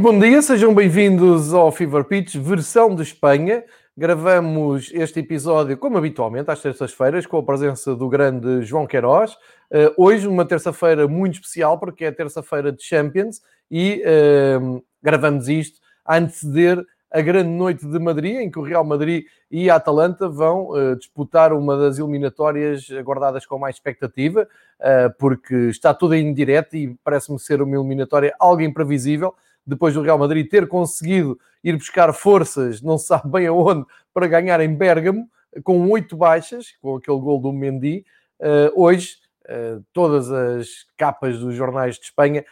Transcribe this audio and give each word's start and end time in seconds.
Muito 0.00 0.12
bom 0.14 0.18
dia, 0.18 0.40
sejam 0.40 0.74
bem-vindos 0.74 1.52
ao 1.52 1.70
Fever 1.70 2.04
Pitch, 2.04 2.34
versão 2.36 2.94
de 2.94 3.02
Espanha. 3.02 3.62
Gravamos 3.94 4.90
este 4.94 5.20
episódio, 5.20 5.76
como 5.76 5.98
habitualmente, 5.98 6.50
às 6.50 6.62
terças-feiras, 6.62 7.26
com 7.26 7.36
a 7.36 7.42
presença 7.42 7.94
do 7.94 8.08
grande 8.08 8.62
João 8.62 8.86
Queiroz. 8.86 9.34
Uh, 9.70 9.92
hoje, 9.98 10.26
uma 10.26 10.46
terça-feira 10.46 11.06
muito 11.06 11.34
especial, 11.34 11.78
porque 11.78 12.06
é 12.06 12.08
a 12.08 12.12
terça-feira 12.14 12.72
de 12.72 12.82
Champions 12.82 13.42
e 13.70 14.02
uh, 14.02 14.82
gravamos 15.02 15.50
isto 15.50 15.78
a 16.02 16.16
anteceder 16.16 16.82
a 17.10 17.20
grande 17.20 17.50
noite 17.50 17.86
de 17.86 17.98
Madrid, 17.98 18.36
em 18.36 18.50
que 18.50 18.58
o 18.58 18.62
Real 18.62 18.84
Madrid 18.84 19.26
e 19.50 19.68
a 19.68 19.74
Atalanta 19.74 20.30
vão 20.30 20.70
uh, 20.70 20.96
disputar 20.96 21.52
uma 21.52 21.76
das 21.76 21.98
eliminatórias 21.98 22.88
aguardadas 22.98 23.44
com 23.44 23.58
mais 23.58 23.76
expectativa, 23.76 24.48
uh, 24.80 25.14
porque 25.18 25.54
está 25.68 25.92
tudo 25.92 26.14
em 26.14 26.32
direto 26.32 26.74
e 26.74 26.96
parece-me 27.04 27.38
ser 27.38 27.60
uma 27.60 27.76
eliminatória 27.76 28.34
algo 28.40 28.62
imprevisível. 28.62 29.34
Depois 29.70 29.94
do 29.94 30.02
Real 30.02 30.18
Madrid 30.18 30.48
ter 30.48 30.66
conseguido 30.66 31.38
ir 31.62 31.76
buscar 31.76 32.12
forças, 32.12 32.82
não 32.82 32.98
se 32.98 33.06
sabe 33.06 33.30
bem 33.30 33.46
aonde, 33.46 33.86
para 34.12 34.26
ganhar 34.26 34.60
em 34.60 34.74
Bérgamo, 34.74 35.28
com 35.62 35.88
oito 35.90 36.16
baixas, 36.16 36.72
com 36.82 36.96
aquele 36.96 37.18
gol 37.18 37.40
do 37.40 37.52
Mendy. 37.52 38.04
Uh, 38.40 38.72
hoje, 38.74 39.16
todas 39.92 40.30
as 40.30 40.86
capas 40.96 41.38
dos 41.38 41.54
jornais 41.54 41.96
de 41.96 42.04
Espanha 42.04 42.44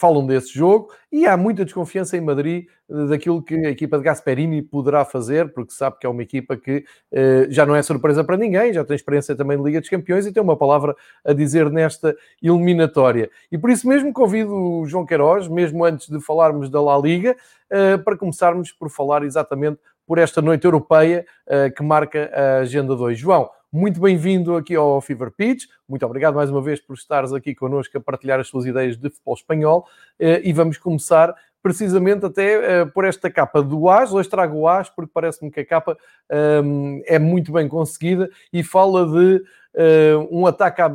falam 0.00 0.26
desse 0.26 0.54
jogo 0.54 0.88
e 1.12 1.26
há 1.26 1.36
muita 1.36 1.62
desconfiança 1.62 2.16
em 2.16 2.20
Madrid 2.22 2.66
eh, 2.90 3.06
daquilo 3.06 3.42
que 3.42 3.54
a 3.54 3.70
equipa 3.70 3.98
de 3.98 4.04
Gasperini 4.04 4.62
poderá 4.62 5.04
fazer, 5.04 5.52
porque 5.52 5.72
sabe 5.74 5.98
que 6.00 6.06
é 6.06 6.08
uma 6.08 6.22
equipa 6.22 6.56
que 6.56 6.84
eh, 7.12 7.46
já 7.50 7.66
não 7.66 7.76
é 7.76 7.82
surpresa 7.82 8.24
para 8.24 8.38
ninguém, 8.38 8.72
já 8.72 8.82
tem 8.82 8.96
experiência 8.96 9.36
também 9.36 9.58
de 9.58 9.62
Liga 9.62 9.78
dos 9.78 9.90
Campeões 9.90 10.26
e 10.26 10.32
tem 10.32 10.42
uma 10.42 10.56
palavra 10.56 10.96
a 11.22 11.34
dizer 11.34 11.70
nesta 11.70 12.16
eliminatória. 12.42 13.30
E 13.52 13.58
por 13.58 13.68
isso 13.68 13.86
mesmo 13.86 14.10
convido 14.12 14.54
o 14.54 14.86
João 14.86 15.04
Queiroz, 15.04 15.46
mesmo 15.46 15.84
antes 15.84 16.08
de 16.08 16.20
falarmos 16.20 16.70
da 16.70 16.80
La 16.80 16.96
Liga, 16.96 17.36
eh, 17.68 17.98
para 17.98 18.16
começarmos 18.16 18.72
por 18.72 18.88
falar 18.88 19.22
exatamente 19.22 19.78
por 20.06 20.18
esta 20.18 20.42
noite 20.42 20.64
europeia 20.64 21.24
eh, 21.46 21.70
que 21.70 21.82
marca 21.82 22.30
a 22.34 22.58
Agenda 22.62 22.96
2. 22.96 23.18
João, 23.18 23.48
muito 23.72 24.00
bem-vindo 24.00 24.56
aqui 24.56 24.74
ao 24.74 25.00
Fever 25.00 25.30
Pitch. 25.30 25.66
Muito 25.88 26.04
obrigado 26.04 26.34
mais 26.34 26.50
uma 26.50 26.60
vez 26.60 26.80
por 26.80 26.94
estares 26.94 27.32
aqui 27.32 27.54
connosco 27.54 27.96
a 27.96 28.00
partilhar 28.00 28.40
as 28.40 28.48
suas 28.48 28.66
ideias 28.66 28.96
de 28.96 29.08
futebol 29.08 29.34
espanhol. 29.34 29.86
Eh, 30.18 30.42
e 30.44 30.52
vamos 30.52 30.76
começar 30.76 31.34
precisamente 31.62 32.26
até 32.26 32.80
eh, 32.80 32.84
por 32.86 33.04
esta 33.04 33.30
capa 33.30 33.62
do 33.62 33.88
AS. 33.88 34.12
Hoje 34.12 34.28
trago 34.28 34.58
o 34.58 34.68
AS 34.68 34.90
porque 34.90 35.10
parece-me 35.14 35.50
que 35.50 35.60
a 35.60 35.64
capa 35.64 35.96
ehm, 36.28 37.00
é 37.06 37.18
muito 37.18 37.52
bem 37.52 37.68
conseguida 37.68 38.28
e 38.52 38.64
fala 38.64 39.06
de 39.06 39.36
uh, 39.74 40.28
um 40.30 40.46
ataque 40.46 40.82
à, 40.82 40.90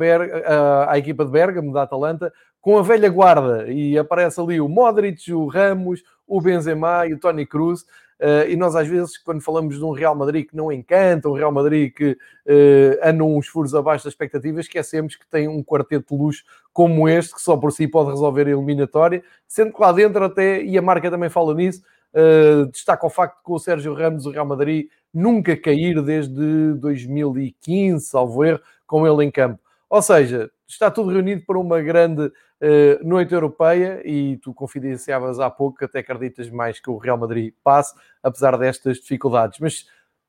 à 0.90 0.98
equipa 0.98 1.24
de 1.24 1.30
Bergamo, 1.30 1.72
da 1.72 1.82
Atalanta, 1.82 2.32
com 2.60 2.78
a 2.78 2.82
velha 2.82 3.08
guarda. 3.08 3.70
E 3.70 3.96
aparece 3.96 4.40
ali 4.40 4.60
o 4.60 4.68
Modric, 4.68 5.32
o 5.32 5.46
Ramos, 5.46 6.02
o 6.26 6.40
Benzema 6.40 7.06
e 7.06 7.14
o 7.14 7.18
Tony 7.18 7.46
Cruz. 7.46 7.84
Uh, 8.18 8.48
e 8.48 8.56
nós, 8.56 8.74
às 8.74 8.88
vezes, 8.88 9.18
quando 9.18 9.42
falamos 9.42 9.76
de 9.76 9.84
um 9.84 9.90
Real 9.90 10.14
Madrid 10.14 10.48
que 10.48 10.56
não 10.56 10.72
encanta, 10.72 11.28
um 11.28 11.34
Real 11.34 11.52
Madrid 11.52 11.92
que 11.92 12.12
uh, 12.12 12.98
anda 13.02 13.22
uns 13.22 13.46
furos 13.46 13.74
abaixo 13.74 14.04
das 14.04 14.14
expectativas, 14.14 14.64
esquecemos 14.64 15.16
que 15.16 15.26
tem 15.26 15.48
um 15.48 15.62
quarteto 15.62 16.14
de 16.16 16.22
luxo 16.22 16.42
como 16.72 17.08
este, 17.08 17.34
que 17.34 17.42
só 17.42 17.56
por 17.56 17.72
si 17.72 17.86
pode 17.86 18.10
resolver 18.10 18.46
a 18.46 18.50
eliminatória, 18.50 19.22
sendo 19.46 19.72
que 19.72 19.80
lá 19.80 19.92
dentro 19.92 20.24
até, 20.24 20.62
e 20.62 20.78
a 20.78 20.82
marca 20.82 21.10
também 21.10 21.28
fala 21.28 21.54
nisso, 21.54 21.82
uh, 22.14 22.66
destaca 22.66 23.06
o 23.06 23.10
facto 23.10 23.42
que 23.44 23.52
o 23.52 23.58
Sérgio 23.58 23.92
Ramos, 23.92 24.24
o 24.24 24.30
Real 24.30 24.46
Madrid, 24.46 24.88
nunca 25.12 25.56
cair 25.56 26.00
desde 26.02 26.72
2015, 26.74 28.06
salvo 28.06 28.44
erro, 28.44 28.60
com 28.86 29.06
ele 29.06 29.24
em 29.24 29.30
campo. 29.30 29.60
Ou 29.90 30.00
seja, 30.00 30.50
está 30.66 30.90
tudo 30.90 31.10
reunido 31.10 31.42
para 31.46 31.58
uma 31.58 31.80
grande 31.80 32.30
uh, 32.62 33.06
noite 33.06 33.32
europeia 33.32 34.00
e 34.04 34.36
tu 34.38 34.52
confidenciavas 34.54 35.40
há 35.40 35.50
pouco 35.50 35.78
que 35.78 35.84
até 35.84 36.00
acreditas 36.00 36.50
mais 36.50 36.80
que 36.80 36.90
o 36.90 36.98
Real 36.98 37.18
Madrid 37.18 37.52
passe, 37.62 37.94
apesar 38.22 38.56
destas 38.58 38.98
dificuldades. 38.98 39.58
Mas 39.60 39.80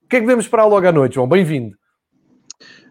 o 0.04 0.08
que 0.10 0.16
é 0.16 0.20
que 0.20 0.26
devemos 0.26 0.46
esperar 0.46 0.66
logo 0.66 0.88
à 0.88 0.92
noite, 0.92 1.16
João? 1.16 1.28
Bem-vindo. 1.28 1.78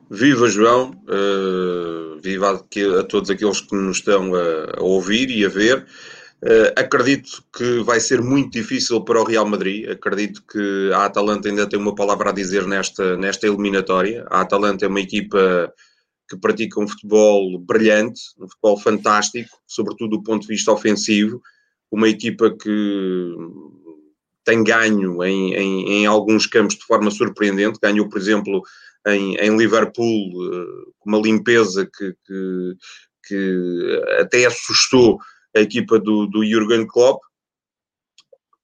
Viva 0.09 0.49
João, 0.49 0.91
uh, 1.09 2.21
viva 2.21 2.51
a, 2.51 3.01
a, 3.01 3.05
todos 3.05 3.29
aqueles 3.29 3.61
que 3.61 3.75
nos 3.75 3.97
estão 3.97 4.35
a, 4.35 4.79
a 4.79 4.83
ouvir 4.83 5.31
e 5.31 5.45
a 5.45 5.49
ver. 5.49 5.85
Uh, 6.43 6.71
acredito 6.77 7.43
que 7.57 7.83
vai 7.83 7.99
ser 7.99 8.21
muito 8.21 8.53
difícil 8.53 9.01
para 9.01 9.21
o 9.21 9.25
Real 9.25 9.47
Madrid. 9.47 9.91
Acredito 9.91 10.43
que 10.49 10.91
a 10.93 11.07
Atalanta 11.07 11.49
ainda 11.49 11.67
tem 11.67 11.79
uma 11.79 11.95
palavra 11.95 12.31
a 12.31 12.33
dizer 12.33 12.67
nesta, 12.67 13.17
nesta 13.17 13.47
eliminatória. 13.47 14.25
A 14.31 14.43
Atalanta 14.43 14.85
é 14.85 14.89
uma 14.89 15.01
equipa 15.01 15.73
que 16.29 16.37
pratica 16.37 16.81
um 16.81 16.89
futebol 16.89 17.59
brilhante, 17.59 18.21
um 18.39 18.49
futebol 18.49 18.79
fantástico, 18.79 19.51
sobretudo 19.67 20.17
do 20.17 20.23
ponto 20.23 20.43
de 20.43 20.49
vista 20.49 20.73
ofensivo, 20.73 21.41
uma 21.91 22.09
equipa 22.09 22.51
que 22.51 23.35
tem 24.45 24.63
ganho 24.63 25.23
em, 25.25 25.55
em, 25.55 25.93
em 25.93 26.07
alguns 26.07 26.47
campos 26.47 26.77
de 26.77 26.85
forma 26.85 27.11
surpreendente, 27.11 27.81
ganhou, 27.83 28.09
por 28.09 28.19
exemplo, 28.19 28.63
em, 29.07 29.37
em 29.37 29.57
Liverpool, 29.57 30.07
eh, 30.07 30.91
uma 31.05 31.19
limpeza 31.19 31.85
que, 31.87 32.15
que, 32.25 32.77
que, 33.27 34.03
até 34.21 34.47
assustou 34.47 35.19
a 35.55 35.61
equipa 35.61 35.99
do, 35.99 36.27
do 36.27 36.45
Jurgen 36.45 36.87
Klopp. 36.87 37.21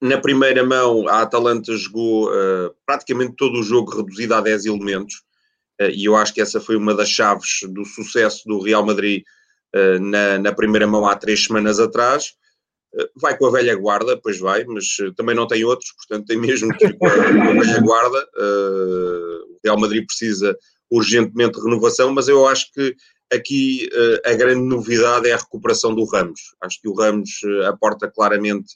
Na 0.01 0.19
primeira 0.19 0.65
mão, 0.65 1.09
a 1.09 1.23
Atalanta 1.23 1.77
jogou 1.77 2.29
uh, 2.29 2.75
praticamente 2.85 3.35
todo 3.37 3.61
o 3.61 3.63
jogo 3.63 3.97
reduzido 3.97 4.35
a 4.35 4.41
10 4.41 4.67
elementos, 4.67 5.23
e 5.81 6.05
eu 6.05 6.15
acho 6.15 6.33
que 6.33 6.41
essa 6.41 6.61
foi 6.61 6.77
uma 6.77 6.95
das 6.95 7.09
chaves 7.09 7.61
do 7.69 7.85
sucesso 7.85 8.43
do 8.47 8.61
Real 8.61 8.85
Madrid 8.85 9.23
eh, 9.75 9.99
na, 9.99 10.39
na 10.39 10.53
primeira 10.53 10.87
mão 10.87 11.07
há 11.07 11.17
três 11.17 11.45
semanas 11.45 11.81
atrás. 11.81 12.35
Eh, 12.95 13.09
vai 13.17 13.37
com 13.37 13.47
a 13.47 13.51
velha 13.51 13.75
guarda, 13.75 14.21
pois 14.23 14.39
vai, 14.39 14.65
mas 14.65 14.85
também 15.17 15.35
não 15.35 15.47
tem 15.47 15.65
outros, 15.65 15.93
portanto 15.93 16.27
tem 16.27 16.39
mesmo 16.39 16.73
que 16.77 16.87
ir 16.87 16.99
com 16.99 17.07
a 17.07 17.11
velha 17.11 17.81
guarda. 17.81 18.29
O 18.37 19.59
Real 19.65 19.79
Madrid 19.79 20.05
precisa 20.07 20.57
urgentemente 20.91 21.59
de 21.59 21.65
renovação, 21.65 22.13
mas 22.13 22.29
eu 22.29 22.47
acho 22.47 22.71
que 22.73 22.95
aqui 23.33 23.89
a 24.27 24.35
grande 24.35 24.63
novidade 24.63 25.29
é 25.29 25.33
a 25.33 25.39
recuperação 25.39 25.95
do 25.95 26.05
Ramos. 26.05 26.55
Acho 26.63 26.81
que 26.83 26.89
o 26.89 26.95
Ramos 26.95 27.31
aporta 27.67 28.11
claramente 28.11 28.75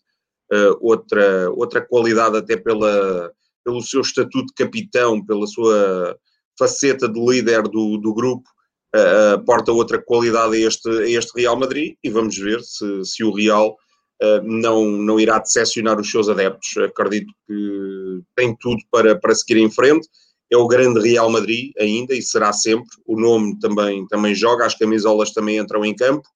outra, 0.80 1.50
outra 1.50 1.82
qualidade, 1.82 2.38
até 2.38 2.56
pela, 2.56 3.30
pelo 3.62 3.82
seu 3.82 4.00
estatuto 4.00 4.46
de 4.46 4.54
capitão, 4.54 5.22
pela 5.22 5.46
sua 5.46 6.16
faceta 6.58 7.08
de 7.08 7.20
líder 7.20 7.62
do, 7.62 7.98
do 7.98 8.14
grupo 8.14 8.48
uh, 8.94 9.72
outra 9.72 10.00
qualidade 10.00 10.56
a 10.56 10.66
este, 10.66 10.88
a 10.88 11.08
este 11.08 11.40
Real 11.40 11.56
Madrid 11.56 11.96
e 12.02 12.10
vamos 12.10 12.36
ver 12.36 12.60
se, 12.62 13.04
se 13.04 13.24
o 13.24 13.32
Real 13.32 13.76
uh, 14.22 14.42
não, 14.42 14.84
não 14.84 15.20
irá 15.20 15.38
decepcionar 15.38 16.00
os 16.00 16.10
seus 16.10 16.28
adeptos. 16.28 16.76
Acredito 16.78 17.32
que 17.46 18.20
tem 18.34 18.56
tudo 18.56 18.80
para, 18.90 19.18
para 19.18 19.34
seguir 19.34 19.60
em 19.60 19.70
frente. 19.70 20.08
É 20.50 20.56
o 20.56 20.68
grande 20.68 21.00
Real 21.00 21.28
Madrid 21.28 21.72
ainda 21.78 22.14
e 22.14 22.22
será 22.22 22.52
sempre. 22.52 22.88
O 23.04 23.18
nome 23.18 23.58
também, 23.58 24.06
também 24.06 24.34
joga, 24.34 24.64
as 24.64 24.76
camisolas 24.76 25.32
também 25.32 25.58
entram 25.58 25.84
em 25.84 25.94
campo. 25.94 26.26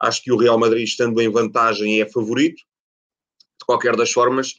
Acho 0.00 0.22
que 0.22 0.32
o 0.32 0.36
Real 0.36 0.58
Madrid, 0.58 0.82
estando 0.82 1.20
em 1.20 1.30
vantagem, 1.30 2.00
é 2.00 2.08
favorito. 2.08 2.56
De 2.56 3.64
qualquer 3.64 3.94
das 3.94 4.10
formas, 4.10 4.54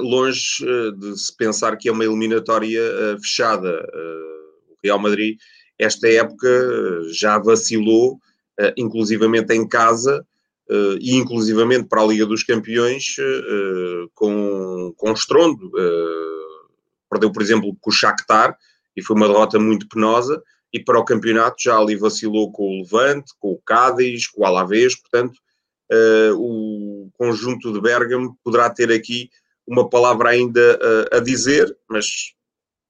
longe 0.00 0.64
de 0.98 1.16
se 1.16 1.36
pensar 1.36 1.76
que 1.76 1.88
é 1.88 1.92
uma 1.92 2.04
eliminatória 2.04 2.82
fechada 3.20 3.86
Real 4.82 4.98
Madrid, 4.98 5.38
esta 5.78 6.08
época 6.08 6.48
já 7.12 7.38
vacilou, 7.38 8.14
uh, 8.60 8.72
inclusivamente 8.76 9.52
em 9.52 9.66
casa 9.66 10.24
uh, 10.70 10.96
e 11.00 11.14
inclusivamente 11.16 11.88
para 11.88 12.02
a 12.02 12.06
Liga 12.06 12.26
dos 12.26 12.44
Campeões, 12.44 13.16
uh, 13.18 14.10
com, 14.14 14.92
com 14.96 15.12
estrondo. 15.12 15.70
perdeu, 17.10 17.32
por 17.32 17.42
exemplo, 17.42 17.76
com 17.80 17.90
o 17.90 17.92
Shakhtar 17.92 18.56
e 18.96 19.02
foi 19.02 19.16
uma 19.16 19.28
derrota 19.28 19.58
muito 19.58 19.88
penosa. 19.88 20.42
E 20.72 20.80
para 20.80 20.98
o 20.98 21.04
campeonato 21.04 21.56
já 21.58 21.76
ali 21.76 21.96
vacilou 21.96 22.50
com 22.50 22.62
o 22.62 22.82
Levante, 22.82 23.32
com 23.38 23.52
o 23.52 23.60
Cádiz, 23.60 24.26
com 24.26 24.40
o 24.40 24.46
Alavés, 24.46 24.94
portanto, 24.98 25.38
o 26.38 27.10
conjunto 27.12 27.70
de 27.70 27.78
Bergamo 27.78 28.38
poderá 28.42 28.70
ter 28.70 28.90
aqui 28.90 29.28
uma 29.66 29.90
palavra 29.90 30.30
ainda 30.30 30.78
a 31.12 31.18
dizer, 31.18 31.76
mas 31.86 32.32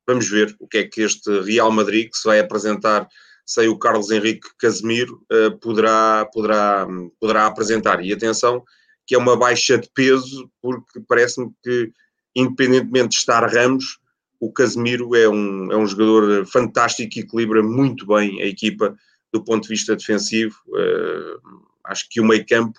Vamos 0.07 0.29
ver 0.29 0.55
o 0.59 0.67
que 0.67 0.79
é 0.79 0.85
que 0.85 1.03
este 1.03 1.41
Real 1.41 1.71
Madrid, 1.71 2.11
que 2.11 2.17
se 2.17 2.27
vai 2.27 2.41
apresentar 2.41 3.09
sem 3.47 3.69
o 3.69 3.79
Carlos 3.79 4.11
Henrique 4.11 4.49
Casemiro, 4.59 5.25
uh, 5.33 5.57
poderá, 5.59 6.29
poderá, 6.33 6.87
poderá 7.21 7.47
apresentar. 7.47 8.05
E 8.05 8.13
atenção, 8.13 8.65
que 9.07 9.15
é 9.15 9.19
uma 9.19 9.37
baixa 9.37 9.79
de 9.79 9.89
peso, 9.93 10.51
porque 10.61 11.01
parece-me 11.09 11.51
que, 11.63 11.93
independentemente 12.35 13.11
de 13.11 13.15
estar 13.17 13.45
Ramos, 13.47 13.99
o 14.41 14.53
Casemiro 14.53 15.15
é 15.15 15.29
um, 15.29 15.71
é 15.71 15.77
um 15.77 15.87
jogador 15.87 16.47
fantástico 16.47 17.17
e 17.17 17.23
equilibra 17.23 17.63
muito 17.63 18.07
bem 18.07 18.43
a 18.43 18.47
equipa 18.47 18.97
do 19.33 19.43
ponto 19.45 19.63
de 19.63 19.69
vista 19.69 19.95
defensivo. 19.95 20.57
Uh, 20.69 21.63
acho 21.85 22.09
que 22.11 22.21
o 22.21 22.25
meio 22.25 22.45
campo 22.45 22.79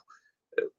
uh, 0.59 0.69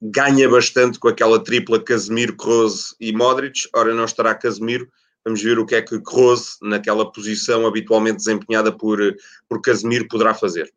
ganha 0.00 0.48
bastante 0.48 0.98
com 0.98 1.08
aquela 1.08 1.42
tripla 1.42 1.82
Casemiro, 1.82 2.36
Kroos 2.36 2.96
e 2.98 3.12
Modric. 3.12 3.68
Ora, 3.74 3.94
não 3.94 4.04
estará 4.04 4.34
Casemiro, 4.34 4.88
Vamos 5.24 5.42
ver 5.42 5.58
o 5.58 5.66
que 5.66 5.74
é 5.74 5.82
que 5.82 6.00
Rose, 6.06 6.56
naquela 6.62 7.10
posição 7.10 7.66
habitualmente 7.66 8.16
desempenhada 8.16 8.72
por, 8.72 8.98
por 9.48 9.60
Casemiro, 9.60 10.08
poderá 10.08 10.34
fazer. 10.34 10.72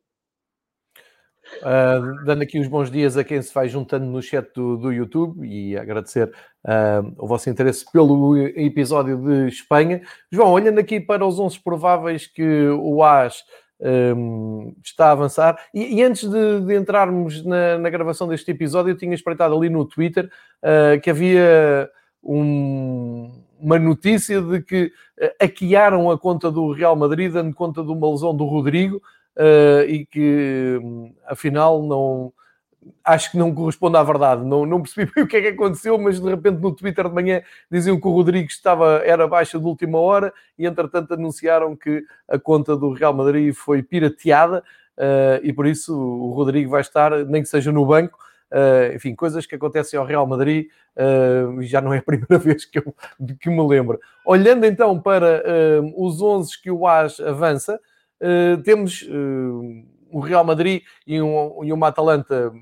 Uh, 1.62 2.26
dando 2.26 2.42
aqui 2.42 2.60
os 2.60 2.68
bons 2.68 2.90
dias 2.90 3.16
a 3.16 3.24
quem 3.24 3.42
se 3.42 3.54
vai 3.54 3.70
juntando 3.70 4.06
no 4.06 4.22
chat 4.22 4.50
do, 4.56 4.78
do 4.78 4.92
YouTube 4.92 5.48
e 5.48 5.78
agradecer 5.78 6.28
uh, 6.66 7.14
o 7.18 7.28
vosso 7.28 7.50
interesse 7.50 7.86
pelo 7.92 8.38
episódio 8.38 9.18
de 9.18 9.48
Espanha. 9.48 10.02
João, 10.32 10.52
olhando 10.52 10.80
aqui 10.80 11.00
para 11.00 11.26
os 11.26 11.40
11 11.40 11.60
prováveis 11.60 12.28
que 12.28 12.68
o 12.70 13.04
AS 13.04 13.44
um, 13.80 14.74
está 14.84 15.08
a 15.08 15.12
avançar, 15.12 15.58
e, 15.74 15.96
e 15.96 16.04
antes 16.04 16.30
de, 16.30 16.62
de 16.62 16.76
entrarmos 16.76 17.44
na, 17.44 17.78
na, 17.78 17.90
gravação 17.90 18.28
deste 18.28 18.50
episódio, 18.52 18.92
eu 18.92 18.98
tinha 18.98 19.14
espreitado 19.14 19.56
ali 19.56 19.70
no 19.70 19.86
Twitter 19.86 20.30
uh, 20.64 21.00
que 21.02 21.10
havia 21.10 21.90
um, 22.24 23.44
uma 23.64 23.80
notícia 23.80 24.42
de 24.42 24.62
que 24.62 24.92
uh, 25.22 26.12
a 26.12 26.18
conta 26.18 26.52
do 26.52 26.74
Real 26.74 26.96
Madrid, 26.96 27.32
dando 27.32 27.56
conta 27.56 27.82
de 27.82 27.90
uma 27.90 28.12
lesão 28.12 28.36
do 28.36 28.46
Rodrigo 28.46 28.98
uh, 29.38 29.88
e 29.88 30.06
que 30.06 30.80
afinal 31.26 31.82
não 31.82 32.34
acho 33.04 33.32
que 33.32 33.38
não 33.38 33.56
corresponde 33.56 33.96
à 33.96 34.04
verdade. 34.04 34.44
Não, 34.44 34.66
não 34.66 34.82
percebi 34.82 35.10
bem 35.16 35.24
o 35.24 35.28
que 35.28 35.38
é 35.38 35.42
que 35.42 35.48
aconteceu, 35.48 35.98
mas 35.98 36.20
de 36.20 36.30
repente 36.30 36.60
no 36.60 36.76
Twitter 36.76 37.08
de 37.08 37.16
manhã 37.16 37.42
diziam 37.72 38.00
que 38.00 38.08
o 38.08 38.12
Rodrigues 38.12 38.56
estava, 38.56 39.02
era 39.06 39.26
baixa 39.28 39.58
de 39.58 39.66
última 39.66 39.98
hora 39.98 40.34
e 40.60 40.66
entretanto 40.66 41.14
anunciaram 41.14 41.76
que 41.76 42.04
a 42.28 42.38
conta 42.38 42.76
do 42.76 42.92
Real 42.92 43.14
Madrid 43.14 43.54
foi 43.54 43.82
pirateada 43.82 44.64
uh, 44.98 45.40
e 45.42 45.54
por 45.54 45.66
isso 45.66 45.98
o 45.98 46.32
Rodrigo 46.34 46.70
vai 46.70 46.82
estar, 46.82 47.12
nem 47.26 47.42
que 47.42 47.50
seja 47.50 47.72
no 47.72 47.86
banco. 47.86 48.18
Uh, 48.54 48.96
enfim, 48.96 49.16
coisas 49.16 49.48
que 49.48 49.56
acontecem 49.56 49.98
ao 49.98 50.06
Real 50.06 50.28
Madrid 50.28 50.68
uh, 50.96 51.60
já 51.64 51.82
não 51.82 51.92
é 51.92 51.98
a 51.98 52.02
primeira 52.04 52.38
vez 52.38 52.66
que 52.66 52.78
eu 52.78 52.96
que 53.40 53.50
me 53.50 53.68
lembro. 53.68 54.00
Olhando 54.24 54.64
então 54.66 55.00
para 55.00 55.44
os 55.98 56.22
11 56.22 56.62
que 56.62 56.70
o 56.70 56.88
AS 56.88 57.20
avança, 57.20 57.80
temos 58.64 59.02
uh, 59.04 59.86
o 60.12 60.20
Real 60.20 60.44
Madrid 60.44 60.84
e, 61.06 61.20
um, 61.20 61.64
e 61.64 61.74
uma 61.74 61.88
Atalanta 61.88 62.54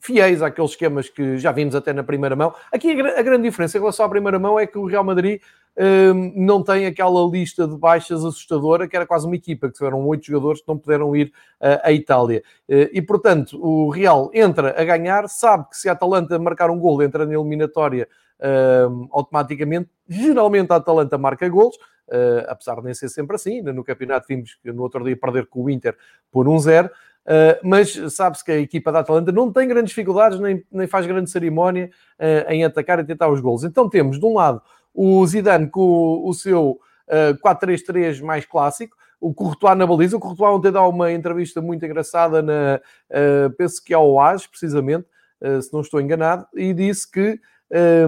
fiéis 0.00 0.40
àqueles 0.42 0.70
esquemas 0.70 1.08
que 1.08 1.36
já 1.36 1.52
vimos 1.52 1.74
até 1.74 1.92
na 1.92 2.02
primeira 2.02 2.34
mão. 2.34 2.54
Aqui 2.72 2.90
a, 2.90 3.22
grande 3.22 3.42
diferença 3.42 3.76
em 3.76 3.80
relação 3.80 4.06
à 4.06 4.08
primeira 4.08 4.38
mão 4.38 4.58
é 4.58 4.66
que 4.66 4.78
o 4.78 4.86
Real 4.86 5.04
Madrid 5.04 5.40
uh, 5.40 5.67
não 6.34 6.62
tem 6.62 6.86
aquela 6.86 7.24
lista 7.30 7.66
de 7.66 7.76
baixas 7.76 8.24
assustadora, 8.24 8.88
que 8.88 8.96
era 8.96 9.06
quase 9.06 9.26
uma 9.26 9.36
equipa, 9.36 9.68
que 9.68 9.74
tiveram 9.74 10.04
oito 10.06 10.26
jogadores 10.26 10.60
que 10.60 10.68
não 10.68 10.76
puderam 10.76 11.14
ir 11.14 11.28
uh, 11.60 11.80
à 11.84 11.92
Itália. 11.92 12.42
Uh, 12.68 12.90
e, 12.92 13.00
portanto, 13.00 13.58
o 13.64 13.88
Real 13.88 14.30
entra 14.34 14.74
a 14.80 14.84
ganhar, 14.84 15.28
sabe 15.28 15.68
que 15.70 15.76
se 15.76 15.88
a 15.88 15.92
Atalanta 15.92 16.38
marcar 16.38 16.70
um 16.70 16.78
gol, 16.78 17.02
entra 17.02 17.24
na 17.24 17.34
eliminatória 17.34 18.08
automaticamente. 19.10 19.90
Geralmente 20.08 20.72
a 20.72 20.76
Atalanta 20.76 21.18
marca 21.18 21.48
gols, 21.48 21.76
uh, 22.08 22.46
apesar 22.48 22.76
de 22.76 22.84
nem 22.84 22.94
ser 22.94 23.08
sempre 23.08 23.36
assim. 23.36 23.60
No 23.62 23.84
campeonato 23.84 24.26
vimos 24.28 24.56
que 24.62 24.72
no 24.72 24.82
outro 24.82 25.04
dia 25.04 25.16
perder 25.16 25.46
com 25.46 25.64
o 25.64 25.70
Inter 25.70 25.96
por 26.30 26.48
um 26.48 26.58
zero. 26.58 26.88
Uh, 27.26 27.58
mas 27.62 27.92
sabe-se 28.14 28.42
que 28.42 28.52
a 28.52 28.58
equipa 28.58 28.90
da 28.90 29.00
Atalanta 29.00 29.30
não 29.30 29.52
tem 29.52 29.68
grandes 29.68 29.90
dificuldades, 29.90 30.40
nem, 30.40 30.64
nem 30.72 30.86
faz 30.86 31.04
grande 31.04 31.28
cerimónia 31.28 31.90
uh, 32.18 32.50
em 32.50 32.64
atacar 32.64 32.98
e 33.00 33.04
tentar 33.04 33.28
os 33.28 33.40
gols. 33.40 33.64
Então 33.64 33.88
temos, 33.88 34.18
de 34.18 34.24
um 34.24 34.34
lado, 34.34 34.62
o 34.94 35.26
Zidane 35.26 35.68
com 35.68 35.80
o, 35.80 36.28
o 36.28 36.34
seu 36.34 36.80
uh, 37.08 37.42
4-3-3 37.42 38.22
mais 38.22 38.44
clássico, 38.44 38.96
o 39.20 39.34
Courtois 39.34 39.76
na 39.76 39.86
baliza. 39.86 40.16
O 40.16 40.20
Courtois 40.20 40.54
ontem 40.54 40.70
dá 40.70 40.86
uma 40.86 41.12
entrevista 41.12 41.60
muito 41.60 41.84
engraçada, 41.84 42.42
na, 42.42 42.80
uh, 43.10 43.50
penso 43.56 43.82
que 43.82 43.92
ao 43.92 44.20
AS, 44.20 44.46
precisamente, 44.46 45.06
uh, 45.40 45.60
se 45.60 45.72
não 45.72 45.80
estou 45.80 46.00
enganado, 46.00 46.46
e 46.54 46.72
disse 46.72 47.10
que 47.10 47.40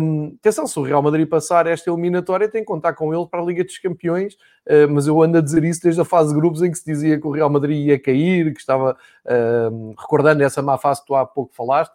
um, 0.00 0.36
atenção, 0.40 0.66
se 0.66 0.78
o 0.78 0.82
Real 0.82 1.02
Madrid 1.02 1.28
passar 1.28 1.66
esta 1.66 1.90
eliminatória, 1.90 2.48
tem 2.48 2.62
que 2.62 2.66
contar 2.66 2.94
com 2.94 3.14
ele 3.14 3.26
para 3.26 3.42
a 3.42 3.44
Liga 3.44 3.62
dos 3.62 3.76
Campeões, 3.76 4.34
uh, 4.34 4.88
mas 4.90 5.06
eu 5.06 5.20
ando 5.22 5.38
a 5.38 5.40
dizer 5.40 5.62
isso 5.64 5.82
desde 5.82 6.00
a 6.00 6.04
fase 6.04 6.30
de 6.30 6.40
grupos 6.40 6.62
em 6.62 6.70
que 6.70 6.78
se 6.78 6.84
dizia 6.84 7.20
que 7.20 7.26
o 7.26 7.30
Real 7.30 7.50
Madrid 7.50 7.86
ia 7.86 7.98
cair, 7.98 8.54
que 8.54 8.60
estava 8.60 8.96
uh, 9.26 9.94
recordando 9.98 10.42
essa 10.42 10.62
má 10.62 10.78
fase 10.78 11.02
que 11.02 11.08
tu 11.08 11.14
há 11.14 11.26
pouco 11.26 11.54
falaste, 11.54 11.92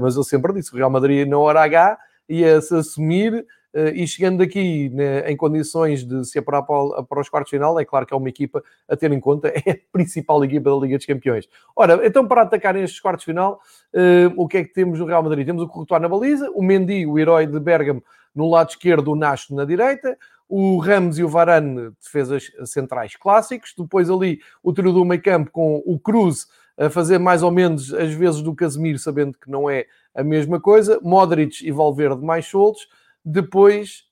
mas 0.00 0.16
eu 0.16 0.24
sempre 0.24 0.52
disse 0.52 0.74
o 0.74 0.76
Real 0.76 0.90
Madrid 0.90 1.24
na 1.28 1.38
hora 1.38 1.62
H 1.62 1.96
ia 2.28 2.60
se 2.60 2.74
assumir 2.74 3.32
eh, 3.32 3.46
e 3.94 4.06
chegando 4.06 4.42
aqui 4.42 4.88
né, 4.90 5.30
em 5.30 5.36
condições 5.36 6.04
de 6.04 6.24
se 6.24 6.38
apurar 6.38 6.62
para, 6.62 7.02
para 7.02 7.20
os 7.20 7.28
quartos 7.28 7.50
de 7.50 7.56
final, 7.56 7.78
é 7.78 7.84
claro 7.84 8.06
que 8.06 8.14
é 8.14 8.16
uma 8.16 8.28
equipa 8.28 8.62
a 8.88 8.96
ter 8.96 9.12
em 9.12 9.20
conta, 9.20 9.48
é 9.66 9.70
a 9.70 9.78
principal 9.92 10.42
equipa 10.44 10.70
da 10.70 10.76
Liga 10.76 10.96
dos 10.96 11.06
Campeões. 11.06 11.48
Ora, 11.76 12.06
então 12.06 12.26
para 12.26 12.42
atacar 12.42 12.76
estes 12.76 13.00
quartos 13.00 13.24
de 13.24 13.32
final, 13.32 13.60
uh, 13.94 14.32
o 14.36 14.48
que 14.48 14.58
é 14.58 14.64
que 14.64 14.72
temos 14.72 14.98
no 14.98 15.06
Real 15.06 15.22
Madrid? 15.22 15.46
Temos 15.46 15.62
o 15.62 15.68
Courtois 15.68 16.00
na 16.00 16.08
baliza, 16.08 16.50
o 16.54 16.62
Mendy, 16.62 17.06
o 17.06 17.18
herói 17.18 17.46
de 17.46 17.60
Bergamo, 17.60 18.02
no 18.34 18.50
lado 18.50 18.70
esquerdo, 18.70 19.12
o 19.12 19.16
Nacho 19.16 19.54
na 19.54 19.64
direita, 19.64 20.16
o 20.48 20.78
Ramos 20.78 21.18
e 21.18 21.24
o 21.24 21.28
Varane, 21.28 21.90
defesas 22.02 22.50
centrais 22.64 23.14
clássicos, 23.16 23.74
depois 23.76 24.08
ali 24.08 24.40
o 24.62 24.72
trio 24.72 24.92
do 24.92 25.04
meio 25.04 25.22
campo 25.22 25.50
com 25.50 25.82
o 25.84 25.98
Cruz 25.98 26.46
a 26.78 26.88
fazer 26.88 27.18
mais 27.18 27.42
ou 27.42 27.50
menos 27.50 27.92
as 27.92 28.12
vezes 28.14 28.40
do 28.40 28.54
Casemiro, 28.54 28.98
sabendo 28.98 29.36
que 29.36 29.50
não 29.50 29.68
é 29.68 29.86
a 30.14 30.22
mesma 30.22 30.60
coisa, 30.60 30.98
Modric 31.02 31.66
e 31.66 31.72
Valverde 31.72 32.24
mais 32.24 32.46
soltos, 32.46 32.88
depois 33.28 34.04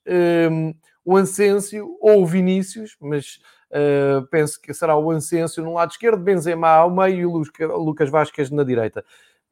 um, 0.51 0.75
o 1.03 1.17
Ansêncio 1.17 1.97
ou 1.99 2.21
o 2.21 2.25
Vinícius, 2.25 2.95
mas 3.01 3.39
uh, 3.71 4.25
penso 4.27 4.61
que 4.61 4.73
será 4.73 4.95
o 4.95 5.09
Ansêncio 5.09 5.63
no 5.63 5.73
lado 5.73 5.91
esquerdo, 5.91 6.21
Benzema 6.21 6.69
ao 6.69 6.91
meio 6.91 7.19
e 7.19 7.25
o 7.25 7.77
Lucas 7.77 8.09
Vasquez 8.09 8.51
na 8.51 8.63
direita. 8.63 9.03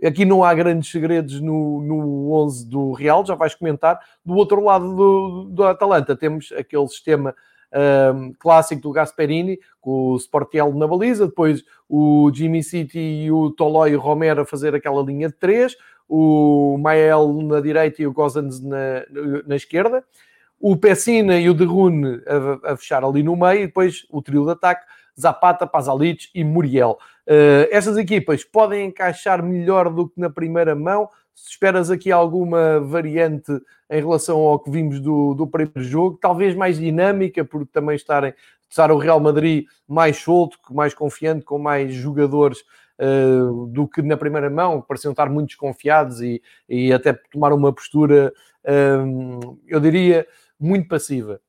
Aqui 0.03 0.23
não 0.23 0.43
há 0.43 0.53
grandes 0.53 0.91
segredos 0.91 1.41
no, 1.41 1.81
no 1.81 2.31
11 2.33 2.69
do 2.69 2.91
Real, 2.91 3.25
já 3.25 3.33
vais 3.33 3.55
comentar. 3.55 3.99
Do 4.23 4.35
outro 4.35 4.61
lado 4.61 4.95
do, 4.95 5.43
do 5.45 5.63
Atalanta 5.63 6.15
temos 6.15 6.51
aquele 6.51 6.87
sistema 6.87 7.33
um, 8.13 8.33
clássico 8.37 8.81
do 8.81 8.91
Gasperini, 8.91 9.59
com 9.81 10.11
o 10.11 10.17
Sportiello 10.17 10.77
na 10.77 10.87
baliza, 10.87 11.27
depois 11.27 11.63
o 11.89 12.29
Jimmy 12.33 12.63
City 12.63 12.99
e 12.99 13.31
o 13.31 13.49
Tolói 13.51 13.95
o 13.95 13.99
Romero 13.99 14.41
a 14.41 14.45
fazer 14.45 14.75
aquela 14.75 15.01
linha 15.01 15.29
de 15.29 15.35
três, 15.35 15.75
o 16.07 16.77
Mael 16.77 17.33
na 17.43 17.59
direita 17.59 18.01
e 18.01 18.07
o 18.07 18.13
Gozans 18.13 18.61
na, 18.61 19.05
na 19.45 19.55
esquerda, 19.55 20.03
o 20.59 20.75
Pessina 20.75 21.37
e 21.37 21.49
o 21.49 21.53
Derrune 21.53 22.21
a, 22.25 22.73
a, 22.73 22.77
fechar 22.77 23.03
ali 23.03 23.23
no 23.23 23.35
meio, 23.35 23.63
e 23.63 23.67
depois 23.67 24.05
o 24.09 24.21
trio 24.21 24.45
de 24.45 24.51
ataque, 24.51 24.85
Zapata, 25.19 25.65
Pazalic 25.65 26.29
e 26.33 26.43
Muriel. 26.43 26.97
Uh, 27.27 27.67
estas 27.71 27.97
equipas 27.97 28.43
podem 28.43 28.87
encaixar 28.87 29.41
melhor 29.41 29.89
do 29.89 30.09
que 30.09 30.19
na 30.19 30.29
primeira 30.29 30.75
mão. 30.75 31.09
Esperas 31.35 31.89
aqui 31.89 32.11
alguma 32.11 32.79
variante 32.79 33.51
em 33.89 33.99
relação 33.99 34.39
ao 34.39 34.59
que 34.59 34.69
vimos 34.69 34.99
do, 34.99 35.33
do 35.33 35.47
primeiro 35.47 35.83
jogo, 35.83 36.17
talvez 36.21 36.55
mais 36.55 36.77
dinâmica, 36.77 37.43
porque 37.43 37.69
também 37.71 37.95
estarem 37.95 38.33
estar 38.69 38.91
o 38.91 38.97
Real 38.97 39.19
Madrid 39.19 39.65
mais 39.87 40.17
solto, 40.17 40.57
mais 40.71 40.93
confiante, 40.93 41.45
com 41.45 41.57
mais 41.57 41.93
jogadores 41.93 42.63
uh, 42.99 43.67
do 43.67 43.87
que 43.87 44.01
na 44.01 44.17
primeira 44.17 44.49
mão, 44.49 44.81
pareciam 44.81 45.11
estar 45.11 45.29
muito 45.29 45.47
desconfiados 45.47 46.21
e, 46.21 46.41
e 46.67 46.91
até 46.93 47.13
tomar 47.31 47.53
uma 47.53 47.73
postura, 47.73 48.33
uh, 48.63 49.59
eu 49.67 49.79
diria, 49.79 50.27
muito 50.59 50.87
passiva. 50.87 51.39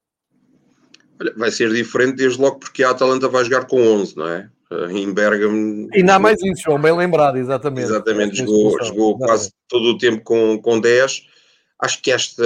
vai 1.36 1.50
ser 1.50 1.72
diferente 1.72 2.16
desde 2.16 2.40
logo 2.40 2.58
porque 2.58 2.82
a 2.82 2.90
Atalanta 2.90 3.28
vai 3.28 3.44
jogar 3.44 3.66
com 3.66 3.80
11, 3.80 4.16
não 4.16 4.28
é? 4.28 4.50
Uh, 4.70 4.90
em 4.90 5.12
Bergamo. 5.12 5.88
Não 5.94 6.14
há 6.14 6.18
mais 6.18 6.42
isso, 6.42 6.62
João, 6.64 6.80
bem 6.80 6.96
lembrado, 6.96 7.36
exatamente. 7.36 7.84
Exatamente, 7.84 8.36
jogou, 8.36 8.84
jogou 8.84 9.18
quase 9.18 9.52
todo 9.68 9.90
o 9.90 9.98
tempo 9.98 10.22
com, 10.22 10.60
com 10.60 10.80
10. 10.80 11.22
Acho 11.78 12.02
que 12.02 12.10
esta 12.10 12.42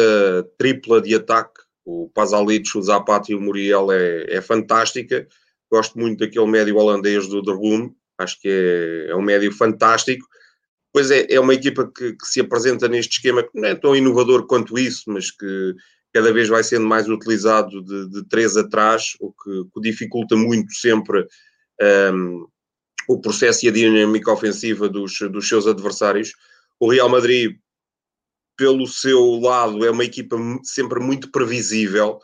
tripla 0.59 1.01
de 1.01 1.15
ataque, 1.15 1.61
o 1.85 2.11
Pazalic, 2.13 2.77
o 2.77 2.83
Zapata 2.83 3.33
e 3.33 3.35
o 3.35 3.41
Muriel, 3.41 3.91
é, 3.91 4.27
é 4.29 4.41
fantástica. 4.41 5.27
Gosto 5.71 5.99
muito 5.99 6.19
daquele 6.19 6.47
médio 6.47 6.77
holandês 6.77 7.29
do 7.29 7.41
Derboom. 7.41 7.95
Acho 8.21 8.41
que 8.41 8.49
é, 8.49 9.11
é 9.11 9.17
um 9.17 9.23
médio 9.23 9.53
fantástico. 9.53 10.27
Pois 10.93 11.11
é, 11.11 11.27
é 11.29 11.39
uma 11.39 11.55
equipa 11.55 11.91
que, 11.91 12.15
que, 12.15 12.27
se 12.27 12.41
apresenta 12.41 12.89
neste 12.89 13.17
esquema 13.17 13.43
que 13.43 13.51
não 13.55 13.69
é 13.69 13.75
tão 13.75 13.95
inovador 13.95 14.47
quanto 14.47 14.79
isso, 14.79 15.05
mas 15.07 15.31
que 15.31 15.75
cada 16.13 16.33
vez 16.33 16.49
vai 16.49 16.65
sendo 16.65 16.87
mais 16.87 17.09
utilizado 17.09 17.83
de, 17.83 18.09
de 18.11 18.29
três 18.29 18.57
atrás, 18.57 19.15
o 19.21 19.33
que, 19.33 19.65
que 19.73 19.81
dificulta 19.81 20.37
muito 20.37 20.75
sempre 20.75 21.25
um, 22.13 22.47
o 23.09 23.21
processo 23.21 23.65
e 23.65 23.69
a 23.69 23.73
dinâmica 23.73 24.33
ofensiva 24.33 24.89
dos, 24.89 25.19
dos 25.31 25.49
seus 25.49 25.67
adversários. 25.67 26.33
O 26.79 26.91
Real 26.91 27.09
Madrid, 27.09 27.57
pelo 28.57 28.87
seu 28.87 29.39
lado, 29.41 29.85
é 29.85 29.91
uma 29.91 30.05
equipa 30.05 30.37
sempre 30.65 31.01
muito 31.01 31.31
previsível. 31.31 32.19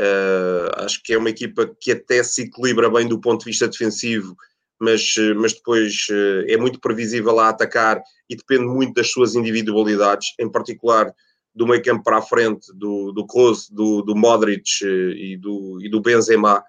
Uh, 0.00 0.84
acho 0.84 1.02
que 1.02 1.12
é 1.12 1.18
uma 1.18 1.30
equipa 1.30 1.68
que 1.80 1.92
até 1.92 2.22
se 2.22 2.42
equilibra 2.42 2.88
bem 2.90 3.06
do 3.08 3.20
ponto 3.20 3.40
de 3.40 3.46
vista 3.46 3.68
defensivo 3.68 4.36
mas, 4.80 5.14
eh, 5.18 5.34
mas 5.34 5.52
depois 5.54 6.06
eh, 6.10 6.52
é 6.54 6.56
muito 6.56 6.80
previsível 6.80 7.38
a 7.40 7.48
atacar 7.48 8.02
e 8.28 8.36
depende 8.36 8.66
muito 8.66 8.94
das 8.94 9.10
suas 9.10 9.34
individualidades, 9.34 10.34
em 10.38 10.50
particular 10.50 11.12
do 11.54 11.66
meio 11.66 11.82
campo 11.82 12.04
para 12.04 12.18
a 12.18 12.22
frente, 12.22 12.66
do, 12.74 13.12
do 13.12 13.26
Kroos, 13.26 13.68
do, 13.68 14.02
do 14.02 14.14
Modric 14.14 14.68
eh, 14.82 14.86
e 14.86 15.36
do, 15.36 15.78
e 15.82 15.90
do 15.90 16.00
Benzema. 16.00 16.62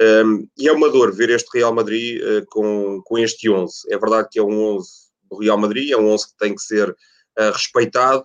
Um, 0.00 0.48
e 0.58 0.68
é 0.68 0.72
uma 0.72 0.90
dor 0.90 1.14
ver 1.14 1.30
este 1.30 1.56
Real 1.56 1.72
Madrid 1.72 2.20
uh, 2.20 2.44
com, 2.50 3.00
com 3.04 3.16
este 3.16 3.48
11. 3.48 3.74
É 3.88 3.96
verdade 3.96 4.28
que 4.30 4.40
é 4.40 4.42
um 4.42 4.76
11 4.76 4.88
do 5.30 5.38
Real 5.38 5.56
Madrid, 5.56 5.90
é 5.90 5.96
um 5.96 6.08
11 6.08 6.26
que 6.28 6.36
tem 6.36 6.54
que 6.54 6.60
ser 6.60 6.90
uh, 6.90 7.52
respeitado, 7.52 8.24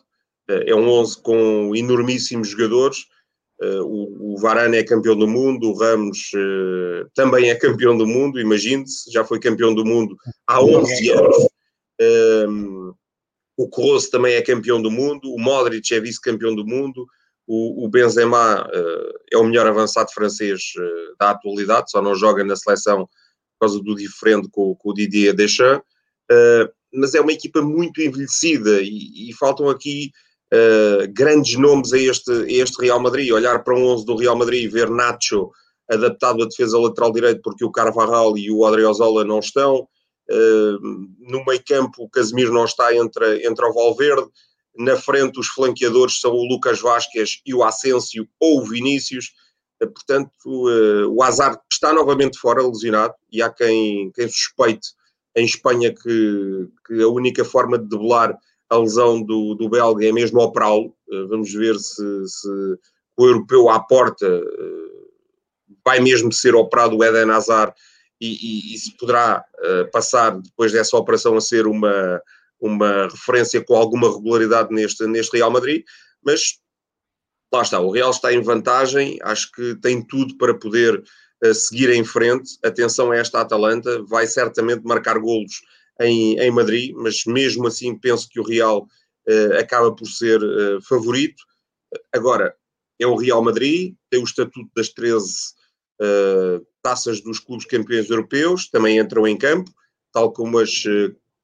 uh, 0.49 0.63
é 0.65 0.73
um 0.73 0.89
11 0.89 1.21
com 1.21 1.71
enormíssimos 1.75 2.49
jogadores, 2.49 3.05
o, 3.61 4.33
o 4.33 4.37
Varane 4.37 4.77
é 4.77 4.83
campeão 4.83 5.17
do 5.17 5.27
mundo, 5.27 5.69
o 5.69 5.77
Ramos 5.77 6.31
uh, 6.33 7.09
também 7.13 7.49
é 7.49 7.55
campeão 7.55 7.97
do 7.97 8.07
mundo, 8.07 8.39
imagine-se, 8.39 9.11
já 9.11 9.23
foi 9.25 9.39
campeão 9.39 9.73
do 9.73 9.83
mundo 9.85 10.15
há 10.47 10.63
11 10.63 11.09
anos. 11.11 11.47
Um, 12.47 12.93
o 13.57 13.69
Kroos 13.69 14.09
também 14.09 14.35
é 14.35 14.41
campeão 14.41 14.81
do 14.81 14.89
mundo, 14.89 15.33
o 15.33 15.37
Modric 15.37 15.93
é 15.93 15.99
vice-campeão 15.99 16.55
do 16.55 16.65
mundo, 16.65 17.05
o, 17.45 17.83
o 17.83 17.89
Benzema 17.89 18.65
uh, 18.65 19.19
é 19.29 19.37
o 19.37 19.43
melhor 19.43 19.67
avançado 19.67 20.13
francês 20.13 20.71
uh, 20.77 21.15
da 21.19 21.31
atualidade, 21.31 21.91
só 21.91 22.01
não 22.01 22.15
joga 22.15 22.43
na 22.43 22.55
seleção 22.55 23.05
por 23.05 23.67
causa 23.67 23.83
do 23.83 23.95
diferente 23.95 24.47
com, 24.49 24.73
com 24.75 24.91
o 24.91 24.93
Didier 24.93 25.35
Deschamps, 25.35 25.83
uh, 26.31 26.71
mas 26.93 27.13
é 27.13 27.19
uma 27.19 27.33
equipa 27.33 27.61
muito 27.61 28.01
envelhecida 28.01 28.81
e, 28.81 29.29
e 29.29 29.33
faltam 29.33 29.67
aqui 29.67 30.11
grandes 31.13 31.57
nomes 31.57 31.93
a 31.93 31.97
este, 31.97 32.31
a 32.31 32.63
este 32.63 32.81
Real 32.81 32.99
Madrid. 32.99 33.31
Olhar 33.31 33.63
para 33.63 33.75
um 33.75 33.85
11 33.85 34.05
do 34.05 34.15
Real 34.15 34.35
Madrid 34.35 34.63
e 34.63 34.67
ver 34.67 34.89
Nacho 34.89 35.51
adaptado 35.89 36.43
à 36.43 36.45
defesa 36.45 36.79
lateral 36.79 37.11
direito 37.11 37.41
porque 37.41 37.65
o 37.65 37.71
Carvajal 37.71 38.37
e 38.37 38.51
o 38.51 38.65
Adriozola 38.65 39.23
não 39.23 39.39
estão, 39.39 39.87
no 41.19 41.43
meio 41.45 41.63
campo 41.65 42.03
o 42.03 42.09
Casemiro 42.09 42.53
não 42.53 42.65
está 42.65 42.95
entre, 42.95 43.45
entre 43.45 43.65
o 43.65 43.73
Valverde, 43.73 44.29
na 44.77 44.95
frente 44.95 45.39
os 45.39 45.47
flanqueadores 45.47 46.21
são 46.21 46.31
o 46.31 46.47
Lucas 46.47 46.79
Vasquez 46.79 47.41
e 47.45 47.53
o 47.53 47.63
Asensio 47.63 48.27
ou 48.39 48.59
o 48.59 48.65
Vinícius, 48.65 49.33
eh, 49.81 49.87
portanto 49.87 50.31
o 50.45 51.23
Hazard 51.23 51.59
está 51.71 51.91
novamente 51.91 52.37
fora, 52.37 52.65
lesionado, 52.65 53.13
e 53.31 53.41
há 53.41 53.49
quem, 53.49 54.11
quem 54.11 54.27
suspeite 54.27 54.89
em 55.35 55.45
Espanha 55.45 55.93
que, 55.93 56.67
que 56.85 57.01
a 57.01 57.07
única 57.07 57.43
forma 57.43 57.77
de 57.77 57.87
debelar 57.87 58.37
a 58.69 58.77
lesão 58.77 59.21
do, 59.21 59.55
do 59.55 59.69
belga 59.69 60.07
é 60.07 60.11
mesmo 60.11 60.39
operá-lo, 60.39 60.93
eh, 61.11 61.23
vamos 61.27 61.51
ver 61.53 61.75
se, 61.75 62.27
se 62.27 62.49
o 63.17 63.25
europeu 63.25 63.69
à 63.69 63.79
porta 63.79 64.27
vai 65.85 65.99
mesmo 65.99 66.31
ser 66.31 66.55
operado 66.55 66.95
o 66.95 67.03
Eden 67.03 67.31
Hazard 67.31 67.73
e, 68.21 68.27
e, 68.27 68.75
e 68.75 68.77
se 68.77 68.95
poderá 68.97 69.43
uh, 69.59 69.91
passar 69.91 70.39
depois 70.39 70.71
dessa 70.71 70.95
operação 70.97 71.35
a 71.35 71.41
ser 71.41 71.67
uma, 71.67 72.21
uma 72.59 73.07
referência 73.07 73.63
com 73.63 73.75
alguma 73.75 74.11
regularidade 74.11 74.73
neste, 74.73 75.05
neste 75.07 75.37
Real 75.37 75.51
Madrid, 75.51 75.83
mas 76.23 76.59
lá 77.51 77.61
está, 77.61 77.79
o 77.79 77.91
Real 77.91 78.11
está 78.11 78.33
em 78.33 78.41
vantagem, 78.41 79.17
acho 79.23 79.51
que 79.51 79.75
tem 79.81 80.05
tudo 80.05 80.37
para 80.37 80.53
poder 80.53 81.01
seguir 81.53 81.89
em 81.89 82.03
frente. 82.03 82.59
Atenção 82.63 83.11
a 83.11 83.17
esta 83.17 83.41
Atalanta, 83.41 84.03
vai 84.03 84.27
certamente 84.27 84.83
marcar 84.83 85.17
golos 85.17 85.61
em, 85.99 86.37
em 86.39 86.51
Madrid, 86.51 86.93
mas 86.95 87.25
mesmo 87.25 87.67
assim 87.67 87.97
penso 87.97 88.27
que 88.29 88.39
o 88.39 88.43
Real 88.43 88.87
uh, 89.27 89.53
acaba 89.59 89.93
por 89.93 90.07
ser 90.07 90.41
uh, 90.41 90.81
favorito. 90.81 91.43
Agora, 92.13 92.55
é 92.99 93.07
o 93.07 93.15
Real 93.15 93.43
Madrid, 93.43 93.95
tem 94.09 94.19
o 94.19 94.25
estatuto 94.25 94.69
das 94.75 94.89
13 94.89 95.59
taças 96.81 97.19
dos 97.19 97.39
clubes 97.39 97.65
campeões 97.65 98.09
europeus, 98.09 98.69
também 98.69 98.97
entram 98.97 99.27
em 99.27 99.37
campo, 99.37 99.69
tal 100.13 100.31
como 100.31 100.57
as, 100.57 100.83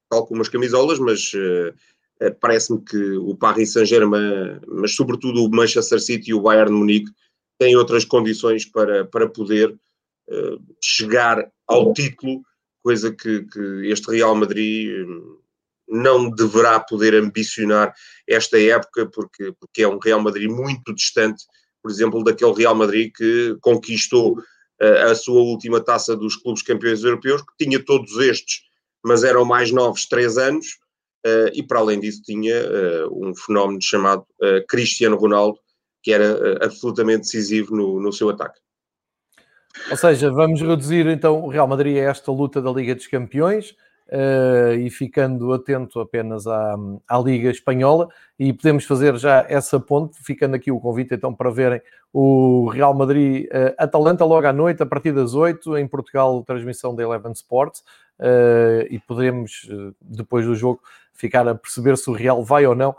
tal 0.08 0.26
como 0.26 0.40
as 0.40 0.48
camisolas, 0.48 0.98
mas 0.98 1.32
uh, 1.34 2.34
parece-me 2.40 2.80
que 2.82 3.12
o 3.18 3.34
Paris 3.36 3.72
Saint-Germain, 3.72 4.60
mas 4.66 4.94
sobretudo 4.94 5.44
o 5.44 5.50
Manchester 5.50 6.00
City 6.00 6.30
e 6.30 6.34
o 6.34 6.40
Bayern 6.40 6.72
Munique, 6.72 7.10
têm 7.58 7.76
outras 7.76 8.04
condições 8.04 8.64
para, 8.64 9.04
para 9.06 9.28
poder 9.28 9.70
uh, 9.70 10.62
chegar 10.82 11.50
ao 11.66 11.92
título, 11.92 12.42
coisa 12.86 13.10
que, 13.10 13.42
que 13.42 13.90
este 13.90 14.12
Real 14.12 14.36
Madrid 14.36 15.04
não 15.88 16.30
deverá 16.30 16.78
poder 16.78 17.16
ambicionar 17.16 17.92
esta 18.28 18.60
época, 18.60 19.10
porque, 19.12 19.52
porque 19.58 19.82
é 19.82 19.88
um 19.88 19.98
Real 19.98 20.20
Madrid 20.20 20.48
muito 20.48 20.94
distante, 20.94 21.42
por 21.82 21.90
exemplo, 21.90 22.22
daquele 22.22 22.52
Real 22.52 22.76
Madrid 22.76 23.10
que 23.12 23.56
conquistou 23.60 24.36
a 24.78 25.16
sua 25.16 25.40
última 25.40 25.80
taça 25.80 26.14
dos 26.14 26.36
clubes 26.36 26.62
campeões 26.62 27.02
europeus, 27.02 27.42
que 27.42 27.64
tinha 27.64 27.84
todos 27.84 28.18
estes, 28.18 28.60
mas 29.04 29.24
eram 29.24 29.44
mais 29.44 29.72
novos, 29.72 30.06
três 30.06 30.38
anos, 30.38 30.78
uh, 31.26 31.50
e 31.52 31.64
para 31.64 31.80
além 31.80 31.98
disso 31.98 32.22
tinha 32.22 32.54
uh, 32.54 33.28
um 33.28 33.34
fenómeno 33.34 33.82
chamado 33.82 34.24
uh, 34.40 34.64
Cristiano 34.68 35.16
Ronaldo, 35.16 35.58
que 36.04 36.12
era 36.12 36.64
absolutamente 36.64 37.22
decisivo 37.22 37.74
no, 37.74 38.00
no 38.00 38.12
seu 38.12 38.30
ataque. 38.30 38.60
Ou 39.90 39.96
seja, 39.96 40.30
vamos 40.30 40.60
reduzir 40.60 41.06
então 41.06 41.44
o 41.44 41.48
Real 41.48 41.68
Madrid 41.68 41.96
a 41.96 42.10
esta 42.10 42.32
luta 42.32 42.60
da 42.60 42.70
Liga 42.70 42.94
dos 42.94 43.06
Campeões, 43.06 43.74
uh, 44.08 44.74
e 44.74 44.90
ficando 44.90 45.52
atento 45.52 46.00
apenas 46.00 46.46
à, 46.46 46.76
à 47.08 47.18
Liga 47.18 47.50
Espanhola, 47.50 48.08
e 48.38 48.52
podemos 48.52 48.84
fazer 48.84 49.16
já 49.16 49.44
essa 49.48 49.78
ponte, 49.80 50.18
ficando 50.22 50.54
aqui 50.54 50.70
o 50.70 50.80
convite 50.80 51.14
então 51.14 51.34
para 51.34 51.50
verem 51.50 51.80
o 52.12 52.68
Real 52.68 52.94
Madrid-Atalanta 52.94 54.24
uh, 54.24 54.28
logo 54.28 54.46
à 54.46 54.52
noite, 54.52 54.82
a 54.82 54.86
partir 54.86 55.12
das 55.12 55.34
8, 55.34 55.76
em 55.78 55.86
Portugal, 55.86 56.42
transmissão 56.44 56.94
da 56.94 57.02
Eleven 57.02 57.32
Sports, 57.32 57.80
uh, 58.20 58.86
e 58.90 58.98
podemos, 58.98 59.68
depois 60.00 60.46
do 60.46 60.54
jogo, 60.54 60.80
ficar 61.12 61.46
a 61.48 61.54
perceber 61.54 61.96
se 61.96 62.08
o 62.10 62.12
Real 62.12 62.42
vai 62.44 62.66
ou 62.66 62.74
não 62.74 62.94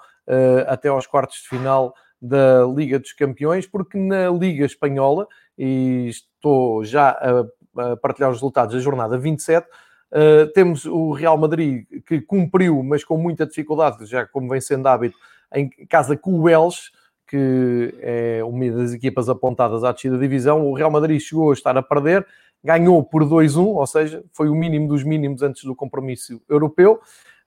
até 0.68 0.90
aos 0.90 1.08
quartos 1.08 1.38
de 1.38 1.48
final 1.48 1.96
da 2.22 2.66
Liga 2.66 3.00
dos 3.00 3.14
Campeões, 3.14 3.66
porque 3.66 3.98
na 3.98 4.30
Liga 4.30 4.66
Espanhola, 4.66 5.26
e 5.58 6.10
estou 6.48 6.84
já 6.84 7.10
a, 7.10 7.92
a 7.92 7.98
partilhar 7.98 8.32
os 8.32 8.38
resultados 8.38 8.74
da 8.74 8.82
jornada 8.82 9.18
27, 9.18 9.68
Uh, 10.10 10.48
temos 10.54 10.86
o 10.86 11.12
Real 11.12 11.38
Madrid 11.38 11.86
que 12.06 12.22
cumpriu, 12.22 12.82
mas 12.82 13.04
com 13.04 13.18
muita 13.18 13.46
dificuldade, 13.46 14.06
já 14.06 14.26
como 14.26 14.48
vem 14.50 14.62
sendo 14.62 14.88
hábito, 14.88 15.18
em 15.54 15.70
casa 15.90 16.16
com 16.16 16.34
o 16.36 16.44
Welsh, 16.44 16.92
que 17.28 17.94
é 18.00 18.42
uma 18.44 18.72
das 18.72 18.94
equipas 18.94 19.28
apontadas 19.28 19.84
à 19.84 19.92
descida 19.92 20.16
da 20.16 20.22
divisão. 20.22 20.66
O 20.66 20.74
Real 20.74 20.90
Madrid 20.90 21.20
chegou 21.20 21.52
a 21.52 21.54
estar 21.54 21.78
a 21.78 21.84
perder, 21.84 22.26
ganhou 22.64 23.04
por 23.04 23.26
2-1, 23.26 23.66
ou 23.66 23.86
seja, 23.86 24.24
foi 24.32 24.48
o 24.48 24.56
mínimo 24.56 24.88
dos 24.88 25.04
mínimos 25.04 25.42
antes 25.42 25.66
do 25.66 25.76
compromisso 25.76 26.42
europeu. 26.50 27.02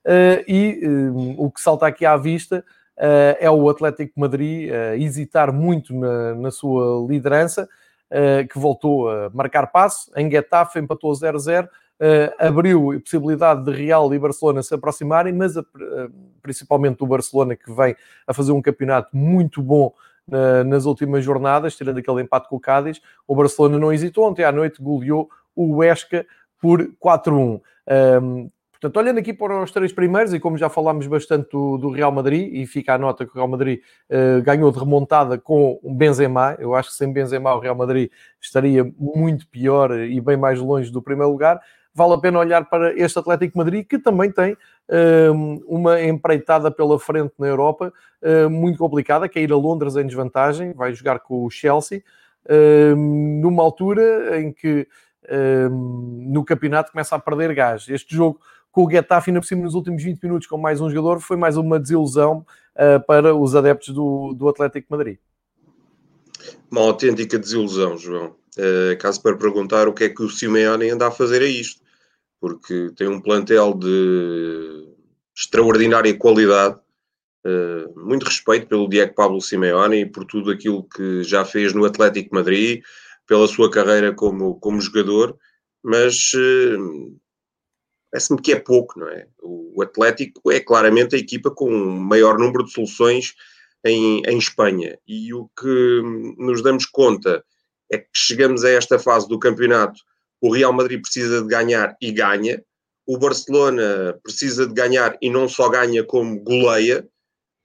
Uh, 0.05 0.45
e 0.47 0.85
uh, 0.85 1.43
o 1.43 1.49
que 1.49 1.61
salta 1.61 1.87
aqui 1.87 2.05
à 2.05 2.15
vista 2.15 2.63
é 3.39 3.49
o 3.49 3.67
Atlético 3.67 4.19
Madrid 4.19 4.69
hesitar 4.99 5.51
muito 5.51 5.91
na, 5.91 6.35
na 6.35 6.51
sua 6.51 7.03
liderança, 7.09 7.67
que 8.49 8.59
voltou 8.59 9.09
a 9.09 9.29
marcar 9.33 9.67
passo. 9.67 10.11
Em 10.17 10.29
Getafe 10.29 10.79
empatou 10.79 11.13
0-0 11.13 11.69
uh, 12.01 12.47
abriu 12.47 12.91
a 12.91 12.99
possibilidade 12.99 13.63
de 13.63 13.71
Real 13.71 14.13
e 14.13 14.19
Barcelona 14.19 14.63
se 14.63 14.73
aproximarem, 14.73 15.33
mas 15.33 15.55
a, 15.55 15.61
uh, 15.61 15.65
principalmente 16.41 17.03
o 17.03 17.07
Barcelona 17.07 17.55
que 17.55 17.71
vem 17.71 17.95
a 18.25 18.33
fazer 18.33 18.51
um 18.51 18.61
campeonato 18.61 19.15
muito 19.15 19.61
bom 19.61 19.93
uh, 20.27 20.63
nas 20.65 20.85
últimas 20.85 21.23
jornadas, 21.23 21.75
tirando 21.75 21.99
aquele 21.99 22.21
empate 22.21 22.49
com 22.49 22.55
o 22.55 22.59
Cádiz, 22.59 22.99
o 23.27 23.35
Barcelona 23.35 23.77
não 23.77 23.93
hesitou, 23.93 24.27
ontem 24.27 24.43
à 24.43 24.51
noite 24.51 24.81
goleou 24.81 25.29
o 25.55 25.75
Huesca 25.75 26.25
por 26.59 26.91
4-1. 27.03 27.31
Um, 27.31 27.59
ehm, 27.87 28.49
Portanto, 28.81 28.97
olhando 28.97 29.19
aqui 29.19 29.31
para 29.31 29.61
os 29.61 29.71
três 29.71 29.93
primeiros, 29.93 30.33
e 30.33 30.39
como 30.39 30.57
já 30.57 30.67
falámos 30.67 31.05
bastante 31.05 31.51
do, 31.51 31.77
do 31.77 31.91
Real 31.91 32.11
Madrid, 32.11 32.51
e 32.51 32.65
fica 32.65 32.95
a 32.95 32.97
nota 32.97 33.25
que 33.25 33.31
o 33.31 33.35
Real 33.35 33.47
Madrid 33.47 33.79
uh, 34.09 34.41
ganhou 34.41 34.71
de 34.71 34.79
remontada 34.79 35.37
com 35.37 35.79
o 35.83 35.93
Benzema, 35.93 36.55
eu 36.57 36.73
acho 36.73 36.89
que 36.89 36.95
sem 36.95 37.13
Benzema 37.13 37.53
o 37.53 37.59
Real 37.59 37.75
Madrid 37.75 38.09
estaria 38.41 38.83
muito 38.97 39.47
pior 39.47 39.91
e 39.99 40.19
bem 40.19 40.35
mais 40.35 40.59
longe 40.59 40.91
do 40.91 41.01
primeiro 41.01 41.31
lugar 41.31 41.61
vale 41.93 42.13
a 42.13 42.17
pena 42.17 42.39
olhar 42.39 42.65
para 42.65 42.97
este 42.97 43.19
Atlético 43.19 43.57
Madrid, 43.57 43.85
que 43.85 43.99
também 43.99 44.31
tem 44.31 44.53
uh, 44.53 45.63
uma 45.67 46.01
empreitada 46.01 46.71
pela 46.71 46.99
frente 46.99 47.33
na 47.37 47.47
Europa 47.47 47.93
uh, 48.21 48.49
muito 48.49 48.77
complicada, 48.77 49.27
que 49.27 49.39
é 49.39 49.41
ir 49.41 49.51
a 49.51 49.57
Londres 49.57 49.95
em 49.95 50.05
desvantagem, 50.05 50.73
vai 50.73 50.93
jogar 50.93 51.19
com 51.19 51.45
o 51.45 51.49
Chelsea, 51.49 52.01
uh, 52.45 52.95
numa 52.95 53.61
altura 53.61 54.39
em 54.39 54.51
que 54.51 54.87
no 55.71 56.43
campeonato 56.43 56.91
começa 56.91 57.15
a 57.15 57.19
perder 57.19 57.53
gás. 57.53 57.87
Este 57.87 58.13
jogo 58.13 58.41
com 58.71 58.85
o 58.85 58.89
Getafe, 58.89 59.29
ainda 59.29 59.41
por 59.41 59.47
cima, 59.47 59.63
nos 59.63 59.73
últimos 59.73 60.03
20 60.03 60.21
minutos, 60.23 60.47
com 60.47 60.57
mais 60.57 60.79
um 60.79 60.89
jogador, 60.89 61.19
foi 61.19 61.37
mais 61.37 61.57
uma 61.57 61.79
desilusão 61.79 62.45
ah, 62.75 62.99
para 62.99 63.35
os 63.35 63.55
adeptos 63.55 63.93
do, 63.93 64.33
do 64.33 64.47
Atlético 64.47 64.87
Madrid. 64.89 65.17
Uma 66.71 66.81
autêntica 66.81 67.37
desilusão, 67.37 67.97
João. 67.97 68.35
Uh, 68.57 68.97
caso 68.99 69.21
para 69.21 69.37
perguntar 69.37 69.87
o 69.87 69.93
que 69.93 70.05
é 70.05 70.09
que 70.09 70.21
o 70.21 70.29
Simeone 70.29 70.89
anda 70.89 71.07
a 71.07 71.11
fazer 71.11 71.41
a 71.41 71.45
isto 71.45 71.81
porque 72.41 72.91
tem 72.97 73.07
um 73.07 73.21
plantel 73.21 73.75
de 73.75 74.89
extraordinária 75.37 76.17
qualidade, 76.17 76.75
uh, 77.45 77.99
muito 77.99 78.25
respeito 78.25 78.65
pelo 78.67 78.89
Diego 78.89 79.13
Pablo 79.13 79.39
Simeone 79.39 80.01
e 80.01 80.05
por 80.07 80.25
tudo 80.25 80.49
aquilo 80.49 80.83
que 80.83 81.23
já 81.23 81.45
fez 81.45 81.71
no 81.71 81.85
Atlético 81.85 82.33
Madrid, 82.33 82.81
pela 83.27 83.47
sua 83.47 83.69
carreira 83.69 84.11
como, 84.11 84.59
como 84.59 84.81
jogador, 84.81 85.37
mas 85.83 86.33
uh, 86.33 87.15
parece-me 88.11 88.41
que 88.41 88.51
é 88.51 88.59
pouco, 88.59 88.99
não 88.99 89.07
é? 89.07 89.27
O 89.41 89.81
Atlético 89.81 90.51
é 90.51 90.59
claramente 90.59 91.15
a 91.15 91.19
equipa 91.19 91.49
com 91.49 91.69
maior 91.71 92.37
número 92.37 92.65
de 92.65 92.71
soluções 92.71 93.33
em, 93.85 94.21
em 94.27 94.37
Espanha 94.37 94.99
e 95.07 95.33
o 95.33 95.49
que 95.59 96.01
nos 96.37 96.61
damos 96.61 96.85
conta 96.85 97.43
é 97.91 97.97
que 97.97 98.09
chegamos 98.13 98.63
a 98.63 98.69
esta 98.69 98.99
fase 98.99 99.27
do 99.27 99.39
campeonato 99.39 99.99
o 100.41 100.51
Real 100.51 100.73
Madrid 100.73 100.99
precisa 100.99 101.41
de 101.41 101.47
ganhar 101.47 101.95
e 102.01 102.11
ganha. 102.11 102.63
O 103.05 103.17
Barcelona 103.17 104.19
precisa 104.23 104.65
de 104.65 104.73
ganhar 104.73 105.15
e 105.21 105.29
não 105.29 105.47
só 105.47 105.69
ganha 105.69 106.03
como 106.03 106.41
goleia. 106.41 107.07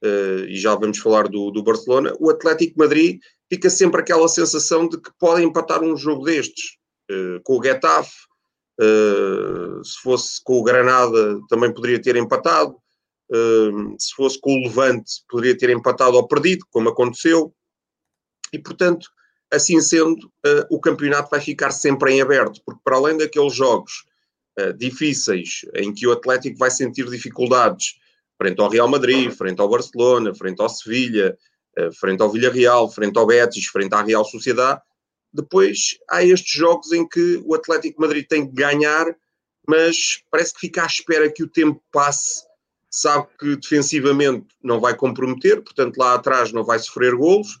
Uh, 0.03 0.45
e 0.47 0.55
já 0.55 0.75
vamos 0.75 0.99
falar 0.99 1.27
do, 1.27 1.49
do 1.49 1.63
Barcelona. 1.63 2.13
O 2.19 2.29
Atlético 2.29 2.77
Madrid 2.77 3.19
fica 3.49 3.67
sempre 3.67 3.99
aquela 4.01 4.27
sensação 4.27 4.87
de 4.87 5.01
que 5.01 5.09
pode 5.19 5.43
empatar 5.43 5.81
um 5.83 5.97
jogo 5.97 6.25
destes. 6.25 6.77
Uh, 7.09 7.41
com 7.43 7.57
o 7.57 7.63
Getafe, 7.63 8.13
Uh, 8.79 9.83
se 9.83 9.99
fosse 10.01 10.41
com 10.43 10.59
o 10.59 10.63
Granada, 10.63 11.41
também 11.49 11.73
poderia 11.73 12.01
ter 12.01 12.15
empatado. 12.15 12.75
Uh, 13.29 13.95
se 13.99 14.13
fosse 14.13 14.39
com 14.39 14.53
o 14.53 14.63
Levante, 14.63 15.23
poderia 15.27 15.57
ter 15.57 15.69
empatado 15.71 16.15
ou 16.15 16.27
perdido, 16.27 16.65
como 16.69 16.89
aconteceu. 16.89 17.53
E, 18.53 18.59
portanto, 18.59 19.09
assim 19.51 19.81
sendo, 19.81 20.27
uh, 20.27 20.65
o 20.69 20.79
campeonato 20.79 21.29
vai 21.29 21.41
ficar 21.41 21.71
sempre 21.71 22.13
em 22.13 22.21
aberto, 22.21 22.61
porque 22.65 22.79
para 22.83 22.97
além 22.97 23.17
daqueles 23.17 23.53
jogos 23.53 24.05
difíceis, 24.75 25.61
em 25.75 25.93
que 25.93 26.07
o 26.07 26.11
Atlético 26.11 26.57
vai 26.57 26.71
sentir 26.71 27.07
dificuldades 27.07 27.99
frente 28.39 28.59
ao 28.59 28.67
Real 28.67 28.87
Madrid, 28.87 29.31
frente 29.31 29.61
ao 29.61 29.69
Barcelona, 29.69 30.33
frente 30.33 30.59
ao 30.59 30.67
Sevilha, 30.67 31.37
frente 31.99 32.23
ao 32.23 32.31
Villarreal, 32.31 32.89
frente 32.89 33.15
ao 33.19 33.27
Betis, 33.27 33.67
frente 33.67 33.93
à 33.93 34.01
Real 34.01 34.25
Sociedade, 34.25 34.81
depois 35.37 35.97
há 36.09 36.23
estes 36.23 36.51
jogos 36.51 36.91
em 36.91 37.07
que 37.07 37.41
o 37.45 37.53
Atlético 37.53 38.01
Madrid 38.01 38.25
tem 38.27 38.47
que 38.47 38.53
ganhar, 38.53 39.05
mas 39.67 40.21
parece 40.31 40.53
que 40.53 40.61
fica 40.61 40.83
à 40.83 40.85
espera 40.87 41.31
que 41.31 41.43
o 41.43 41.49
tempo 41.49 41.81
passe, 41.91 42.43
sabe 42.89 43.27
que 43.39 43.55
defensivamente 43.55 44.47
não 44.63 44.79
vai 44.79 44.95
comprometer, 44.95 45.61
portanto 45.61 45.97
lá 45.97 46.15
atrás 46.15 46.51
não 46.51 46.63
vai 46.63 46.79
sofrer 46.79 47.15
golos, 47.15 47.59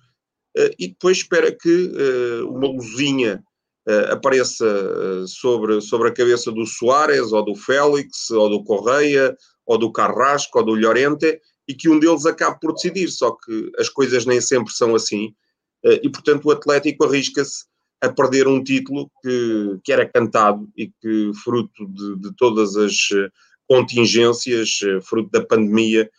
eh, 0.57 0.73
e 0.79 0.87
depois 0.87 1.17
espera 1.17 1.51
que 1.51 1.93
eh, 1.95 2.43
uma 2.43 2.67
luzinha 2.67 3.43
eh, 3.87 4.11
apareça 4.11 5.27
sobre, 5.27 5.79
sobre 5.81 6.09
a 6.09 6.13
cabeça 6.13 6.51
do 6.51 6.65
Soares, 6.65 7.31
ou 7.31 7.45
do 7.45 7.55
Félix, 7.55 8.31
ou 8.31 8.49
do 8.49 8.63
Correia, 8.63 9.37
ou 9.65 9.77
do 9.77 9.91
Carrasco, 9.91 10.57
ou 10.57 10.65
do 10.65 10.75
Llorente, 10.75 11.39
e 11.67 11.75
que 11.75 11.89
um 11.89 11.99
deles 11.99 12.25
acabe 12.25 12.59
por 12.59 12.73
decidir, 12.73 13.09
só 13.09 13.31
que 13.31 13.71
as 13.77 13.89
coisas 13.89 14.25
nem 14.25 14.41
sempre 14.41 14.73
são 14.73 14.95
assim, 14.95 15.35
e 16.03 16.09
portanto 16.09 16.45
o 16.45 16.51
Atlético 16.51 17.05
arrisca-se 17.05 17.65
a 18.01 18.09
perder 18.09 18.47
um 18.47 18.63
título 18.63 19.09
que, 19.21 19.79
que 19.83 19.91
era 19.91 20.07
cantado 20.07 20.69
e 20.77 20.91
que, 21.01 21.31
fruto 21.43 21.87
de, 21.87 22.15
de 22.17 22.35
todas 22.35 22.75
as 22.75 22.93
eh, 23.11 23.29
contingências, 23.67 24.79
eh, 24.83 25.01
fruto 25.01 25.31
da 25.31 25.45
pandemia, 25.45 26.09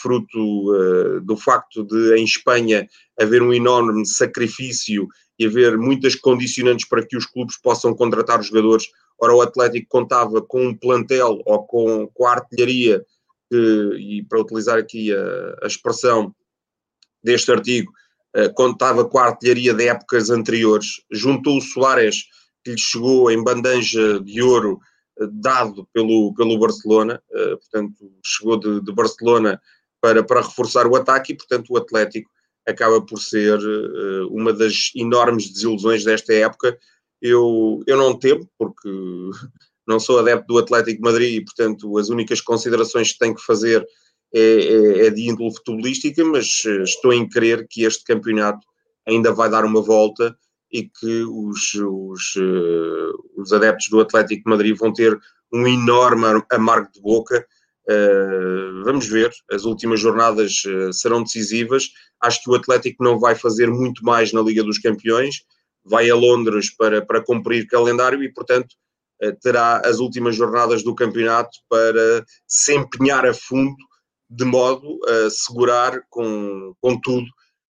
fruto 0.00 1.20
do 1.24 1.36
facto 1.36 1.84
de 1.84 2.16
em 2.16 2.24
Espanha 2.24 2.88
haver 3.20 3.42
um 3.42 3.52
enorme 3.52 4.06
sacrifício 4.06 5.06
e 5.38 5.46
haver 5.46 5.78
muitas 5.78 6.14
condicionantes 6.14 6.88
para 6.88 7.06
que 7.06 7.16
os 7.16 7.26
clubes 7.26 7.56
possam 7.60 7.94
contratar 7.94 8.40
os 8.40 8.46
jogadores. 8.46 8.86
Ora, 9.20 9.34
o 9.34 9.40
Atlético 9.40 9.86
contava 9.88 10.42
com 10.42 10.68
um 10.68 10.74
plantel 10.74 11.40
ou 11.44 11.66
com, 11.66 12.08
com 12.08 12.26
a 12.26 12.32
artilharia, 12.32 13.04
que, 13.50 13.96
e 13.98 14.22
para 14.24 14.40
utilizar 14.40 14.78
aqui 14.78 15.12
a, 15.12 15.58
a 15.62 15.66
expressão 15.66 16.34
deste 17.22 17.50
artigo, 17.52 17.92
eh, 17.92 18.07
contava 18.54 19.04
com 19.04 19.18
a 19.18 19.26
artilharia 19.26 19.74
de 19.74 19.88
épocas 19.88 20.30
anteriores, 20.30 21.02
juntou 21.10 21.58
o 21.58 21.60
Soares, 21.60 22.24
que 22.62 22.72
lhe 22.72 22.78
chegou 22.78 23.30
em 23.30 23.42
bandeja 23.42 24.20
de 24.20 24.42
ouro, 24.42 24.80
eh, 25.20 25.26
dado 25.32 25.88
pelo, 25.92 26.34
pelo 26.34 26.58
Barcelona, 26.58 27.22
eh, 27.32 27.56
portanto, 27.56 28.12
chegou 28.24 28.58
de, 28.58 28.80
de 28.82 28.92
Barcelona 28.92 29.60
para, 30.00 30.22
para 30.22 30.42
reforçar 30.42 30.86
o 30.86 30.96
ataque 30.96 31.32
e, 31.32 31.36
portanto, 31.36 31.70
o 31.70 31.76
Atlético 31.76 32.30
acaba 32.66 33.00
por 33.00 33.18
ser 33.18 33.58
uma 34.30 34.52
das 34.52 34.92
enormes 34.94 35.50
desilusões 35.50 36.04
desta 36.04 36.34
época. 36.34 36.78
Eu, 37.20 37.82
eu 37.86 37.96
não 37.96 38.16
temo, 38.16 38.46
porque 38.58 38.88
não 39.88 39.98
sou 39.98 40.18
adepto 40.18 40.46
do 40.46 40.58
Atlético 40.58 41.02
Madrid 41.02 41.36
e, 41.36 41.44
portanto, 41.44 41.96
as 41.96 42.10
únicas 42.10 42.42
considerações 42.42 43.12
que 43.12 43.18
tenho 43.18 43.34
que 43.34 43.42
fazer 43.42 43.84
é, 44.34 44.40
é, 44.40 45.06
é 45.06 45.10
de 45.10 45.28
índole 45.28 45.54
futebolística, 45.54 46.22
mas 46.24 46.62
eh, 46.66 46.82
estou 46.82 47.12
em 47.12 47.28
crer 47.28 47.66
que 47.68 47.84
este 47.84 48.04
campeonato 48.04 48.66
ainda 49.06 49.32
vai 49.32 49.48
dar 49.48 49.64
uma 49.64 49.80
volta 49.80 50.36
e 50.70 50.82
que 50.82 51.22
os, 51.22 51.74
os, 51.74 52.36
uh, 52.36 53.40
os 53.40 53.54
adeptos 53.54 53.88
do 53.88 54.00
Atlético 54.00 54.44
de 54.44 54.50
Madrid 54.50 54.76
vão 54.76 54.92
ter 54.92 55.18
um 55.50 55.66
enorme 55.66 56.26
amargo 56.52 56.90
de 56.92 57.00
boca. 57.00 57.46
Uh, 57.88 58.84
vamos 58.84 59.06
ver, 59.06 59.32
as 59.50 59.64
últimas 59.64 59.98
jornadas 59.98 60.62
serão 60.92 61.22
decisivas. 61.22 61.88
Acho 62.20 62.42
que 62.42 62.50
o 62.50 62.54
Atlético 62.54 63.02
não 63.02 63.18
vai 63.18 63.34
fazer 63.34 63.70
muito 63.70 64.04
mais 64.04 64.30
na 64.30 64.42
Liga 64.42 64.62
dos 64.62 64.78
Campeões, 64.78 65.36
vai 65.82 66.10
a 66.10 66.14
Londres 66.14 66.68
para, 66.76 67.00
para 67.00 67.24
cumprir 67.24 67.66
calendário 67.66 68.22
e, 68.22 68.30
portanto, 68.30 68.76
terá 69.40 69.80
as 69.86 70.00
últimas 70.00 70.36
jornadas 70.36 70.82
do 70.82 70.94
campeonato 70.94 71.50
para 71.66 72.26
se 72.46 72.74
empenhar 72.74 73.24
a 73.24 73.32
fundo 73.32 73.87
de 74.30 74.44
modo 74.44 74.98
a 75.06 75.30
segurar 75.30 76.02
com, 76.10 76.74
com 76.80 77.00
tudo 77.00 77.26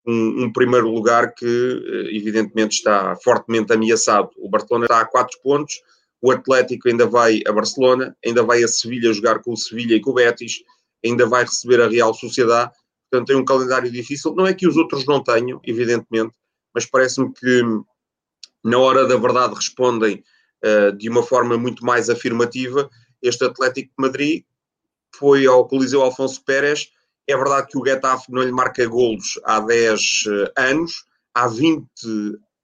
um, 0.07 0.45
um, 0.45 0.53
primeiro 0.53 0.89
lugar 0.89 1.35
que 1.35 1.47
eh, 1.47 2.17
evidentemente 2.17 2.77
está 2.77 3.15
fortemente 3.23 3.73
ameaçado. 3.73 4.31
O 4.39 4.49
Barcelona 4.49 4.87
está 4.87 5.01
a 5.01 5.05
4 5.05 5.39
pontos, 5.43 5.81
o 6.21 6.31
Atlético 6.31 6.89
ainda 6.89 7.07
vai 7.07 7.43
a 7.47 7.53
Barcelona, 7.53 8.17
ainda 8.25 8.43
vai 8.43 8.65
a 8.65 8.69
Sevilha 8.69 9.13
jogar 9.13 9.41
com 9.41 9.53
o 9.53 9.57
Sevilha 9.57 9.95
e 9.95 10.01
com 10.01 10.11
o 10.11 10.15
Betis, 10.15 10.63
ainda 11.05 11.27
vai 11.27 11.45
receber 11.45 11.81
a 11.81 11.89
Real 11.89 12.13
Sociedade, 12.15 12.73
portanto 13.11 13.29
tem 13.29 13.37
um 13.37 13.45
calendário 13.45 13.91
difícil. 13.91 14.35
Não 14.35 14.47
é 14.47 14.55
que 14.55 14.67
os 14.67 14.77
outros 14.77 15.07
não 15.07 15.23
tenham, 15.23 15.61
evidentemente, 15.65 16.33
mas 16.75 16.87
parece-me 16.87 17.33
que 17.33 17.63
na 18.65 18.79
hora 18.79 19.07
da 19.07 19.17
verdade 19.17 19.55
respondem 19.55 20.25
uh, 20.65 20.97
de 20.97 21.09
uma 21.09 21.23
forma 21.23 21.57
muito 21.57 21.85
mais 21.85 22.11
afirmativa. 22.11 22.89
Este 23.23 23.45
Atlético 23.45 23.89
de 23.89 24.07
Madrid, 24.07 24.45
foi 25.15 25.47
ao 25.47 25.67
Coliseu 25.67 26.03
Alfonso 26.03 26.43
Pérez. 26.45 26.89
É 27.27 27.37
verdade 27.37 27.69
que 27.69 27.79
o 27.79 27.85
Getafe 27.85 28.33
não 28.33 28.43
lhe 28.43 28.53
marca 28.53 28.87
golos 28.87 29.39
há 29.45 29.61
10 29.61 30.01
eh, 30.27 30.53
anos, 30.57 31.05
há 31.35 31.47
20 31.47 31.87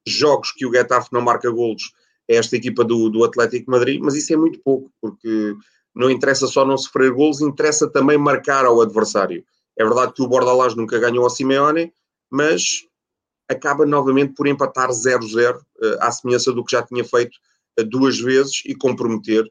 jogos 0.07 0.52
que 0.52 0.66
o 0.66 0.72
Getafe 0.72 1.09
não 1.12 1.20
marca 1.20 1.50
golos 1.50 1.92
a 2.30 2.35
esta 2.35 2.57
equipa 2.57 2.85
do, 2.85 3.11
do 3.11 3.24
Atlético 3.24 3.70
Madrid, 3.70 4.00
mas 4.02 4.14
isso 4.14 4.33
é 4.33 4.37
muito 4.37 4.59
pouco, 4.61 4.90
porque 5.00 5.54
não 5.94 6.11
interessa 6.11 6.46
só 6.46 6.64
não 6.64 6.76
sofrer 6.76 7.12
golos, 7.12 7.40
interessa 7.40 7.88
também 7.88 8.18
marcar 8.18 8.64
ao 8.64 8.80
adversário. 8.80 9.44
É 9.76 9.85
verdade 9.85 10.12
que 10.12 10.22
o 10.22 10.28
Bordalás 10.28 10.74
nunca 10.74 10.98
ganhou 10.98 11.24
ao 11.24 11.30
Simeone, 11.30 11.92
mas 12.30 12.87
acaba 13.48 13.85
novamente 13.85 14.35
por 14.35 14.46
empatar 14.46 14.90
0-0, 14.90 15.61
eh, 15.83 15.98
à 16.00 16.11
semelhança 16.11 16.52
do 16.52 16.64
que 16.64 16.72
já 16.72 16.83
tinha 16.83 17.04
feito 17.04 17.37
eh, 17.78 17.85
duas 17.85 18.18
vezes 18.18 18.62
e 18.64 18.74
comprometer 18.74 19.44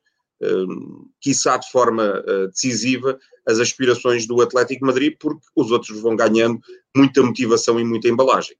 quiçá 1.19 1.57
de 1.57 1.69
forma 1.71 2.21
uh, 2.21 2.47
decisiva, 2.47 3.17
as 3.47 3.59
aspirações 3.59 4.27
do 4.27 4.41
Atlético 4.41 4.85
Madrid, 4.85 5.15
porque 5.19 5.45
os 5.55 5.71
outros 5.71 6.01
vão 6.01 6.15
ganhando 6.15 6.59
muita 6.95 7.21
motivação 7.21 7.79
e 7.79 7.83
muita 7.83 8.07
embalagem. 8.07 8.55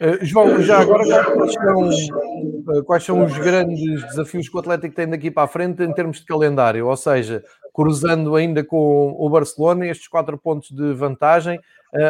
Uh, 0.00 0.22
João, 0.22 0.60
já 0.62 0.80
agora 0.80 1.04
quais 1.04 1.54
são, 1.54 1.88
uh, 1.88 2.84
quais 2.84 3.04
são 3.04 3.24
os 3.24 3.36
grandes 3.38 4.02
desafios 4.04 4.48
que 4.48 4.56
o 4.56 4.60
Atlético 4.60 4.94
tem 4.94 5.08
daqui 5.08 5.30
para 5.30 5.44
a 5.44 5.48
frente 5.48 5.82
em 5.82 5.92
termos 5.92 6.20
de 6.20 6.26
calendário? 6.26 6.86
Ou 6.86 6.96
seja, 6.96 7.42
cruzando 7.72 8.36
ainda 8.36 8.62
com 8.62 9.14
o 9.18 9.30
Barcelona, 9.30 9.86
estes 9.86 10.08
quatro 10.08 10.36
pontos 10.36 10.70
de 10.70 10.92
vantagem, 10.92 11.58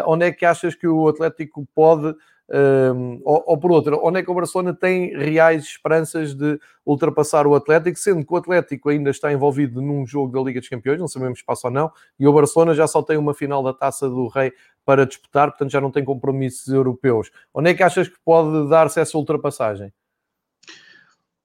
onde 0.07 0.27
é 0.27 0.33
que 0.33 0.45
achas 0.45 0.75
que 0.75 0.87
o 0.87 1.07
Atlético 1.07 1.67
pode 1.75 2.15
um, 2.49 3.21
ou, 3.25 3.43
ou, 3.47 3.59
por 3.59 3.73
outra, 3.73 3.97
onde 3.97 4.21
é 4.21 4.23
que 4.23 4.31
o 4.31 4.35
Barcelona 4.35 4.73
tem 4.73 5.17
reais 5.17 5.65
esperanças 5.65 6.35
de 6.35 6.59
ultrapassar 6.85 7.47
o 7.47 7.55
Atlético, 7.55 7.99
sendo 7.99 8.25
que 8.25 8.33
o 8.33 8.37
Atlético 8.37 8.89
ainda 8.89 9.11
está 9.11 9.33
envolvido 9.33 9.83
num 9.83 10.07
jogo 10.07 10.33
da 10.33 10.45
Liga 10.45 10.61
dos 10.61 10.69
Campeões, 10.69 11.01
não 11.01 11.09
sabemos 11.09 11.41
se 11.41 11.45
passa 11.45 11.69
ou 11.69 11.73
não, 11.73 11.91
e 12.19 12.27
o 12.27 12.33
Barcelona 12.33 12.75
já 12.75 12.87
só 12.87 13.03
tem 13.03 13.17
uma 13.17 13.35
final 13.35 13.63
da 13.63 13.73
Taça 13.73 14.09
do 14.09 14.29
Rei 14.29 14.53
para 14.85 15.05
disputar, 15.05 15.51
portanto 15.51 15.73
já 15.73 15.81
não 15.81 15.91
tem 15.91 16.05
compromissos 16.05 16.69
europeus. 16.69 17.31
Onde 17.53 17.71
é 17.71 17.75
que 17.75 17.83
achas 17.83 18.07
que 18.09 18.17
pode 18.25 18.69
dar-se 18.69 19.01
essa 19.01 19.19
ultrapassagem? 19.19 19.93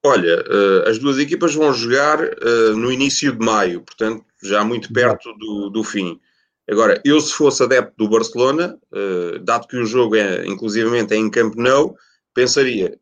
Olha, 0.04 0.36
uh, 0.36 0.88
as 0.88 0.98
duas 0.98 1.18
equipas 1.18 1.54
vão 1.54 1.72
jogar 1.72 2.20
uh, 2.20 2.76
no 2.76 2.90
início 2.90 3.32
de 3.32 3.44
maio, 3.44 3.82
portanto 3.82 4.24
já 4.42 4.64
muito 4.64 4.92
perto 4.92 5.32
do, 5.34 5.70
do 5.70 5.84
fim. 5.84 6.20
Agora, 6.70 7.00
eu 7.04 7.20
se 7.20 7.32
fosse 7.32 7.62
adepto 7.62 7.94
do 7.96 8.08
Barcelona, 8.08 8.78
uh, 8.92 9.38
dado 9.40 9.66
que 9.66 9.76
o 9.76 9.84
jogo 9.84 10.16
é, 10.16 10.46
inclusivamente, 10.46 11.12
é 11.12 11.16
em 11.16 11.30
Camp 11.30 11.54
Nou, 11.56 11.96
pensaria, 12.32 12.96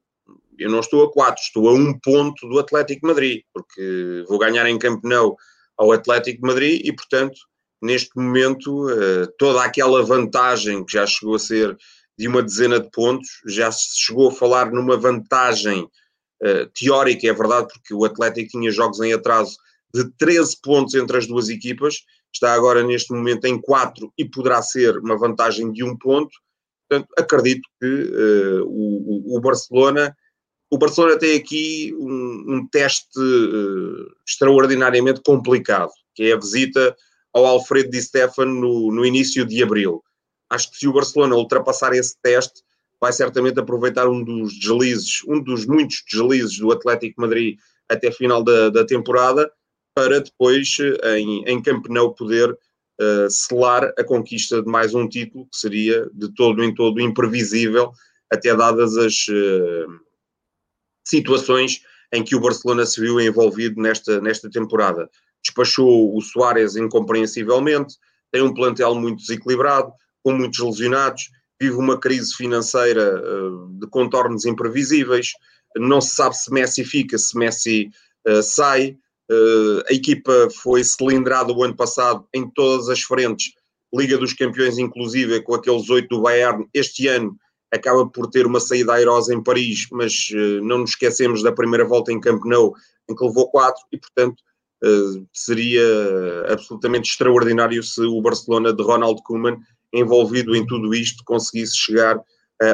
eu 0.58 0.70
não 0.70 0.80
estou 0.80 1.04
a 1.04 1.12
4, 1.12 1.42
estou 1.42 1.68
a 1.68 1.72
um 1.72 1.98
ponto 1.98 2.48
do 2.48 2.58
Atlético 2.58 3.06
Madrid, 3.06 3.42
porque 3.52 4.24
vou 4.28 4.38
ganhar 4.38 4.66
em 4.66 4.78
Camp 4.78 5.04
Nou 5.04 5.36
ao 5.76 5.92
Atlético 5.92 6.46
Madrid 6.46 6.80
e, 6.84 6.92
portanto, 6.92 7.38
neste 7.82 8.16
momento, 8.16 8.86
uh, 8.88 9.26
toda 9.38 9.62
aquela 9.62 10.02
vantagem 10.02 10.84
que 10.84 10.92
já 10.92 11.06
chegou 11.06 11.34
a 11.34 11.38
ser 11.38 11.76
de 12.18 12.28
uma 12.28 12.42
dezena 12.42 12.78
de 12.78 12.90
pontos, 12.90 13.28
já 13.46 13.72
se 13.72 13.98
chegou 13.98 14.28
a 14.28 14.32
falar 14.32 14.70
numa 14.70 14.96
vantagem 14.96 15.82
uh, 15.82 16.66
teórica, 16.74 17.26
é 17.26 17.32
verdade, 17.32 17.68
porque 17.72 17.94
o 17.94 18.04
Atlético 18.04 18.50
tinha 18.50 18.70
jogos 18.70 19.00
em 19.00 19.12
atraso 19.12 19.56
de 19.94 20.10
13 20.18 20.56
pontos 20.62 20.94
entre 20.94 21.16
as 21.16 21.26
duas 21.26 21.48
equipas, 21.48 22.04
está 22.32 22.54
agora 22.54 22.82
neste 22.82 23.12
momento 23.12 23.44
em 23.44 23.60
4 23.60 24.12
e 24.16 24.24
poderá 24.24 24.62
ser 24.62 24.98
uma 24.98 25.18
vantagem 25.18 25.72
de 25.72 25.84
um 25.84 25.96
ponto. 25.96 26.30
Portanto, 26.88 27.08
acredito 27.18 27.68
que 27.80 27.86
uh, 27.86 28.64
o, 28.66 29.36
o, 29.36 29.40
Barcelona. 29.40 30.16
O 30.70 30.78
Barcelona 30.78 31.18
tem 31.18 31.36
aqui 31.36 31.94
um, 31.98 32.44
um 32.48 32.68
teste 32.70 33.18
uh, 33.18 34.06
extraordinariamente 34.26 35.20
complicado, 35.22 35.90
que 36.14 36.24
é 36.24 36.32
a 36.32 36.38
visita 36.38 36.96
ao 37.32 37.46
Alfredo 37.46 37.90
Di 37.90 38.02
Stefano 38.02 38.52
no, 38.52 38.92
no 38.92 39.04
início 39.04 39.44
de 39.44 39.62
abril. 39.62 40.02
Acho 40.48 40.70
que 40.70 40.78
se 40.78 40.88
o 40.88 40.92
Barcelona 40.92 41.36
ultrapassar 41.36 41.92
esse 41.92 42.16
teste, 42.20 42.62
vai 43.00 43.12
certamente 43.12 43.58
aproveitar 43.58 44.08
um 44.08 44.22
dos 44.22 44.58
deslizes, 44.58 45.22
um 45.26 45.42
dos 45.42 45.64
muitos 45.64 46.02
deslizes 46.10 46.58
do 46.58 46.70
Atlético 46.70 47.20
Madrid 47.20 47.56
até 47.88 48.08
a 48.08 48.12
final 48.12 48.44
da, 48.44 48.68
da 48.68 48.84
temporada, 48.84 49.50
para 49.94 50.20
depois, 50.20 50.76
em, 51.16 51.44
em 51.46 51.62
Camp 51.62 51.86
Nou, 51.88 52.14
poder 52.14 52.50
uh, 52.50 53.30
selar 53.30 53.92
a 53.98 54.04
conquista 54.04 54.62
de 54.62 54.68
mais 54.68 54.94
um 54.94 55.08
título, 55.08 55.46
que 55.46 55.56
seria 55.56 56.08
de 56.12 56.32
todo 56.34 56.62
em 56.62 56.74
todo 56.74 57.00
imprevisível, 57.00 57.92
até 58.32 58.54
dadas 58.54 58.96
as 58.96 59.26
uh, 59.28 60.00
situações 61.04 61.82
em 62.12 62.22
que 62.22 62.34
o 62.34 62.40
Barcelona 62.40 62.86
se 62.86 63.00
viu 63.00 63.20
envolvido 63.20 63.80
nesta, 63.80 64.20
nesta 64.20 64.50
temporada. 64.50 65.08
Despachou 65.44 66.16
o 66.16 66.20
Soares 66.20 66.76
incompreensivelmente, 66.76 67.96
tem 68.32 68.42
um 68.42 68.54
plantel 68.54 68.94
muito 68.94 69.20
desequilibrado, 69.20 69.92
com 70.22 70.32
muitos 70.32 70.58
lesionados, 70.60 71.30
vive 71.60 71.76
uma 71.76 71.98
crise 71.98 72.34
financeira 72.34 73.20
uh, 73.20 73.68
de 73.78 73.86
contornos 73.88 74.44
imprevisíveis, 74.44 75.32
não 75.76 76.00
se 76.00 76.14
sabe 76.14 76.36
se 76.36 76.52
Messi 76.52 76.84
fica, 76.84 77.16
se 77.16 77.36
Messi 77.36 77.90
uh, 78.28 78.42
sai. 78.42 78.96
Uh, 79.30 79.82
a 79.88 79.94
equipa 79.94 80.48
foi 80.62 80.82
cilindrada 80.82 81.52
o 81.52 81.62
ano 81.62 81.76
passado 81.76 82.26
em 82.34 82.48
todas 82.50 82.88
as 82.88 83.00
frentes, 83.00 83.52
Liga 83.94 84.18
dos 84.18 84.32
Campeões, 84.32 84.78
inclusive, 84.78 85.42
com 85.42 85.54
aqueles 85.54 85.88
oito 85.90 86.08
do 86.16 86.22
Bayern. 86.22 86.66
Este 86.74 87.06
ano 87.08 87.36
acaba 87.72 88.06
por 88.08 88.28
ter 88.28 88.46
uma 88.46 88.60
saída 88.60 88.94
airosa 88.94 89.34
em 89.34 89.42
Paris, 89.42 89.86
mas 89.92 90.30
uh, 90.32 90.64
não 90.64 90.78
nos 90.78 90.90
esquecemos 90.90 91.42
da 91.42 91.52
primeira 91.52 91.84
volta 91.84 92.12
em 92.12 92.20
Camp 92.20 92.44
Nou, 92.44 92.74
em 93.08 93.14
que 93.14 93.24
levou 93.24 93.50
quatro, 93.50 93.82
e 93.92 93.98
portanto 93.98 94.42
seria 95.34 95.82
absolutamente 96.48 97.10
extraordinário 97.10 97.82
se 97.82 98.00
o 98.00 98.22
Barcelona 98.22 98.72
de 98.72 98.82
Ronald 98.82 99.20
Koeman 99.24 99.58
envolvido 99.92 100.54
em 100.54 100.66
tudo 100.66 100.94
isto 100.94 101.24
conseguisse 101.24 101.76
chegar 101.76 102.16
uh, 102.16 102.22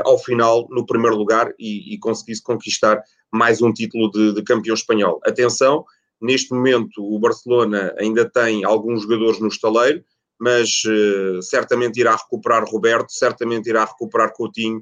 ao 0.04 0.18
final 0.18 0.66
no 0.70 0.84
primeiro 0.84 1.16
lugar 1.16 1.52
e, 1.58 1.94
e 1.94 1.98
conseguisse 1.98 2.42
conquistar 2.42 3.02
mais 3.32 3.60
um 3.62 3.72
título 3.72 4.10
de, 4.10 4.34
de, 4.34 4.42
campeão 4.42 4.74
espanhol. 4.74 5.20
Atenção, 5.24 5.84
neste 6.20 6.52
momento 6.52 7.02
o 7.02 7.18
Barcelona 7.18 7.94
ainda 7.98 8.28
tem 8.28 8.64
alguns 8.64 9.02
jogadores 9.02 9.40
no 9.40 9.48
estaleiro, 9.48 10.04
mas 10.38 10.82
uh, 10.84 11.42
certamente 11.42 12.00
irá 12.00 12.14
recuperar 12.14 12.64
Roberto, 12.64 13.10
certamente 13.10 13.68
irá 13.68 13.84
recuperar 13.84 14.32
Coutinho, 14.32 14.78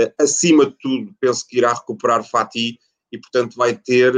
uh, 0.00 0.12
acima 0.20 0.66
de 0.66 0.76
tudo 0.78 1.14
penso 1.20 1.46
que 1.46 1.58
irá 1.58 1.72
recuperar 1.72 2.28
Fati 2.28 2.78
e 3.12 3.18
portanto 3.18 3.56
vai 3.56 3.76
ter 3.76 4.14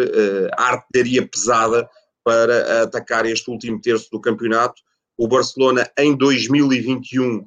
a 0.57 0.71
artilharia 0.71 1.27
pesada 1.27 1.89
para 2.23 2.85
atacar 2.85 3.27
este 3.27 3.51
último 3.51 3.81
terço 3.81 4.09
do 4.11 4.21
campeonato. 4.21 4.81
O 5.19 5.27
Barcelona 5.27 5.91
em 5.99 6.17
2021 6.17 7.45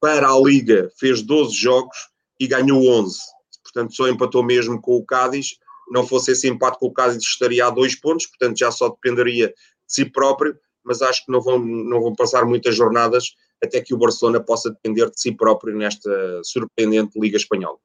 para 0.00 0.28
a 0.28 0.38
Liga 0.38 0.90
fez 0.98 1.22
12 1.22 1.54
jogos 1.54 1.96
e 2.40 2.46
ganhou 2.46 2.86
11. 2.86 3.18
Portanto, 3.62 3.94
só 3.94 4.08
empatou 4.08 4.42
mesmo 4.42 4.80
com 4.80 4.96
o 4.96 5.04
Cádiz. 5.04 5.56
Não 5.90 6.06
fosse 6.06 6.32
esse 6.32 6.48
empate 6.48 6.78
com 6.78 6.86
o 6.86 6.92
Cádiz, 6.92 7.22
estaria 7.22 7.66
a 7.66 7.70
dois 7.70 7.94
pontos, 7.94 8.26
portanto, 8.26 8.58
já 8.58 8.70
só 8.70 8.88
dependeria 8.88 9.48
de 9.48 9.54
si 9.86 10.04
próprio. 10.04 10.56
Mas 10.84 11.02
acho 11.02 11.24
que 11.24 11.32
não 11.32 11.40
vão, 11.40 11.58
não 11.58 12.00
vão 12.00 12.14
passar 12.14 12.44
muitas 12.44 12.76
jornadas 12.76 13.34
até 13.62 13.80
que 13.80 13.94
o 13.94 13.98
Barcelona 13.98 14.40
possa 14.40 14.70
depender 14.70 15.10
de 15.10 15.20
si 15.20 15.32
próprio 15.32 15.76
nesta 15.76 16.40
surpreendente 16.44 17.18
Liga 17.18 17.36
Espanhola. 17.36 17.78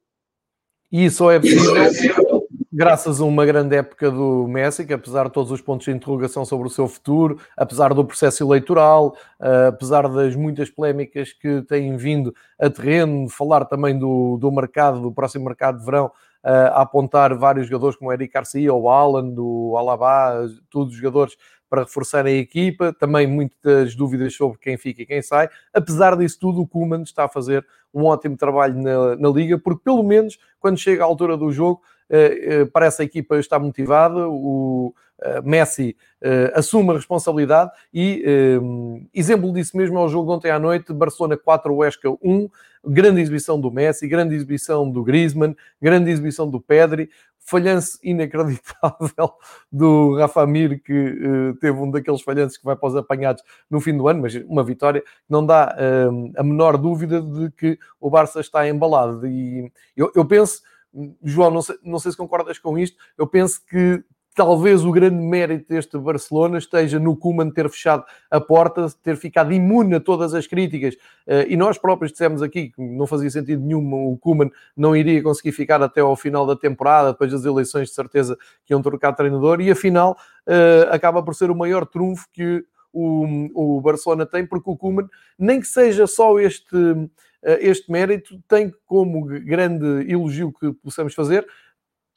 E 0.90 1.06
isso 1.06 1.28
é 1.30 1.40
possível 1.40 2.46
graças 2.72 3.20
a 3.20 3.24
uma 3.24 3.44
grande 3.44 3.76
época 3.76 4.10
do 4.10 4.46
Messi, 4.48 4.86
que 4.86 4.94
apesar 4.94 5.26
de 5.26 5.32
todos 5.32 5.52
os 5.52 5.60
pontos 5.60 5.84
de 5.84 5.90
interrogação 5.90 6.44
sobre 6.44 6.66
o 6.66 6.70
seu 6.70 6.88
futuro, 6.88 7.38
apesar 7.54 7.92
do 7.92 8.04
processo 8.04 8.42
eleitoral, 8.42 9.14
uh, 9.38 9.68
apesar 9.68 10.08
das 10.08 10.34
muitas 10.34 10.70
polémicas 10.70 11.32
que 11.34 11.60
têm 11.62 11.96
vindo 11.96 12.34
a 12.58 12.70
terreno, 12.70 13.28
falar 13.28 13.66
também 13.66 13.98
do, 13.98 14.38
do 14.38 14.50
mercado, 14.50 15.02
do 15.02 15.12
próximo 15.12 15.44
mercado 15.44 15.78
de 15.78 15.84
verão, 15.84 16.10
a 16.42 16.82
apontar 16.82 17.36
vários 17.36 17.68
jogadores 17.68 17.96
como 17.96 18.12
Eric 18.12 18.34
Garcia, 18.34 18.74
o 18.74 18.88
Alan, 18.88 19.28
do 19.28 19.74
Alaba, 19.76 20.46
todos 20.68 20.92
os 20.92 20.98
jogadores 20.98 21.36
para 21.72 21.84
reforçar 21.84 22.26
a 22.26 22.30
equipa, 22.30 22.92
também 22.92 23.26
muitas 23.26 23.94
dúvidas 23.94 24.34
sobre 24.34 24.58
quem 24.58 24.76
fica 24.76 25.00
e 25.00 25.06
quem 25.06 25.22
sai. 25.22 25.48
Apesar 25.72 26.14
disso 26.18 26.38
tudo, 26.38 26.60
o 26.60 26.66
Kuman 26.66 27.02
está 27.02 27.24
a 27.24 27.28
fazer 27.28 27.66
um 27.94 28.04
ótimo 28.04 28.36
trabalho 28.36 28.74
na, 28.74 29.16
na 29.16 29.28
Liga, 29.30 29.58
porque 29.58 29.82
pelo 29.82 30.02
menos 30.02 30.38
quando 30.60 30.76
chega 30.76 31.02
à 31.02 31.06
altura 31.06 31.34
do 31.34 31.50
jogo, 31.50 31.80
eh, 32.10 32.38
eh, 32.42 32.64
parece 32.66 33.00
a 33.00 33.04
equipa 33.06 33.38
estar 33.38 33.58
motivada, 33.58 34.28
o 34.28 34.94
Messi 35.44 35.96
assume 36.54 36.90
a 36.90 36.94
responsabilidade 36.94 37.70
e 37.92 38.24
exemplo 39.12 39.52
disso 39.52 39.76
mesmo 39.76 39.98
é 39.98 40.02
o 40.02 40.08
jogo 40.08 40.32
ontem 40.32 40.50
à 40.50 40.58
noite, 40.58 40.92
Barcelona 40.92 41.36
4, 41.36 41.74
Huesca 41.74 42.10
1, 42.10 42.48
grande 42.84 43.20
exibição 43.20 43.60
do 43.60 43.70
Messi, 43.70 44.08
grande 44.08 44.34
exibição 44.34 44.90
do 44.90 45.02
Griezmann, 45.02 45.56
grande 45.80 46.10
exibição 46.10 46.48
do 46.48 46.60
Pedri, 46.60 47.10
falhanço 47.44 47.98
inacreditável 48.02 49.32
do 49.70 50.16
Rafa 50.16 50.46
Mir, 50.46 50.80
que 50.82 50.92
uh, 50.92 51.54
teve 51.56 51.78
um 51.78 51.90
daqueles 51.90 52.22
falhanços 52.22 52.56
que 52.56 52.64
vai 52.64 52.76
para 52.76 52.88
os 52.88 52.96
apanhados 52.96 53.42
no 53.68 53.80
fim 53.80 53.96
do 53.96 54.08
ano, 54.08 54.22
mas 54.22 54.34
uma 54.46 54.64
vitória 54.64 55.02
não 55.28 55.44
dá 55.44 55.76
uh, 55.76 56.32
a 56.36 56.42
menor 56.42 56.76
dúvida 56.76 57.20
de 57.20 57.50
que 57.50 57.78
o 58.00 58.08
Barça 58.08 58.40
está 58.40 58.68
embalado. 58.68 59.26
E 59.26 59.70
eu, 59.96 60.10
eu 60.14 60.24
penso 60.24 60.62
João, 61.22 61.50
não 61.50 61.62
sei, 61.62 61.76
não 61.82 61.98
sei 61.98 62.12
se 62.12 62.18
concordas 62.18 62.58
com 62.58 62.78
isto, 62.78 62.98
eu 63.16 63.26
penso 63.26 63.64
que 63.66 64.04
talvez 64.34 64.84
o 64.84 64.90
grande 64.90 65.16
mérito 65.16 65.68
deste 65.68 65.98
Barcelona 65.98 66.58
esteja 66.58 66.98
no 66.98 67.16
Kuman 67.16 67.50
ter 67.50 67.68
fechado 67.68 68.04
a 68.30 68.40
porta, 68.40 68.86
ter 69.02 69.16
ficado 69.16 69.52
imune 69.52 69.96
a 69.96 70.00
todas 70.00 70.34
as 70.34 70.46
críticas. 70.46 70.96
Eh, 71.26 71.46
e 71.50 71.56
nós 71.56 71.78
próprios 71.78 72.12
dissemos 72.12 72.42
aqui 72.42 72.70
que 72.70 72.80
não 72.80 73.06
fazia 73.06 73.30
sentido 73.30 73.62
nenhum, 73.62 74.12
o 74.12 74.16
Kuman 74.16 74.50
não 74.76 74.96
iria 74.96 75.22
conseguir 75.22 75.52
ficar 75.52 75.82
até 75.82 76.00
ao 76.00 76.16
final 76.16 76.46
da 76.46 76.56
temporada, 76.56 77.12
depois 77.12 77.30
das 77.32 77.44
eleições, 77.44 77.88
de 77.88 77.94
certeza 77.94 78.36
que 78.64 78.72
iam 78.72 78.82
trocar 78.82 79.12
treinador, 79.12 79.60
e 79.60 79.70
afinal 79.70 80.16
eh, 80.46 80.88
acaba 80.90 81.22
por 81.22 81.34
ser 81.34 81.50
o 81.50 81.56
maior 81.56 81.86
trunfo 81.86 82.26
que 82.32 82.64
o, 82.94 83.80
Barcelona 83.80 84.26
tem, 84.26 84.46
porque 84.46 84.68
o 84.68 84.76
Kuman, 84.76 85.08
nem 85.38 85.60
que 85.60 85.66
seja 85.66 86.06
só 86.06 86.38
este 86.38 86.76
eh, 87.42 87.58
este 87.60 87.90
mérito 87.90 88.40
tem 88.46 88.72
como 88.86 89.24
grande 89.24 90.10
elogio 90.10 90.52
que 90.52 90.72
possamos 90.74 91.14
fazer 91.14 91.46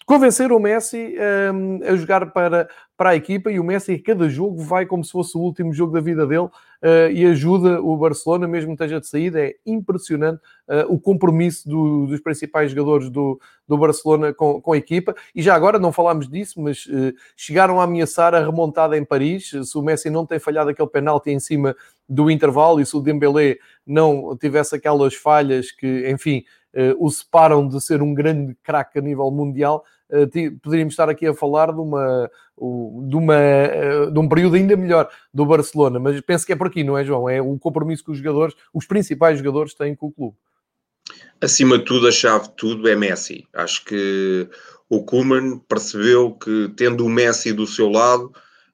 convencer 0.05 0.51
o 0.51 0.59
Messi 0.59 1.15
um, 1.51 1.79
a 1.83 1.95
jogar 1.95 2.31
para, 2.31 2.69
para 2.95 3.09
a 3.09 3.15
equipa 3.15 3.51
e 3.51 3.59
o 3.59 3.63
Messi 3.63 3.93
a 3.93 4.01
cada 4.01 4.29
jogo 4.29 4.61
vai 4.61 4.85
como 4.85 5.03
se 5.03 5.11
fosse 5.11 5.35
o 5.35 5.41
último 5.41 5.73
jogo 5.73 5.91
da 5.91 5.99
vida 5.99 6.27
dele 6.27 6.43
uh, 6.43 7.11
e 7.11 7.25
ajuda 7.25 7.81
o 7.81 7.97
Barcelona, 7.97 8.47
mesmo 8.47 8.69
que 8.69 8.83
esteja 8.83 9.01
de 9.01 9.07
saída. 9.07 9.41
É 9.41 9.55
impressionante 9.65 10.39
uh, 10.67 10.93
o 10.93 10.99
compromisso 10.99 11.67
do, 11.67 12.05
dos 12.05 12.21
principais 12.21 12.69
jogadores 12.71 13.09
do, 13.09 13.39
do 13.67 13.77
Barcelona 13.77 14.31
com, 14.31 14.61
com 14.61 14.73
a 14.73 14.77
equipa. 14.77 15.15
E 15.33 15.41
já 15.41 15.55
agora, 15.55 15.79
não 15.79 15.91
falámos 15.91 16.29
disso, 16.29 16.61
mas 16.61 16.85
uh, 16.85 17.11
chegaram 17.35 17.81
a 17.81 17.85
ameaçar 17.85 18.35
a 18.35 18.39
remontada 18.39 18.95
em 18.95 19.03
Paris. 19.03 19.49
Se 19.49 19.77
o 19.77 19.81
Messi 19.81 20.11
não 20.11 20.25
tem 20.25 20.37
falhado 20.37 20.69
aquele 20.69 20.87
penalti 20.87 21.31
em 21.31 21.39
cima 21.39 21.75
do 22.07 22.29
intervalo 22.29 22.79
e 22.79 22.85
se 22.85 22.95
o 22.95 23.01
Dembélé 23.01 23.57
não 23.85 24.37
tivesse 24.39 24.75
aquelas 24.75 25.15
falhas 25.15 25.71
que, 25.71 26.07
enfim, 26.09 26.43
o 26.99 27.09
separam 27.09 27.67
de 27.67 27.81
ser 27.81 28.01
um 28.01 28.13
grande 28.13 28.55
craque 28.61 28.99
a 28.99 29.01
nível 29.01 29.31
mundial, 29.31 29.83
poderíamos 30.61 30.93
estar 30.93 31.09
aqui 31.09 31.27
a 31.27 31.33
falar 31.33 31.71
de, 31.71 31.79
uma, 31.79 32.29
de, 33.07 33.15
uma, 33.15 33.35
eh, 33.35 34.09
de 34.11 34.19
um 34.19 34.27
período 34.27 34.55
ainda 34.55 34.75
melhor 34.75 35.09
do 35.33 35.45
Barcelona, 35.45 35.99
mas 35.99 36.19
penso 36.21 36.45
que 36.45 36.53
é 36.53 36.55
por 36.55 36.67
aqui, 36.67 36.83
não 36.83 36.97
é, 36.97 37.03
João? 37.03 37.29
É 37.29 37.41
o 37.41 37.57
compromisso 37.57 38.03
que 38.03 38.11
os 38.11 38.17
jogadores, 38.17 38.55
os 38.73 38.85
principais 38.85 39.37
jogadores, 39.37 39.73
têm 39.73 39.95
com 39.95 40.07
o 40.07 40.11
clube. 40.11 40.37
Acima 41.41 41.77
de 41.77 41.85
tudo, 41.85 42.07
a 42.07 42.11
chave 42.11 42.47
de 42.47 42.55
tudo 42.55 42.87
é 42.87 42.95
Messi. 42.95 43.45
Acho 43.53 43.85
que 43.85 44.49
o 44.89 45.03
Kuman 45.03 45.59
percebeu 45.67 46.31
que, 46.31 46.71
tendo 46.75 47.05
o 47.05 47.09
Messi 47.09 47.53
do 47.53 47.67
seu 47.67 47.89
lado 47.89 48.31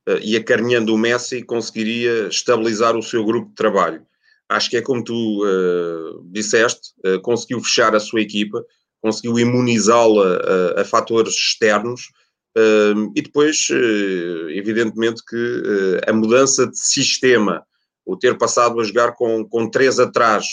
eh, 0.08 0.20
e 0.24 0.36
acarinhando 0.36 0.94
o 0.94 0.98
Messi, 0.98 1.44
conseguiria 1.44 2.28
estabilizar 2.28 2.96
o 2.96 3.04
seu 3.04 3.26
grupo 3.26 3.50
de 3.50 3.56
trabalho. 3.56 4.06
Acho 4.52 4.70
que 4.70 4.78
é 4.78 4.82
como 4.82 5.02
tu 5.02 5.46
uh, 5.46 6.22
disseste, 6.26 6.92
uh, 7.06 7.22
conseguiu 7.22 7.62
fechar 7.62 7.96
a 7.96 8.02
sua 8.02 8.20
equipa, 8.20 8.62
conseguiu 9.02 9.40
imunizá-la 9.40 10.38
a, 10.78 10.82
a, 10.82 10.86
fatores 10.86 11.34
externos 11.34 12.10
uh, 12.58 13.12
e 13.16 13.22
depois, 13.22 13.68
uh, 13.70 14.50
evidentemente, 14.50 15.24
que 15.28 15.36
uh, 15.36 16.10
a 16.10 16.14
mudança 16.14 16.68
de 16.68 16.80
sistema, 16.80 17.66
o 18.06 18.16
ter 18.16 18.38
passado 18.38 18.80
a 18.80 18.84
jogar 18.84 19.14
com, 19.14 19.48
com 19.48 19.70
três 19.70 20.00
atrás, 20.00 20.46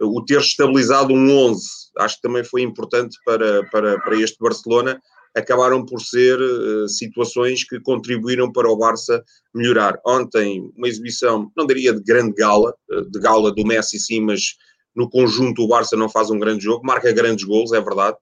o 0.00 0.22
ter 0.24 0.38
estabilizado 0.38 1.14
um 1.14 1.30
11, 1.30 1.66
acho 1.98 2.16
que 2.16 2.22
também 2.22 2.44
foi 2.44 2.62
importante 2.62 3.16
para, 3.24 3.64
para, 3.70 3.98
para 4.00 4.20
este 4.20 4.36
Barcelona. 4.38 5.00
Acabaram 5.34 5.84
por 5.84 6.00
ser 6.00 6.38
situações 6.88 7.64
que 7.64 7.80
contribuíram 7.80 8.52
para 8.52 8.70
o 8.70 8.76
Barça 8.76 9.24
melhorar. 9.54 9.98
Ontem, 10.06 10.70
uma 10.76 10.86
exibição, 10.86 11.50
não 11.56 11.66
diria 11.66 11.92
de 11.92 12.02
grande 12.02 12.34
gala, 12.34 12.74
de 13.10 13.18
gala 13.18 13.52
do 13.52 13.64
Messi, 13.64 13.98
sim, 13.98 14.20
mas 14.20 14.56
no 14.94 15.10
conjunto, 15.10 15.62
o 15.62 15.68
Barça 15.68 15.96
não 15.96 16.08
faz 16.08 16.30
um 16.30 16.38
grande 16.38 16.64
jogo, 16.64 16.86
marca 16.86 17.10
grandes 17.12 17.44
gols, 17.44 17.72
é 17.72 17.80
verdade. 17.80 18.16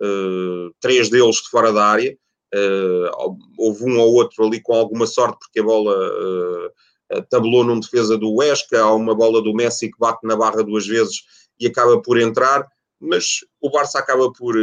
Uh, 0.00 0.74
três 0.80 1.08
deles 1.08 1.36
de 1.36 1.48
fora 1.48 1.72
da 1.72 1.84
área. 1.86 2.16
Uh, 2.54 3.36
houve 3.58 3.84
um 3.84 3.98
ou 3.98 4.14
outro 4.14 4.44
ali 4.44 4.60
com 4.60 4.74
alguma 4.74 5.06
sorte, 5.06 5.38
porque 5.38 5.60
a 5.60 5.62
bola 5.62 5.94
uh, 5.94 7.22
tabelou 7.30 7.64
numa 7.64 7.80
defesa 7.80 8.18
do 8.18 8.34
Huesca. 8.34 8.80
Há 8.80 8.92
uma 8.92 9.14
bola 9.14 9.40
do 9.40 9.54
Messi 9.54 9.90
que 9.90 9.98
bate 9.98 10.26
na 10.26 10.36
barra 10.36 10.62
duas 10.62 10.86
vezes 10.86 11.22
e 11.58 11.66
acaba 11.66 12.00
por 12.02 12.18
entrar. 12.18 12.66
mas 13.00 13.40
o 13.60 13.70
Barça 13.70 13.98
acaba 13.98 14.32
por 14.32 14.54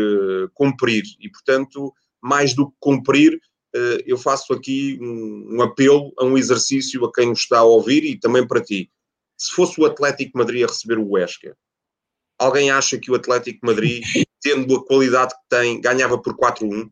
cumprir 0.54 1.04
e, 1.20 1.30
portanto, 1.30 1.94
mais 2.22 2.54
do 2.54 2.68
que 2.68 2.76
cumprir, 2.80 3.40
eu 4.06 4.18
faço 4.18 4.54
aqui 4.54 5.00
um, 5.02 5.56
um, 5.56 5.62
apelo 5.62 6.12
a 6.18 6.26
um 6.26 6.38
exercício 6.38 7.04
a 7.06 7.12
quem 7.12 7.30
nos 7.30 7.40
está 7.40 7.60
a 7.60 7.64
ouvir 7.64 8.04
e 8.04 8.20
também 8.20 8.46
para 8.46 8.62
ti. 8.62 8.92
Se 9.38 9.52
fosse 9.52 9.80
o 9.80 9.86
Atlético 9.86 10.38
Madrid 10.38 10.64
a 10.64 10.68
receber 10.68 10.98
o 10.98 11.12
Huesca, 11.12 11.56
alguém 12.38 12.72
acha 12.72 12.98
que 12.98 13.12
o 13.12 13.16
Atlético 13.16 13.66
Madrid, 13.66 14.04
tendo 14.42 14.76
a 14.76 14.86
qualidade 14.86 15.34
que 15.34 15.50
tem, 15.50 15.82
ganhava 15.82 16.18
por 16.18 16.36
4-1? 16.36 16.90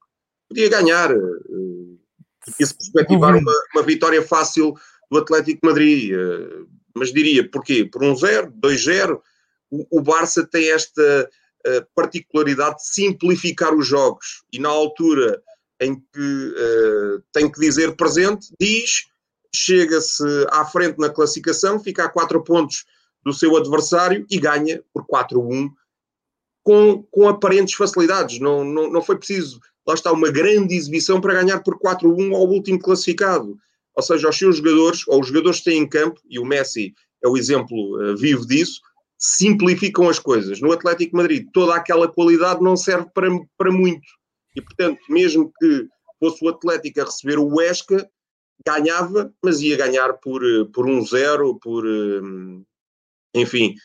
Podia 0.49 0.69
ganhar. 0.69 1.15
Uh, 1.15 1.99
Podia-se 2.43 2.75
perspectivar 2.75 3.35
uma, 3.35 3.53
uma 3.73 3.83
vitória 3.83 4.21
fácil 4.21 4.73
do 5.11 5.19
Atlético 5.19 5.65
Madrid. 5.65 6.11
Mas 6.95 7.13
diria, 7.13 7.47
porquê? 7.49 7.85
Por 7.85 8.03
um 8.03 8.15
0, 8.15 8.51
2-0, 8.51 9.21
o, 9.69 10.01
Barça 10.01 10.45
tem 10.45 10.71
esta 10.71 11.29
uh, 11.67 11.87
particularidade 11.95 12.77
de 12.77 12.87
simplificar 12.87 13.73
os 13.73 13.87
jogos 13.87 14.43
e 14.51 14.59
na 14.59 14.69
altura 14.69 15.41
em 15.79 15.95
que 15.95 16.19
uh, 16.19 17.23
tem 17.31 17.49
que 17.49 17.59
dizer 17.59 17.95
presente, 17.95 18.47
diz, 18.59 19.07
chega-se 19.53 20.23
à 20.49 20.65
frente 20.65 20.97
na 20.99 21.09
classificação, 21.09 21.79
fica 21.79 22.05
a 22.05 22.09
4 22.09 22.43
pontos 22.43 22.85
do 23.23 23.33
seu 23.33 23.55
adversário 23.55 24.25
e 24.29 24.39
ganha 24.39 24.83
por 24.93 25.05
4-1 25.05 25.69
com, 26.63 27.03
com 27.11 27.27
aparentes 27.27 27.75
facilidades. 27.75 28.39
Não, 28.39 28.63
não, 28.63 28.91
não 28.91 29.01
foi 29.01 29.17
preciso, 29.17 29.59
lá 29.85 29.93
está, 29.93 30.11
uma 30.11 30.31
grande 30.31 30.75
exibição 30.75 31.19
para 31.19 31.33
ganhar 31.33 31.59
por 31.61 31.77
4-1 31.79 32.33
ao 32.33 32.47
último 32.47 32.79
classificado. 32.79 33.57
Ou 33.95 34.03
seja, 34.03 34.29
os 34.29 34.37
seus 34.37 34.57
jogadores, 34.57 35.07
ou 35.07 35.19
os 35.19 35.27
jogadores 35.27 35.59
que 35.59 35.65
têm 35.65 35.79
em 35.79 35.87
campo, 35.87 36.19
e 36.29 36.39
o 36.39 36.45
Messi 36.45 36.93
é 37.23 37.27
o 37.27 37.37
exemplo 37.37 37.75
uh, 37.99 38.17
vivo 38.17 38.45
disso, 38.47 38.79
simplificam 39.17 40.09
as 40.09 40.17
coisas. 40.17 40.61
No 40.61 40.71
Atlético 40.71 41.17
Madrid, 41.17 41.47
toda 41.53 41.75
aquela 41.75 42.07
qualidade 42.07 42.61
não 42.63 42.75
serve 42.75 43.07
para, 43.13 43.27
para 43.57 43.71
muito. 43.71 44.07
E, 44.55 44.61
portanto, 44.61 44.99
mesmo 45.09 45.51
que 45.59 45.87
fosse 46.19 46.43
o 46.43 46.49
Atlético 46.49 47.01
a 47.01 47.05
receber 47.05 47.37
o 47.37 47.47
Huesca, 47.47 48.09
ganhava, 48.65 49.33
mas 49.43 49.61
ia 49.61 49.77
ganhar 49.77 50.13
por, 50.13 50.43
eh, 50.43 50.65
por 50.73 50.85
1-0, 50.85 51.59
por, 51.59 51.85
eh, 51.85 52.61
enfim, 53.35 53.75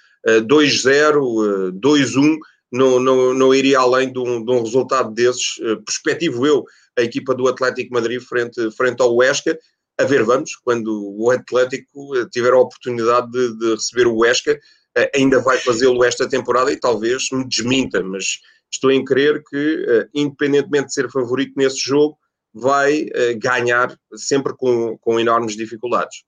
2-0, 0.46 1.70
2-1, 1.72 2.36
não, 2.72 2.98
não, 2.98 3.32
não 3.32 3.54
iria 3.54 3.78
além 3.78 4.12
de 4.12 4.18
um, 4.18 4.44
de 4.44 4.50
um 4.50 4.60
resultado 4.60 5.14
desses. 5.14 5.54
Perspectivo 5.84 6.44
eu, 6.44 6.64
a 6.98 7.02
equipa 7.02 7.32
do 7.32 7.46
Atlético 7.46 7.94
Madrid 7.94 8.20
frente, 8.20 8.70
frente 8.72 9.00
ao 9.00 9.14
Huesca, 9.14 9.56
a 9.98 10.04
ver, 10.04 10.24
vamos, 10.24 10.56
quando 10.56 11.14
o 11.16 11.30
Atlético 11.30 12.10
tiver 12.32 12.52
a 12.52 12.58
oportunidade 12.58 13.30
de, 13.30 13.56
de 13.56 13.74
receber 13.74 14.08
o 14.08 14.16
Huesca, 14.16 14.58
eh, 14.96 15.10
ainda 15.14 15.40
vai 15.40 15.58
fazê-lo 15.58 16.02
esta 16.02 16.28
temporada 16.28 16.72
e 16.72 16.80
talvez 16.80 17.24
me 17.30 17.46
desminta, 17.46 18.02
mas 18.02 18.40
estou 18.70 18.90
em 18.90 19.04
crer 19.04 19.42
que, 19.44 19.84
eh, 19.88 20.08
independentemente 20.14 20.86
de 20.86 20.94
ser 20.94 21.10
favorito 21.10 21.52
nesse 21.56 21.78
jogo, 21.78 22.18
vai 22.58 23.06
eh, 23.12 23.34
ganhar 23.34 23.94
sempre 24.14 24.56
com, 24.56 24.96
com 24.96 25.20
enormes 25.20 25.54
dificuldades. 25.54 26.24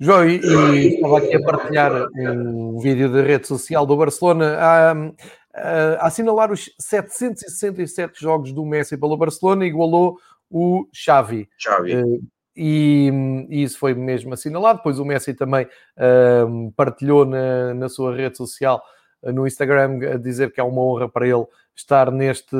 João, 0.00 0.26
e, 0.26 0.40
e, 0.40 0.94
estava 0.94 1.18
aqui 1.18 1.36
a 1.36 1.42
partilhar 1.42 2.08
um 2.16 2.78
vídeo 2.78 3.12
da 3.12 3.22
rede 3.22 3.46
social 3.46 3.84
do 3.84 3.94
Barcelona 3.94 4.56
a, 4.58 4.92
a, 5.54 6.06
assinalar 6.06 6.50
os 6.50 6.70
767 6.80 8.20
jogos 8.20 8.52
do 8.52 8.64
Messi 8.64 8.96
pelo 8.96 9.16
Barcelona, 9.18 9.66
igualou 9.66 10.16
o 10.50 10.88
Xavi. 10.94 11.46
Xavi. 11.58 12.02
E, 12.56 13.12
e, 13.50 13.62
isso 13.62 13.78
foi 13.78 13.92
mesmo 13.92 14.32
assinalado. 14.32 14.78
Depois 14.78 14.98
o 14.98 15.04
Messi 15.04 15.34
também 15.34 15.68
partilhou 16.74 17.26
na, 17.26 17.74
na 17.74 17.88
sua 17.90 18.16
rede 18.16 18.38
social, 18.38 18.82
no 19.22 19.46
Instagram, 19.46 20.00
a 20.14 20.16
dizer 20.16 20.52
que 20.52 20.60
é 20.60 20.64
uma 20.64 20.82
honra 20.82 21.06
para 21.06 21.28
ele 21.28 21.44
estar 21.74 22.10
neste, 22.10 22.56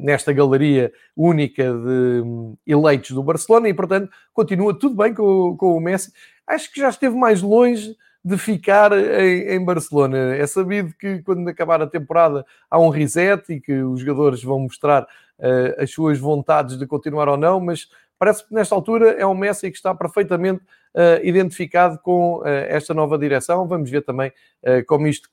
nesta 0.00 0.32
galeria 0.32 0.92
única 1.16 1.64
de 1.64 2.22
eleitos 2.66 3.10
do 3.10 3.22
Barcelona 3.22 3.68
e, 3.68 3.74
portanto, 3.74 4.10
continua 4.32 4.78
tudo 4.78 4.96
bem 4.96 5.14
com, 5.14 5.56
com 5.56 5.76
o 5.76 5.80
Messi. 5.80 6.12
Acho 6.46 6.72
que 6.72 6.80
já 6.80 6.88
esteve 6.88 7.16
mais 7.16 7.42
longe 7.42 7.94
de 8.24 8.36
ficar 8.36 8.92
em, 8.92 9.54
em, 9.54 9.64
Barcelona. 9.64 10.34
É 10.36 10.46
sabido 10.46 10.92
que 10.98 11.22
quando 11.22 11.48
acabar 11.48 11.80
a 11.80 11.86
temporada 11.86 12.44
há 12.70 12.78
um 12.78 12.88
reset 12.88 13.52
e 13.52 13.60
que 13.60 13.82
os 13.82 14.00
jogadores 14.00 14.42
vão 14.42 14.60
mostrar 14.60 15.02
uh, 15.02 15.82
as 15.82 15.90
suas 15.90 16.18
vontades 16.18 16.78
de 16.78 16.86
continuar 16.86 17.28
ou 17.28 17.36
não, 17.36 17.60
mas 17.60 17.88
parece 18.18 18.46
que 18.46 18.52
nesta 18.52 18.74
altura 18.74 19.10
é 19.10 19.24
um 19.24 19.34
Messi 19.34 19.70
que 19.70 19.76
está 19.76 19.94
perfeitamente 19.94 20.62
uh, 20.94 21.24
identificado 21.24 21.98
com 21.98 22.38
uh, 22.38 22.44
esta 22.46 22.94
nova 22.94 23.18
direção. 23.18 23.66
Vamos 23.66 23.90
ver 23.90 24.02
também 24.02 24.30
uh, 24.62 24.84
como 24.86 25.06
isto 25.06 25.28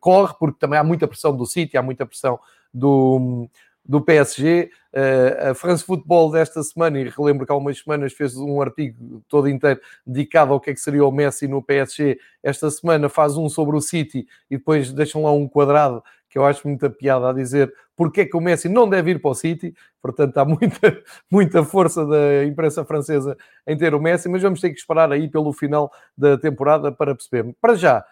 corre, 0.00 0.34
porque 0.38 0.58
também 0.58 0.78
há 0.78 0.84
muita 0.84 1.08
pressão 1.08 1.36
do 1.36 1.46
City, 1.46 1.76
há 1.76 1.82
muita 1.82 2.06
pressão 2.06 2.38
do, 2.72 3.48
do 3.84 4.00
PSG. 4.00 4.70
a 5.50 5.54
France 5.54 5.84
Football 5.84 6.30
desta 6.30 6.62
semana, 6.62 6.98
e 6.98 7.08
relembro 7.08 7.46
que 7.46 7.52
há 7.52 7.56
umas 7.56 7.78
semanas 7.78 8.12
fez 8.12 8.36
um 8.36 8.60
artigo 8.60 9.22
todo 9.28 9.48
inteiro 9.48 9.80
dedicado 10.06 10.52
ao 10.52 10.60
que 10.60 10.70
é 10.70 10.74
que 10.74 10.80
seria 10.80 11.04
o 11.04 11.10
Messi 11.10 11.46
no 11.46 11.62
PSG. 11.62 12.18
Esta 12.42 12.70
semana 12.70 13.08
faz 13.08 13.36
um 13.36 13.48
sobre 13.48 13.76
o 13.76 13.80
City 13.80 14.26
e 14.50 14.56
depois 14.56 14.92
deixam 14.92 15.22
lá 15.24 15.32
um 15.32 15.48
quadrado 15.48 16.02
que 16.32 16.38
eu 16.38 16.46
acho 16.46 16.66
muita 16.66 16.88
piada 16.88 17.28
a 17.28 17.32
dizer 17.32 17.70
porque 17.94 18.22
é 18.22 18.24
que 18.24 18.36
o 18.36 18.40
Messi 18.40 18.70
não 18.70 18.88
deve 18.88 19.10
ir 19.10 19.20
para 19.20 19.30
o 19.30 19.34
City. 19.34 19.74
Portanto, 20.00 20.38
há 20.38 20.44
muita, 20.46 21.02
muita 21.30 21.62
força 21.62 22.06
da 22.06 22.44
imprensa 22.46 22.84
francesa 22.86 23.36
em 23.66 23.76
ter 23.76 23.94
o 23.94 24.00
Messi, 24.00 24.30
mas 24.30 24.40
vamos 24.40 24.58
ter 24.58 24.70
que 24.70 24.78
esperar 24.78 25.12
aí 25.12 25.28
pelo 25.28 25.52
final 25.52 25.92
da 26.16 26.38
temporada 26.38 26.90
para 26.90 27.14
perceber. 27.14 27.54
Para 27.60 27.74
já, 27.74 28.02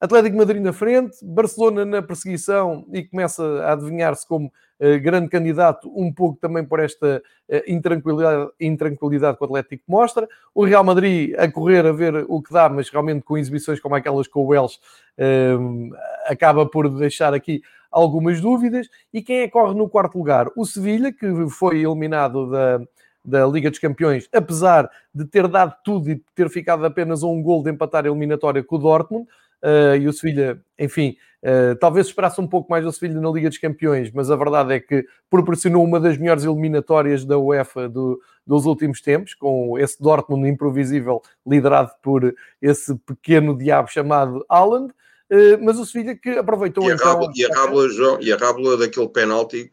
Atlético 0.00 0.36
Madrid 0.36 0.62
na 0.62 0.72
frente, 0.72 1.16
Barcelona 1.24 1.84
na 1.84 2.00
perseguição 2.00 2.86
e 2.92 3.02
começa 3.02 3.42
a 3.62 3.72
adivinhar-se 3.72 4.26
como 4.26 4.46
uh, 4.46 5.00
grande 5.00 5.28
candidato, 5.28 5.90
um 5.92 6.12
pouco 6.12 6.38
também 6.40 6.64
por 6.64 6.78
esta 6.78 7.20
uh, 7.48 7.60
intranquilidade, 7.66 8.48
intranquilidade 8.60 9.36
que 9.36 9.42
o 9.42 9.46
Atlético 9.46 9.82
mostra. 9.88 10.28
O 10.54 10.64
Real 10.64 10.84
Madrid 10.84 11.34
a 11.36 11.50
correr 11.50 11.84
a 11.84 11.92
ver 11.92 12.24
o 12.28 12.40
que 12.40 12.52
dá, 12.52 12.68
mas 12.68 12.88
realmente 12.88 13.22
com 13.22 13.36
exibições 13.36 13.80
como 13.80 13.96
aquelas 13.96 14.28
com 14.28 14.40
o 14.40 14.46
Welsh, 14.46 14.76
uh, 15.18 15.90
acaba 16.26 16.64
por 16.64 16.88
deixar 16.88 17.34
aqui 17.34 17.60
algumas 17.90 18.40
dúvidas. 18.40 18.88
E 19.12 19.20
quem 19.20 19.38
é 19.40 19.46
que 19.46 19.52
corre 19.52 19.74
no 19.74 19.88
quarto 19.88 20.16
lugar? 20.16 20.46
O 20.56 20.64
Sevilha, 20.64 21.12
que 21.12 21.26
foi 21.50 21.80
eliminado 21.82 22.48
da, 22.48 22.80
da 23.24 23.46
Liga 23.46 23.68
dos 23.68 23.78
Campeões, 23.78 24.28
apesar 24.32 24.88
de 25.12 25.24
ter 25.24 25.48
dado 25.48 25.74
tudo 25.84 26.10
e 26.10 26.22
ter 26.34 26.48
ficado 26.48 26.84
apenas 26.86 27.24
um 27.24 27.42
gol 27.42 27.64
de 27.64 27.70
empatar 27.70 28.04
a 28.04 28.08
eliminatória 28.08 28.62
com 28.62 28.76
o 28.76 28.78
Dortmund. 28.78 29.26
Uh, 29.62 29.96
e 29.96 30.06
o 30.06 30.12
Sevilha, 30.12 30.60
enfim, 30.78 31.16
uh, 31.42 31.76
talvez 31.80 32.06
esperasse 32.06 32.40
um 32.40 32.46
pouco 32.46 32.70
mais 32.70 32.84
do 32.84 32.92
Sevilha 32.92 33.20
na 33.20 33.30
Liga 33.30 33.48
dos 33.48 33.58
Campeões, 33.58 34.10
mas 34.12 34.30
a 34.30 34.36
verdade 34.36 34.74
é 34.74 34.80
que 34.80 35.04
proporcionou 35.28 35.82
uma 35.82 35.98
das 35.98 36.16
melhores 36.16 36.44
eliminatórias 36.44 37.24
da 37.24 37.36
UEFA 37.36 37.88
do, 37.88 38.20
dos 38.46 38.66
últimos 38.66 39.00
tempos, 39.00 39.34
com 39.34 39.76
esse 39.78 40.00
Dortmund 40.00 40.48
improvisível 40.48 41.20
liderado 41.44 41.90
por 42.02 42.34
esse 42.62 42.94
pequeno 42.98 43.56
diabo 43.56 43.88
chamado 43.88 44.44
Haaland. 44.48 44.92
Uh, 45.30 45.62
mas 45.62 45.78
o 45.78 45.84
Sevilha 45.84 46.16
que 46.16 46.30
aproveitou 46.30 46.84
e 46.84 46.92
a 46.92 46.94
então... 46.94 47.06
Rábula, 47.06 47.32
e, 47.34 47.44
a 47.44 47.54
rábula, 47.54 47.88
João, 47.88 48.18
e 48.20 48.32
a 48.32 48.36
rábula 48.36 48.76
daquele 48.76 49.08
penalti 49.08 49.70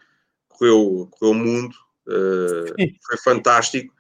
correu, 0.50 1.08
correu 1.12 1.32
o 1.32 1.34
mundo, 1.34 1.76
foi 2.06 3.18
fantástico 3.24 3.94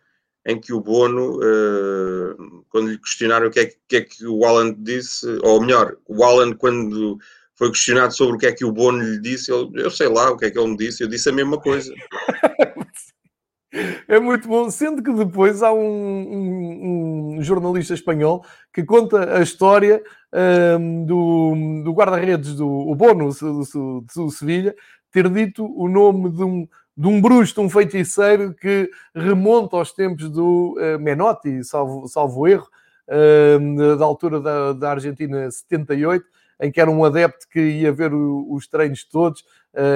em 0.46 0.60
que 0.60 0.72
o 0.72 0.80
Bono, 0.80 1.40
uh, 1.40 2.66
quando 2.70 2.90
lhe 2.90 2.98
questionaram 3.00 3.48
o 3.48 3.52
que 3.52 3.60
é, 3.60 3.72
que 3.88 3.96
é 3.98 4.02
que 4.02 4.26
o 4.28 4.46
Alan 4.46 4.76
disse, 4.78 5.26
ou 5.44 5.60
melhor, 5.60 5.98
o 6.08 6.24
Alan, 6.24 6.54
quando 6.54 7.18
foi 7.56 7.72
questionado 7.72 8.14
sobre 8.14 8.36
o 8.36 8.38
que 8.38 8.46
é 8.46 8.52
que 8.52 8.66
o 8.66 8.72
Bono 8.72 9.02
lhe 9.02 9.20
disse, 9.20 9.52
ele, 9.52 9.82
eu 9.82 9.90
sei 9.90 10.08
lá 10.08 10.30
o 10.30 10.38
que 10.38 10.46
é 10.46 10.52
que 10.52 10.60
ele 10.60 10.70
me 10.70 10.78
disse, 10.78 11.04
eu 11.04 11.08
disse 11.08 11.30
a 11.30 11.34
mesma 11.34 11.60
coisa. 11.60 11.94
É 14.08 14.20
muito 14.22 14.48
bom, 14.48 14.70
sendo 14.70 15.04
que 15.04 15.12
depois 15.12 15.62
há 15.62 15.74
um, 15.74 15.80
um, 15.80 17.36
um 17.38 17.44
jornalista 17.44 17.94
espanhol 17.94 18.46
que 18.74 18.84
conta 18.84 19.38
a 19.38 19.42
história 19.42 20.02
um, 20.80 21.06
do, 21.06 21.84
do 21.84 21.92
guarda-redes 21.92 22.56
do 22.56 22.66
o 22.66 22.96
Bono 22.96 23.34
do, 23.34 23.64
do, 23.64 24.06
do 24.16 24.30
Sevilha 24.30 24.74
ter 25.12 25.30
dito 25.30 25.66
o 25.66 25.90
nome 25.90 26.30
de 26.30 26.44
um, 26.44 26.68
de 26.98 27.08
um 27.08 27.20
bruxo, 27.22 27.54
de 27.54 27.60
um 27.60 27.70
feiticeiro 27.70 28.54
que 28.54 28.90
remonta 29.14 29.76
aos 29.76 29.92
tempos 29.92 30.30
do 30.30 30.78
uh, 30.78 31.00
Menotti, 31.00 31.64
salvo, 31.64 32.08
salvo 32.08 32.48
erro, 32.48 32.68
uh, 33.08 33.98
da 33.98 34.06
altura 34.06 34.40
da, 34.40 34.74
da 34.74 34.92
Argentina 34.92 35.50
78, 35.52 36.26
em 36.62 36.72
que 36.72 36.80
era 36.80 36.90
um 36.90 37.04
adepto 37.04 37.48
que 37.50 37.60
ia 37.60 37.92
ver 37.92 38.14
o, 38.14 38.48
os 38.50 38.68
treinos 38.68 39.04
todos 39.04 39.44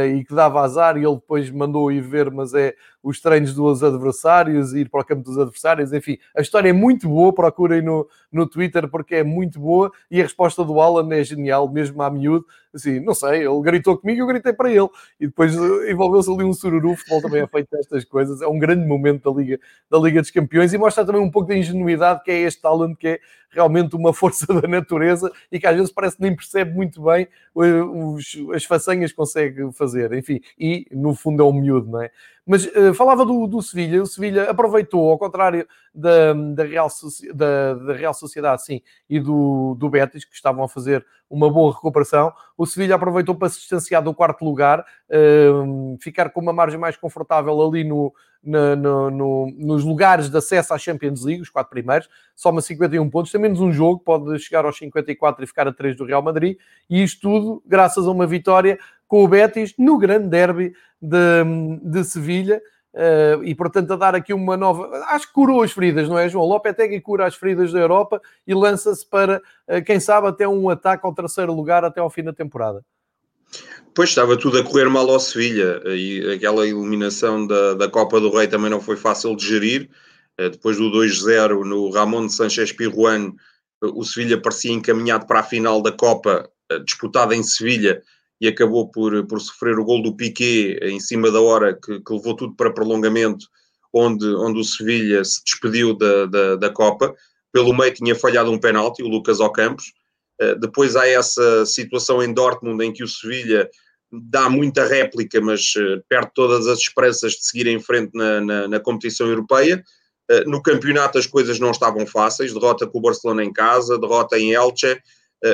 e 0.08 0.24
que 0.26 0.34
dava 0.34 0.62
azar 0.62 0.98
e 0.98 1.06
ele 1.06 1.16
depois 1.16 1.50
mandou 1.50 1.92
ir 1.92 2.02
ver, 2.02 2.30
mas 2.32 2.54
é 2.54 2.76
os 3.02 3.22
treinos 3.22 3.54
dos 3.54 3.84
adversários, 3.84 4.74
ir 4.74 4.90
para 4.90 5.02
o 5.02 5.06
campo 5.06 5.24
dos 5.24 5.38
adversários, 5.38 5.94
enfim, 5.94 6.18
a 6.36 6.42
história 6.42 6.70
é 6.70 6.74
muito 6.74 7.08
boa, 7.08 7.34
procurem 7.34 7.82
no, 7.82 8.08
no 8.32 8.46
Twitter 8.46 8.90
porque 8.90 9.16
é 9.16 9.24
muito 9.24 9.60
boa 9.60 9.92
e 10.12 10.20
a 10.20 10.24
resposta 10.24 10.64
do 10.66 10.80
Alan 10.82 11.14
é 11.14 11.24
genial, 11.24 11.72
mesmo 11.72 12.02
à 12.02 12.10
miúdo, 12.10 12.46
assim, 12.74 13.00
não 13.00 13.14
sei, 13.14 13.48
ele 13.48 13.62
gritou 13.62 13.98
comigo, 13.98 14.22
eu 14.22 14.28
gritei 14.28 14.54
para 14.54 14.70
ele. 14.70 14.90
E 15.20 15.28
depois 15.28 15.56
eh, 15.56 15.92
envolveu-se 15.92 16.30
ali 16.32 16.44
um 16.44 16.54
sururu, 16.54 16.92
o 16.92 16.96
futebol 16.96 17.22
também 17.22 17.42
é 17.42 17.48
feito 17.48 17.70
destas 17.72 18.04
coisas, 18.04 18.42
é 18.42 18.48
um 18.48 18.60
grande 18.60 18.86
momento 18.86 19.32
da 19.32 19.40
Liga, 19.40 19.60
da 19.90 19.98
Liga 19.98 20.22
dos 20.22 20.32
Campeões 20.32 20.74
e 20.74 20.78
mostra 20.78 21.06
também 21.06 21.22
um 21.22 21.32
pouco 21.32 21.48
da 21.48 21.56
ingenuidade 21.56 22.24
que 22.24 22.32
é 22.32 22.42
este 22.42 22.62
talento 22.62 22.98
que 22.98 23.08
é 23.08 23.20
realmente 23.50 23.96
uma 23.96 24.14
força 24.14 24.46
da 24.48 24.68
natureza 24.68 25.32
e 25.52 25.60
que 25.60 25.68
às 25.68 25.76
vezes 25.76 25.92
parece 25.92 26.18
que 26.18 26.22
nem 26.22 26.36
percebe 26.36 26.74
muito 26.74 27.02
bem 27.02 27.28
os, 27.56 28.38
as 28.54 28.64
façanhas 28.64 29.12
que 29.12 29.18
consegue 29.18 29.69
fazer, 29.72 30.14
enfim, 30.14 30.40
e 30.58 30.86
no 30.92 31.14
fundo 31.14 31.44
é 31.44 31.46
um 31.46 31.54
miúdo, 31.54 31.90
não 31.90 32.02
é? 32.02 32.12
Mas 32.46 32.66
uh, 32.66 32.94
falava 32.96 33.24
do, 33.24 33.46
do 33.46 33.62
Sevilha, 33.62 34.02
o 34.02 34.08
Sevilha 34.08 34.50
aproveitou, 34.50 35.12
ao 35.12 35.20
contrário 35.20 35.68
da, 35.94 36.34
da, 36.34 36.64
Real, 36.64 36.88
da, 37.34 37.74
da 37.76 37.94
Real 37.94 38.14
Sociedade, 38.14 38.64
sim, 38.64 38.82
e 39.08 39.20
do, 39.20 39.76
do 39.78 39.88
Betis, 39.88 40.26
que 40.26 40.34
estavam 40.34 40.64
a 40.64 40.68
fazer 40.68 41.06
uma 41.30 41.48
boa 41.48 41.72
recuperação, 41.74 42.34
o 42.58 42.66
Sevilha 42.66 42.96
aproveitou 42.96 43.36
para 43.36 43.50
se 43.50 43.60
distanciar 43.60 44.02
do 44.02 44.16
quarto 44.16 44.44
lugar, 44.44 44.80
uh, 44.80 45.98
ficar 46.02 46.32
com 46.32 46.42
uma 46.42 46.52
margem 46.52 46.80
mais 46.80 46.98
confortável 46.98 47.62
ali 47.62 47.84
no, 47.84 48.12
no, 48.44 48.76
no, 48.76 49.12
no, 49.12 49.54
nos 49.56 49.84
lugares 49.84 50.30
de 50.30 50.38
acesso 50.38 50.74
à 50.74 50.78
Champions 50.78 51.24
League, 51.24 51.42
os 51.42 51.50
quatro 51.50 51.70
primeiros, 51.70 52.10
soma 52.36 52.62
51 52.62 53.10
pontos, 53.10 53.32
tem 53.32 53.40
menos 53.40 53.60
um 53.60 53.72
jogo, 53.72 54.00
pode 54.00 54.40
chegar 54.40 54.66
aos 54.66 54.78
54 54.78 55.44
e 55.44 55.48
ficar 55.48 55.68
a 55.68 55.74
3 55.74 55.96
do 55.96 56.06
Real 56.06 56.22
Madrid, 56.24 56.58
e 56.90 57.04
isto 57.04 57.22
tudo 57.22 57.62
graças 57.66 58.08
a 58.08 58.12
uma 58.12 58.26
vitória 58.26 58.80
com 59.10 59.26
o 59.26 59.28
Betis 59.28 59.74
no 59.78 59.98
grande 59.98 60.30
derby 60.30 60.72
de, 61.02 61.44
de 61.82 62.04
Sevilha. 62.06 62.62
Uh, 62.92 63.44
e 63.44 63.54
portanto 63.54 63.94
a 63.94 63.96
dar 63.96 64.16
aqui 64.16 64.34
uma 64.34 64.58
nova. 64.58 64.90
Acho 65.10 65.28
que 65.28 65.34
curou 65.34 65.62
as 65.62 65.72
feridas, 65.72 66.10
não 66.10 66.18
é, 66.18 66.28
João? 66.28 66.46
Lopetegui 66.46 67.00
cura 67.00 67.28
as 67.28 67.36
feridas 67.36 67.72
da 67.72 67.80
Europa 67.80 68.20
e 68.48 68.54
lança-se 68.54 69.08
para, 69.08 69.42
uh, 69.68 69.84
quem 69.86 70.00
sabe, 70.00 70.28
até 70.28 70.48
um 70.48 70.70
ataque 70.70 71.06
ao 71.06 71.14
terceiro 71.14 71.54
lugar 71.54 71.86
até 71.86 72.00
ao 72.00 72.10
fim 72.10 72.24
da 72.24 72.34
temporada. 72.34 72.84
Pois 73.94 74.10
estava 74.10 74.36
tudo 74.36 74.58
a 74.58 74.64
correr 74.64 74.90
mal 74.90 75.08
ao 75.08 75.20
Sevilha 75.20 75.82
e 75.86 76.34
aquela 76.34 76.66
eliminação 76.66 77.46
da, 77.46 77.76
da 77.76 77.88
Copa 77.88 78.20
do 78.20 78.32
Rei 78.32 78.48
também 78.48 78.72
não 78.72 78.82
foi 78.82 78.98
fácil 78.98 79.36
de 79.36 79.48
gerir. 79.48 79.90
Uh, 80.40 80.50
depois 80.50 80.78
do 80.78 80.92
2-0 80.92 81.64
no 81.66 81.92
Ramon 81.92 82.26
de 82.26 82.34
Sanchez 82.34 82.72
Pirruano, 82.72 83.36
o 83.82 84.04
Sevilha 84.04 84.42
parecia 84.42 84.74
encaminhado 84.74 85.28
para 85.28 85.42
a 85.42 85.44
final 85.44 85.80
da 85.80 85.92
Copa, 85.92 86.50
disputada 86.84 87.36
em 87.36 87.44
Sevilha 87.44 88.02
e 88.42 88.48
acabou 88.48 88.90
por, 88.90 89.26
por 89.28 89.40
sofrer 89.42 89.78
o 89.78 89.84
gol 89.84 90.02
do 90.02 90.16
Piquet 90.16 90.80
em 90.82 91.00
cima 91.00 91.30
da 91.32 91.42
hora, 91.42 91.74
que, 91.74 92.00
que 92.00 92.14
levou 92.14 92.36
tudo 92.36 92.56
para 92.56 92.74
prolongamento, 92.74 93.48
onde, 93.94 94.26
onde 94.36 94.60
o 94.60 94.64
Sevilha 94.64 95.24
se 95.26 95.44
despediu 95.44 95.94
da, 95.94 96.26
da, 96.26 96.56
da 96.56 96.70
Copa. 96.70 97.14
Pelo 97.52 97.76
meio 97.76 97.94
tinha 97.94 98.16
falhado 98.16 98.52
um 98.52 98.60
penalti, 98.60 99.04
o 99.04 99.08
Lucas 99.08 99.40
Ocampos. 99.40 99.92
Uh, 100.42 100.58
depois 100.58 100.96
há 100.96 101.08
essa 101.08 101.66
situação 101.66 102.24
em 102.24 102.34
Dortmund 102.34 102.84
em 102.84 102.94
que 102.94 103.04
o 103.04 103.08
Sevilha 103.08 103.70
dá 104.12 104.50
muita 104.50 104.86
réplica, 104.86 105.42
mas 105.42 105.74
uh, 105.76 106.02
perde 106.08 106.32
todas 106.34 106.66
as 106.68 106.80
esperanças 106.80 107.34
de 107.34 107.46
seguir 107.46 107.68
em 107.68 107.80
frente 107.80 108.12
na, 108.14 108.40
na, 108.40 108.68
na 108.68 108.80
competição 108.80 109.28
europeia. 109.28 109.84
Uh, 110.32 110.50
no 110.50 110.62
campeonato 110.62 111.18
as 111.18 111.28
coisas 111.28 111.60
não 111.60 111.72
estavam 111.72 112.06
fáceis, 112.06 112.54
derrota 112.54 112.88
com 112.88 113.00
o 113.00 113.02
Barcelona 113.02 113.44
em 113.44 113.52
casa, 113.52 114.00
derrota 114.00 114.40
em 114.40 114.54
Elche, 114.54 114.98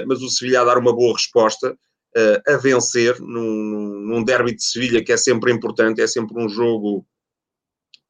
mas 0.07 0.19
o 0.23 0.29
Sevilha 0.29 0.61
a 0.61 0.65
dar 0.65 0.79
uma 0.79 0.91
boa 0.91 1.13
resposta 1.13 1.77
uh, 2.15 2.53
a 2.53 2.57
vencer 2.57 3.19
num, 3.19 3.99
num 4.05 4.23
derby 4.23 4.55
de 4.55 4.63
Sevilha, 4.63 5.03
que 5.03 5.11
é 5.11 5.17
sempre 5.17 5.51
importante, 5.51 6.01
é 6.01 6.07
sempre 6.07 6.41
um 6.41 6.47
jogo 6.47 7.05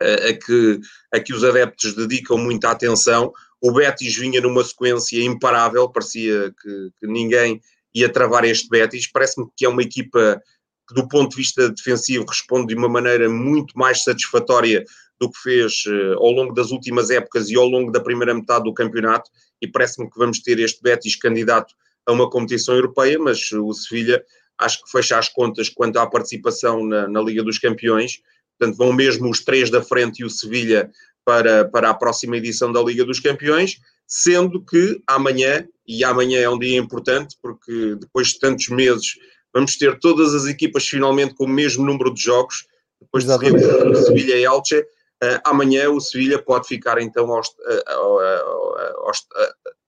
uh, 0.02 0.30
a, 0.30 0.34
que, 0.34 0.80
a 1.13 1.20
que 1.20 1.34
os 1.34 1.44
adeptos 1.44 1.96
dedicam 1.96 2.38
muita 2.38 2.72
atenção. 2.72 3.34
O 3.62 3.72
Betis 3.72 4.15
vinha 4.15 4.39
numa 4.41 4.63
sequência 4.63 5.24
imparável, 5.24 5.89
parecia 5.89 6.54
que, 6.62 6.91
que 7.00 7.08
ninguém 7.08 7.62
ia 7.94 8.12
travar 8.12 8.46
este 8.46 8.70
Betis. 8.70 9.08
Parece-me 9.12 9.48
que 9.56 9.65
é 9.65 9.70
uma 9.70 9.82
equipa 9.82 10.41
que, 10.88 10.94
do 10.94 11.08
ponto 11.08 11.32
de 11.32 11.38
vista 11.38 11.70
defensivo, 11.70 12.26
responde 12.28 12.68
de 12.68 12.76
uma 12.76 12.89
maneira 12.89 13.28
muito 13.28 13.78
mais 13.78 14.04
satisfatória 14.04 14.86
do 15.20 15.32
que 15.32 15.39
fez 15.39 15.84
uh, 15.88 16.18
ao 16.20 16.32
longo 16.32 16.54
das 16.54 16.72
últimas 16.72 17.10
épocas 17.10 17.50
e 17.50 17.56
ao 17.56 17.65
longo 17.65 17.91
da 17.91 18.02
primeira 18.02 18.34
metade 18.34 18.65
do 18.65 18.74
campeonato. 18.74 19.30
E 19.62 19.68
parece-me 19.68 20.10
que 20.10 20.20
vamos 20.20 20.39
ter 20.41 20.60
este 20.60 20.82
Betis 20.84 21.15
candidato 21.15 21.74
a 22.06 22.12
uma 22.12 22.30
competição 22.30 22.76
europeia, 22.76 23.18
mas 23.20 23.52
o 23.52 23.74
Sevilha 23.74 24.24
acho 24.58 24.84
que 24.84 24.91
fecha 24.91 25.18
as 25.18 25.30
contas 25.30 25.70
quanto 25.70 25.98
à 25.98 26.08
participação 26.08 26.86
na, 26.86 27.08
na, 27.08 27.22
Liga 27.22 27.44
dos 27.44 27.60
Campeões. 27.60 28.22
Portanto, 28.58 28.78
vão 28.78 28.94
mesmo 28.94 29.30
os 29.30 29.44
três 29.44 29.70
da 29.70 29.82
frente 29.82 30.20
e 30.20 30.26
o 30.26 30.30
Sevilha 30.30 30.89
para, 31.26 31.65
para 31.65 31.89
a 31.89 31.94
próxima 31.94 32.38
edição 32.38 32.72
da 32.72 32.82
Liga 32.82 33.04
dos 33.04 33.20
Campeões, 33.20 33.80
sendo 34.08 34.63
que 34.63 35.02
amanhã, 35.08 35.68
e 35.88 36.04
amanhã 36.04 36.39
é 36.39 36.50
um 36.50 36.60
dia 36.60 36.78
importante, 36.78 37.36
porque 37.41 37.96
depois 38.00 38.30
de 38.30 38.39
tantos 38.39 38.70
meses 38.70 39.15
vamos 39.54 39.78
ter 39.78 40.00
todas 40.00 40.34
as 40.34 40.46
equipas 40.46 40.88
finalmente 40.88 41.34
com 41.34 41.46
o 41.46 41.50
mesmo 41.50 41.86
número 41.86 42.13
de 42.13 42.22
jogos, 42.22 42.68
depois 43.02 43.26
de 43.26 43.32
o 43.32 43.96
Sevilha 43.96 44.36
e 44.36 44.46
Elche, 44.46 44.80
uh, 44.80 45.41
amanhã 45.46 45.89
o 45.89 46.00
Sevilha 46.00 46.41
pode 46.41 46.68
ficar 46.68 47.02
então 47.02 47.32
aos, 47.32 47.48
uh, 47.48 49.04
aos, 49.06 49.26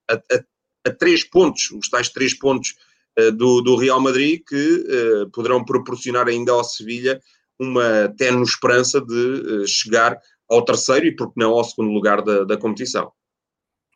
a, 0.09 0.15
a, 0.15 0.43
a 0.87 0.93
três 0.93 1.23
pontos, 1.23 1.71
os 1.71 1.89
tais 1.89 2.09
três 2.09 2.33
pontos 2.33 2.75
uh, 3.19 3.31
do, 3.31 3.61
do, 3.61 3.75
Real 3.75 3.99
Madrid, 3.99 4.41
que 4.47 4.55
uh, 4.55 5.29
poderão 5.31 5.63
proporcionar 5.63 6.27
ainda 6.27 6.51
ao 6.51 6.63
Sevilha 6.63 7.19
uma 7.59 8.13
tenue 8.17 8.43
esperança 8.43 9.01
de 9.01 9.13
uh, 9.13 9.67
chegar 9.67 10.17
ao 10.49 10.63
terceiro 10.63 11.05
e, 11.05 11.15
porque 11.15 11.33
não, 11.35 11.51
ao 11.51 11.63
segundo 11.63 11.91
lugar 11.91 12.21
da, 12.21 12.43
da 12.43 12.57
competição. 12.57 13.11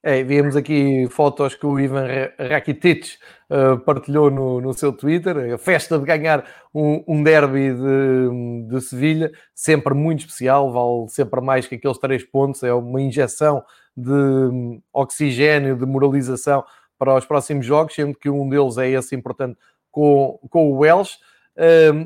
É, 0.04 0.24
vimos 0.24 0.56
aqui 0.56 1.08
fotos 1.12 1.54
que 1.54 1.64
o 1.64 1.80
Ivan 1.80 2.08
Rakitic 2.40 3.06
uh, 3.52 3.78
partilhou 3.82 4.32
no, 4.32 4.60
no, 4.60 4.74
seu 4.74 4.92
Twitter, 4.92 5.54
a 5.54 5.60
festa 5.60 6.00
de 6.00 6.06
ganhar 6.06 6.44
um, 6.74 7.04
um 7.08 7.24
derby 7.24 7.72
de, 7.72 8.68
de 8.68 8.82
Sevilha, 8.82 9.32
sempre 9.54 9.94
muito 9.94 10.22
especial, 10.22 10.72
vale 10.72 11.08
sempre 11.08 11.40
mais 11.40 11.68
que 11.68 11.76
aqueles 11.76 12.00
três 12.00 12.24
pontos, 12.24 12.64
é 12.64 12.74
uma 12.74 13.00
injeção 13.00 13.64
de 13.96 14.12
um, 14.12 14.82
oxigênio, 14.92 15.78
de 15.78 15.86
moralização 15.86 16.64
para 17.02 17.16
os 17.16 17.26
próximos 17.26 17.66
jogos, 17.66 17.96
sendo 17.96 18.16
que 18.16 18.30
um 18.30 18.48
deles 18.48 18.78
é 18.78 18.88
esse 18.92 19.16
importante 19.16 19.58
com, 19.90 20.40
com 20.52 20.72
o 20.72 20.78
Welsh. 20.78 21.18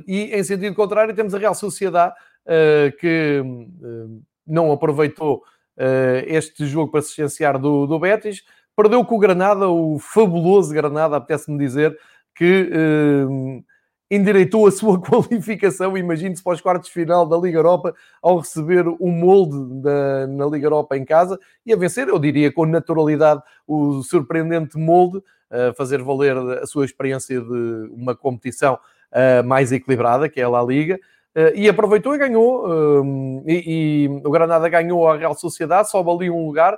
E 0.08 0.34
em 0.34 0.42
sentido 0.42 0.74
contrário, 0.74 1.14
temos 1.14 1.36
a 1.36 1.38
Real 1.38 1.54
Sociedade 1.54 2.16
uh, 2.46 2.96
que 2.98 3.42
uh, 3.44 4.22
não 4.48 4.72
aproveitou 4.72 5.44
uh, 5.78 6.24
este 6.28 6.66
jogo 6.66 6.94
para 6.94 7.02
se 7.02 7.22
do, 7.60 7.86
do 7.86 8.00
Betis, 8.00 8.42
perdeu 8.74 9.04
com 9.04 9.16
o 9.16 9.20
Granada, 9.20 9.68
o 9.68 10.00
fabuloso 10.00 10.74
Granada, 10.74 11.18
apetece-me 11.18 11.58
dizer, 11.58 11.98
que 12.34 12.70
endireitou 14.10 14.68
a 14.68 14.72
sua 14.72 15.00
qualificação, 15.02 15.98
imagine-se 15.98 16.44
para 16.44 16.54
os 16.54 16.62
quartos 16.62 16.88
de 16.88 16.94
final 16.94 17.26
da 17.26 17.38
Liga 17.38 17.58
Europa, 17.58 17.94
ao 18.22 18.40
receber 18.40 18.88
o 18.88 19.08
molde 19.08 19.82
da, 19.82 20.28
na 20.28 20.46
Liga 20.46 20.68
Europa 20.68 20.98
em 20.98 21.06
casa 21.06 21.40
e 21.66 21.74
a 21.74 21.76
vencer, 21.76 22.08
eu 22.08 22.20
diria 22.20 22.52
com 22.52 22.66
naturalidade, 22.66 23.42
o 23.68 24.04
surpreendente 24.04 24.78
molde, 24.78 25.22
a 25.50 25.74
fazer 25.74 26.02
valer 26.02 26.38
a 26.38 26.66
sua 26.66 26.86
experiência 26.86 27.40
de 27.40 27.90
uma 27.92 28.16
competição 28.16 28.78
mais 29.46 29.72
equilibrada, 29.72 30.28
que 30.28 30.42
é 30.42 30.44
a 30.44 30.50
La 30.50 30.62
Liga, 30.62 31.00
e 31.54 31.68
aproveitou 31.68 32.16
e 32.16 32.18
ganhou, 32.18 32.66
uh, 32.66 33.44
e, 33.46 34.06
e, 34.06 34.08
o 34.26 34.32
Granada 34.32 34.70
ganhou 34.70 35.08
a 35.08 35.18
Real 35.18 35.36
Sociedade, 35.36 35.90
sobe 35.90 36.10
ali 36.10 36.30
um 36.30 36.46
lugar, 36.46 36.78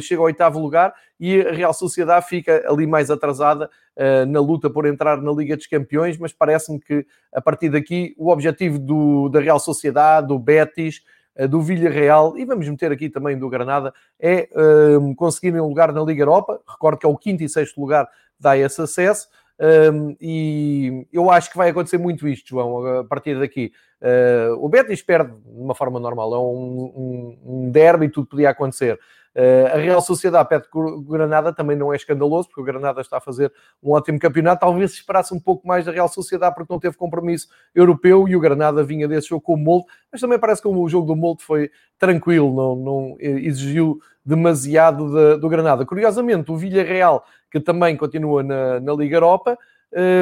chega 0.00 0.20
ao 0.20 0.26
oitavo 0.26 0.58
lugar 0.58 0.92
e 1.20 1.40
a 1.40 1.52
Real 1.52 1.74
Sociedade 1.74 2.26
fica 2.26 2.64
ali 2.68 2.86
mais 2.86 3.10
atrasada 3.10 3.68
uh, 3.96 4.26
na 4.26 4.40
luta 4.40 4.70
por 4.70 4.86
entrar 4.86 5.20
na 5.20 5.32
Liga 5.32 5.56
dos 5.56 5.66
Campeões, 5.66 6.16
mas 6.16 6.32
parece-me 6.32 6.78
que 6.78 7.04
a 7.32 7.40
partir 7.40 7.68
daqui 7.68 8.14
o 8.16 8.30
objetivo 8.30 8.78
do, 8.78 9.28
da 9.28 9.40
Real 9.40 9.58
Sociedade, 9.58 10.28
do 10.28 10.38
Betis, 10.38 11.02
uh, 11.36 11.48
do 11.48 11.60
Villarreal 11.60 12.38
e 12.38 12.44
vamos 12.44 12.68
meter 12.68 12.92
aqui 12.92 13.08
também 13.10 13.36
do 13.36 13.48
Granada 13.48 13.92
é 14.20 14.48
uh, 14.52 15.14
conseguirem 15.16 15.60
um 15.60 15.68
lugar 15.68 15.92
na 15.92 16.02
Liga 16.02 16.22
Europa. 16.22 16.60
Recordo 16.68 16.98
que 16.98 17.06
é 17.06 17.08
o 17.08 17.16
quinto 17.16 17.42
e 17.42 17.48
sexto 17.48 17.80
lugar 17.80 18.08
dá 18.38 18.56
esse 18.56 18.80
acesso. 18.80 19.28
Um, 19.60 20.16
e 20.20 21.04
eu 21.12 21.28
acho 21.32 21.50
que 21.50 21.56
vai 21.56 21.70
acontecer 21.70 21.98
muito 21.98 22.28
isto, 22.28 22.50
João, 22.50 23.00
a 23.00 23.04
partir 23.04 23.36
daqui. 23.40 23.72
Uh, 24.00 24.54
o 24.64 24.68
Betis 24.68 25.02
perde 25.02 25.32
de 25.32 25.60
uma 25.60 25.74
forma 25.74 25.98
normal, 25.98 26.32
é 26.32 26.38
um, 26.38 26.44
um, 26.44 27.38
um 27.44 27.70
derby, 27.72 28.08
tudo 28.08 28.28
podia 28.28 28.50
acontecer. 28.50 29.00
Uh, 29.34 29.74
a 29.74 29.76
Real 29.76 30.00
Sociedade 30.00 30.48
pede 30.48 30.66
o 30.72 31.00
Granada 31.02 31.52
também 31.52 31.76
não 31.76 31.92
é 31.92 31.96
escandaloso, 31.96 32.48
porque 32.48 32.60
o 32.60 32.64
Granada 32.64 33.00
está 33.00 33.18
a 33.18 33.20
fazer 33.20 33.52
um 33.82 33.92
ótimo 33.92 34.18
campeonato. 34.18 34.60
Talvez 34.60 34.92
se 34.92 34.96
esperasse 34.98 35.32
um 35.32 35.40
pouco 35.40 35.66
mais 35.66 35.84
da 35.84 35.92
Real 35.92 36.08
Sociedade, 36.08 36.54
porque 36.54 36.72
não 36.72 36.80
teve 36.80 36.96
compromisso 36.96 37.48
europeu 37.74 38.28
e 38.28 38.34
o 38.34 38.40
Granada 38.40 38.82
vinha 38.82 39.06
desse 39.06 39.28
jogo 39.28 39.42
com 39.42 39.54
o 39.54 39.56
Molde, 39.56 39.86
mas 40.10 40.20
também 40.20 40.38
parece 40.38 40.62
que 40.62 40.68
o 40.68 40.88
jogo 40.88 41.06
do 41.06 41.16
Molde 41.16 41.42
foi 41.42 41.70
tranquilo, 41.98 42.54
não, 42.54 42.76
não 42.76 43.16
exigiu 43.18 43.98
demasiado 44.24 45.10
de, 45.10 45.40
do 45.40 45.48
Granada. 45.48 45.86
Curiosamente, 45.86 46.50
o 46.50 46.56
Villarreal, 46.56 47.24
que 47.50 47.60
também 47.60 47.96
continua 47.96 48.42
na, 48.42 48.80
na 48.80 48.92
Liga 48.92 49.16
Europa, 49.16 49.58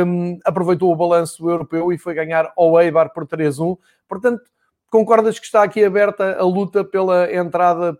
um, 0.06 0.38
aproveitou 0.44 0.92
o 0.92 0.96
balanço 0.96 1.48
europeu 1.48 1.92
e 1.92 1.98
foi 1.98 2.14
ganhar 2.14 2.52
ao 2.56 2.80
Eibar 2.80 3.12
por 3.12 3.26
3-1. 3.26 3.76
Portanto, 4.08 4.44
concordas 4.90 5.38
que 5.38 5.46
está 5.46 5.62
aqui 5.62 5.84
aberta 5.84 6.36
a 6.38 6.44
luta 6.44 6.84
pela 6.84 7.32
entrada 7.32 7.98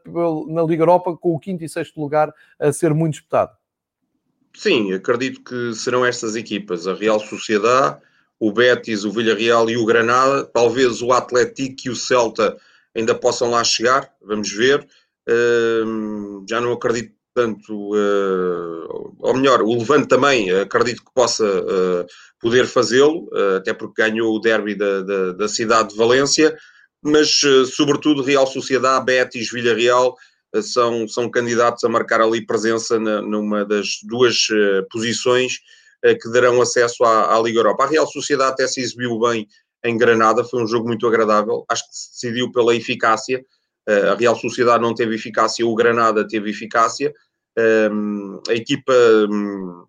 na 0.49 0.63
Liga 0.63 0.83
Europa 0.83 1.17
com 1.17 1.35
o 1.35 1.39
quinto 1.39 1.65
e 1.65 1.69
sexto 1.69 2.01
lugar 2.01 2.33
a 2.59 2.73
ser 2.73 2.95
muito 2.95 3.15
disputado? 3.15 3.53
Sim, 4.55 4.93
acredito 4.95 5.43
que 5.43 5.75
serão 5.75 6.05
estas 6.05 6.35
equipas, 6.35 6.87
a 6.87 6.95
Real 6.95 7.21
Sociedade, 7.21 7.99
o 8.41 8.51
Betis, 8.53 9.05
o 9.05 9.11
Villarreal 9.11 9.69
e 9.69 9.77
o 9.77 9.85
Granada, 9.85 10.45
talvez 10.45 11.03
o 11.03 11.13
Atlético 11.13 11.83
e 11.87 11.91
o 11.91 11.97
Celta 11.97 12.57
ainda 12.95 13.15
possam 13.15 13.51
lá 13.51 13.63
chegar, 13.63 14.11
vamos 14.23 14.51
ver. 14.51 14.87
Uh, 15.29 16.45
já 16.49 16.61
não 16.61 16.73
acredito 16.73 17.17
tanto, 17.35 17.95
uh, 17.95 19.15
ou 19.19 19.35
melhor, 19.35 19.61
o 19.61 19.75
Levante 19.75 20.09
também 20.09 20.51
acredito 20.51 21.05
que 21.05 21.13
possa 21.13 21.45
uh, 21.45 22.07
poder 22.41 22.67
fazê-lo, 22.67 23.29
uh, 23.33 23.57
até 23.59 23.75
porque 23.75 24.03
ganhou 24.03 24.35
o 24.35 24.41
derby 24.41 24.75
da, 24.75 25.03
da, 25.03 25.33
da 25.33 25.49
cidade 25.49 25.91
de 25.91 25.97
Valência, 25.97 26.57
mas 27.07 27.41
sobretudo 27.75 28.23
Real 28.23 28.47
Sociedade, 28.47 29.05
Betis, 29.05 29.51
Villarreal 29.51 30.17
são, 30.63 31.07
são 31.07 31.31
candidatos 31.31 31.85
a 31.85 31.89
marcar 31.89 32.21
ali 32.21 32.45
presença 32.45 32.99
na, 32.99 33.23
numa 33.23 33.65
das 33.65 33.99
duas 34.03 34.49
posições 34.91 35.61
que 36.21 36.31
darão 36.31 36.61
acesso 36.61 37.05
à, 37.05 37.37
à, 37.37 37.41
Liga 37.41 37.59
Europa. 37.59 37.85
A 37.85 37.89
Real 37.89 38.07
Sociedade 38.07 38.53
até 38.53 38.67
se 38.67 38.81
exibiu 38.81 39.19
bem 39.19 39.47
em 39.85 39.97
Granada, 39.97 40.45
foi 40.45 40.63
um 40.63 40.67
jogo 40.67 40.87
muito 40.87 41.07
agradável, 41.07 41.65
acho 41.69 41.89
que 41.89 41.97
se 41.97 42.13
decidiu 42.13 42.51
pela 42.51 42.75
eficácia, 42.75 43.45
a 43.87 44.15
Real 44.15 44.35
Sociedade 44.37 44.83
não 44.83 44.95
teve 44.95 45.15
eficácia, 45.15 45.67
o 45.67 45.75
Granada 45.75 46.27
teve 46.27 46.51
eficácia, 46.51 47.13
a 48.49 48.55
equipa 48.55 48.93
hum, 49.31 49.85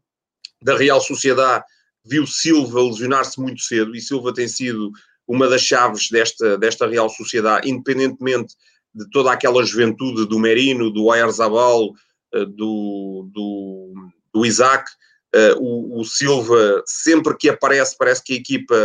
da 0.61 0.77
Real 0.77 1.01
Sociedade 1.01 1.63
viu 2.05 2.25
Silva 2.25 2.81
lesionar-se 2.81 3.39
muito 3.39 3.61
cedo 3.61 3.95
e 3.95 4.01
Silva 4.01 4.33
tem 4.33 4.47
sido 4.47 4.91
uma 5.27 5.47
das 5.47 5.61
chaves 5.61 6.09
desta, 6.09 6.57
desta 6.57 6.87
Real 6.87 7.09
Sociedade, 7.09 7.69
independentemente 7.69 8.55
de 8.93 9.09
toda 9.09 9.31
aquela 9.31 9.63
juventude 9.63 10.25
do 10.25 10.39
Merino, 10.39 10.91
do 10.91 11.05
Oyarzabal, 11.05 11.91
eh, 12.33 12.45
do, 12.45 13.29
do, 13.33 13.93
do 14.33 14.45
Isaac, 14.45 14.89
eh, 15.33 15.53
o, 15.57 15.99
o, 15.99 16.05
Silva, 16.05 16.81
sempre 16.85 17.35
que 17.37 17.49
aparece, 17.49 17.95
parece 17.97 18.23
que 18.23 18.33
a 18.33 18.37
equipa 18.37 18.75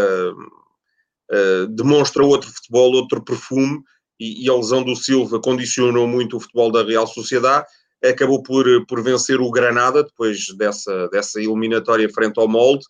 uh, 1.31 1.67
demonstra 1.69 2.25
outro 2.25 2.51
futebol, 2.51 2.93
outro 2.93 3.25
perfume, 3.25 3.81
e, 4.21 4.45
e, 4.45 4.51
a 4.51 4.55
lesão 4.55 4.83
do 4.83 4.95
Silva 4.95 5.41
condicionou 5.41 6.07
muito 6.07 6.37
o 6.37 6.41
futebol 6.41 6.71
da 6.71 6.85
Real 6.85 7.07
Sociedade 7.07 7.67
acabou 8.11 8.43
por, 8.43 8.65
por 8.87 9.03
vencer 9.03 9.41
o 9.41 9.51
Granada 9.51 10.03
depois 10.03 10.49
dessa, 10.57 11.09
dessa 11.09 11.41
eliminatória 11.41 12.09
frente 12.09 12.39
ao 12.39 12.49
molde. 12.49 12.85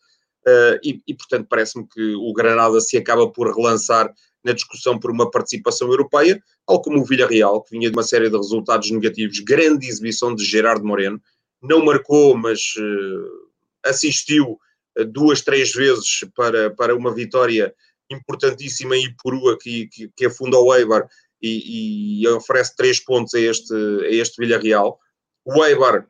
Uh, 0.47 0.74
e, 0.82 1.01
e, 1.07 1.14
portanto, 1.14 1.47
parece-me 1.49 1.86
que 1.86 2.14
o 2.16 2.32
Granada 2.32 2.80
se 2.80 2.97
acaba 2.97 3.30
por 3.30 3.55
relançar 3.55 4.12
na 4.45 4.53
discussão 4.53 4.99
por 4.99 5.11
uma 5.11 5.30
participação 5.30 5.88
europeia, 5.88 6.43
tal 6.66 6.82
como 6.82 7.01
o 7.01 7.05
Villarreal, 7.05 7.62
que 7.62 7.70
vinha 7.70 7.88
de 7.88 7.97
uma 7.97 8.03
série 8.03 8.28
de 8.28 8.36
resultados 8.36 8.90
negativos, 8.90 9.38
grande 9.38 9.86
exibição 9.86 10.34
de 10.34 10.45
Gerardo 10.45 10.84
Moreno, 10.84 11.20
não 11.62 11.84
marcou, 11.84 12.36
mas 12.36 12.74
uh, 12.76 13.51
assistiu 13.84 14.59
uh, 14.99 15.05
duas, 15.05 15.43
três 15.43 15.72
vezes 15.72 16.24
para, 16.34 16.70
para 16.70 16.97
uma 16.97 17.14
vitória 17.14 17.72
importantíssima 18.11 18.97
em 18.97 19.05
Ipurua, 19.05 19.57
que, 19.57 19.86
que, 19.86 20.11
que 20.14 20.26
afunda 20.26 20.59
o 20.59 20.74
Eibar 20.74 21.09
e, 21.40 22.22
e, 22.22 22.28
oferece 22.28 22.74
três 22.76 23.01
pontos 23.01 23.34
a 23.34 23.40
este, 23.40 23.74
a 23.74 24.11
este 24.11 24.40
Villarreal. 24.40 24.99
O 25.45 25.64
Eibar 25.64 26.07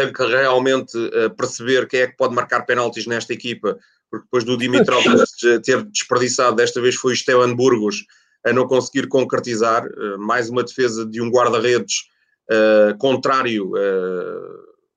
tem 0.00 0.12
que 0.12 0.24
realmente 0.24 0.96
uh, 0.96 1.30
perceber 1.36 1.86
quem 1.86 2.00
é 2.00 2.06
que 2.06 2.16
pode 2.16 2.34
marcar 2.34 2.62
penaltis 2.62 3.06
nesta 3.06 3.34
equipa, 3.34 3.78
porque 4.10 4.24
depois 4.24 4.44
do 4.44 4.56
Dimitrov 4.56 5.04
ter 5.62 5.84
desperdiçado, 5.84 6.56
desta 6.56 6.80
vez 6.80 6.94
foi 6.94 7.12
o 7.12 7.14
Esteban 7.14 7.54
Burgos 7.54 8.04
a 8.44 8.52
não 8.52 8.66
conseguir 8.66 9.06
concretizar, 9.08 9.86
uh, 9.86 10.18
mais 10.18 10.48
uma 10.48 10.64
defesa 10.64 11.04
de 11.04 11.20
um 11.20 11.30
guarda-redes 11.30 12.04
uh, 12.50 12.96
contrário 12.98 13.72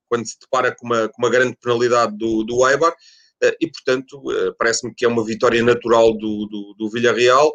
quando 0.08 0.28
se 0.28 0.38
depara 0.40 0.74
com 0.76 0.86
uma, 0.86 1.10
com 1.10 1.22
uma 1.22 1.30
grande 1.30 1.58
penalidade 1.60 2.16
do, 2.16 2.44
do 2.44 2.68
Eibar, 2.70 2.94
e 3.60 3.68
portanto 3.68 4.22
parece-me 4.60 4.94
que 4.94 5.04
é 5.04 5.08
uma 5.08 5.26
vitória 5.26 5.62
natural 5.64 6.14
do, 6.14 6.46
do, 6.46 6.76
do 6.78 6.90
Villarreal, 6.92 7.52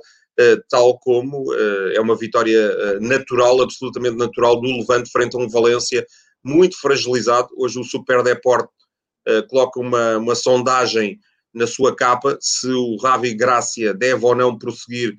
tal 0.68 0.98
como 0.98 1.54
é 1.54 2.00
uma 2.00 2.16
vitória 2.16 2.98
natural, 2.98 3.62
absolutamente 3.62 4.16
natural, 4.16 4.60
do 4.60 4.66
Levante 4.66 5.08
frente 5.08 5.36
a 5.36 5.38
um 5.38 5.48
Valência 5.48 6.04
muito 6.44 6.80
fragilizado. 6.80 7.48
Hoje 7.56 7.78
o 7.78 7.84
Super 7.84 8.22
Deporte 8.22 8.72
coloca 9.50 9.78
uma, 9.78 10.16
uma 10.16 10.34
sondagem 10.34 11.18
na 11.52 11.66
sua 11.66 11.94
capa 11.94 12.38
se 12.40 12.66
o 12.68 12.96
Ravi 12.96 13.34
Gracia 13.34 13.92
deve 13.92 14.24
ou 14.24 14.34
não 14.34 14.56
prosseguir 14.56 15.14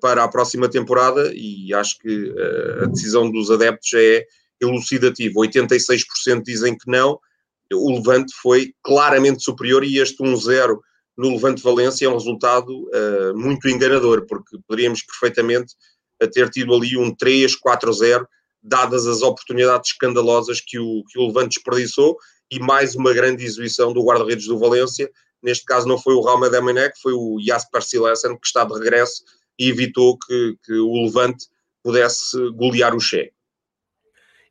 para 0.00 0.22
a 0.22 0.28
próxima 0.28 0.68
temporada 0.68 1.32
e 1.34 1.74
acho 1.74 1.98
que 1.98 2.34
a 2.82 2.86
decisão 2.86 3.28
dos 3.28 3.50
adeptos 3.50 3.92
é 3.94 4.24
elucidativa. 4.60 5.40
86% 5.40 6.42
dizem 6.44 6.76
que 6.76 6.90
não. 6.90 7.18
O 7.72 7.96
Levante 7.96 8.32
foi 8.40 8.72
claramente 8.82 9.42
superior 9.42 9.84
e 9.84 9.98
este 9.98 10.22
1-0 10.22 10.78
no 11.16 11.32
Levante 11.32 11.62
Valência 11.62 12.06
é 12.06 12.08
um 12.08 12.14
resultado 12.14 12.70
uh, 12.70 13.36
muito 13.36 13.68
enganador, 13.68 14.24
porque 14.26 14.56
poderíamos 14.66 15.02
perfeitamente 15.02 15.74
uh, 16.22 16.30
ter 16.30 16.48
tido 16.48 16.72
ali 16.74 16.96
um 16.96 17.14
3-4-0, 17.14 18.24
dadas 18.62 19.06
as 19.06 19.22
oportunidades 19.22 19.90
escandalosas 19.90 20.60
que 20.60 20.78
o, 20.78 21.04
que 21.04 21.18
o 21.18 21.26
Levante 21.26 21.54
desperdiçou, 21.54 22.16
e 22.50 22.58
mais 22.58 22.94
uma 22.94 23.12
grande 23.12 23.44
exibição 23.44 23.92
do 23.92 24.02
guarda-redes 24.02 24.46
do 24.46 24.58
Valência. 24.58 25.10
Neste 25.42 25.64
caso 25.64 25.86
não 25.86 25.98
foi 25.98 26.14
o 26.14 26.20
Raume 26.20 26.48
Amenek, 26.48 26.98
foi 27.00 27.12
o 27.12 27.38
Jasper 27.40 27.82
Silesen, 27.82 28.36
que 28.38 28.46
está 28.46 28.64
de 28.64 28.74
regresso 28.74 29.22
e 29.58 29.68
evitou 29.68 30.18
que, 30.18 30.56
que 30.64 30.72
o 30.74 31.04
Levante 31.04 31.46
pudesse 31.82 32.36
golear 32.52 32.94
o 32.94 33.00
Che. 33.00 33.32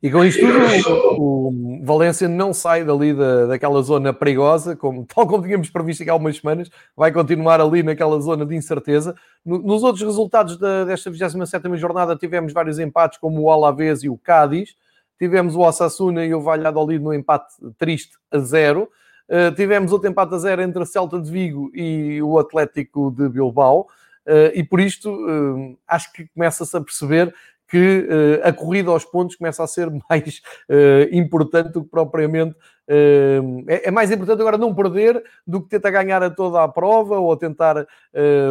E 0.02 0.10
com 0.10 0.24
isto 0.24 0.40
tudo, 0.40 1.18
o, 1.20 1.80
Valência 1.82 2.28
não 2.28 2.52
sai 2.52 2.84
dali 2.84 3.12
da, 3.12 3.46
daquela 3.46 3.82
zona 3.82 4.12
perigosa, 4.12 4.76
como, 4.76 5.04
tal 5.04 5.26
como 5.26 5.42
tínhamos 5.42 5.70
previsto 5.70 6.02
aqui 6.02 6.10
há 6.10 6.12
algumas 6.12 6.36
semanas, 6.36 6.70
vai 6.96 7.10
continuar 7.10 7.60
ali 7.60 7.82
naquela 7.82 8.20
zona 8.20 8.46
de 8.46 8.54
incerteza. 8.54 9.14
No, 9.44 9.58
nos 9.58 9.82
outros 9.82 10.04
resultados 10.04 10.56
da, 10.56 10.84
desta 10.84 11.10
27 11.10 11.76
jornada 11.76 12.14
tivemos 12.16 12.52
vários 12.52 12.78
empates, 12.78 13.18
como 13.18 13.42
o 13.42 13.50
Alavés 13.50 14.02
e 14.02 14.08
o 14.08 14.16
Cádiz. 14.16 14.76
Tivemos 15.18 15.56
o 15.56 15.60
Osasuna 15.60 16.24
e 16.24 16.32
o 16.32 16.40
Valladolid 16.40 17.02
no 17.02 17.12
empate 17.12 17.54
triste 17.76 18.16
a 18.30 18.38
zero. 18.38 18.88
Uh, 19.28 19.52
tivemos 19.54 19.92
outro 19.92 20.08
empate 20.08 20.34
a 20.34 20.38
zero 20.38 20.62
entre 20.62 20.82
a 20.82 20.86
Celta 20.86 21.20
de 21.20 21.30
Vigo 21.30 21.70
e 21.74 22.22
o 22.22 22.38
Atlético 22.38 23.10
de 23.10 23.28
Bilbao. 23.28 23.88
Uh, 24.26 24.52
e 24.54 24.62
por 24.62 24.78
isto, 24.78 25.10
uh, 25.10 25.76
acho 25.88 26.12
que 26.12 26.28
começa-se 26.28 26.76
a 26.76 26.80
perceber 26.80 27.34
que 27.68 28.08
uh, 28.08 28.48
a 28.48 28.52
corrida 28.52 28.90
aos 28.90 29.04
pontos 29.04 29.36
começa 29.36 29.62
a 29.62 29.66
ser 29.66 29.90
mais 30.08 30.40
uh, 30.68 31.14
importante 31.14 31.70
do 31.70 31.84
que 31.84 31.90
propriamente. 31.90 32.56
Uh, 32.88 33.62
é, 33.68 33.88
é, 33.88 33.90
mais 33.90 34.10
importante 34.10 34.40
agora 34.40 34.56
não 34.56 34.74
perder 34.74 35.22
do 35.46 35.60
que 35.60 35.68
tentar 35.68 35.90
ganhar 35.90 36.22
a 36.22 36.30
toda 36.30 36.64
a 36.64 36.68
prova 36.68 37.18
ou 37.18 37.36
tentar 37.36 37.86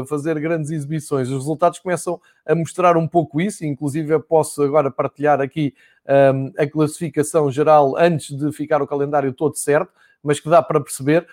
fazer 0.07 0.39
grandes 0.39 0.69
exibições. 0.69 1.27
Os 1.29 1.39
resultados 1.39 1.79
começam 1.79 2.21
a 2.45 2.53
mostrar 2.53 2.95
um 2.95 3.07
pouco 3.07 3.41
isso, 3.41 3.65
inclusive 3.65 4.13
eu 4.13 4.21
posso 4.21 4.61
agora 4.61 4.91
partilhar 4.91 5.41
aqui 5.41 5.73
um, 6.07 6.53
a 6.57 6.67
classificação 6.67 7.51
geral 7.51 7.97
antes 7.97 8.37
de 8.37 8.51
ficar 8.51 8.81
o 8.81 8.87
calendário 8.87 9.33
todo 9.33 9.55
certo, 9.55 9.91
mas 10.23 10.39
que 10.39 10.49
dá 10.49 10.61
para 10.61 10.79
perceber 10.79 11.27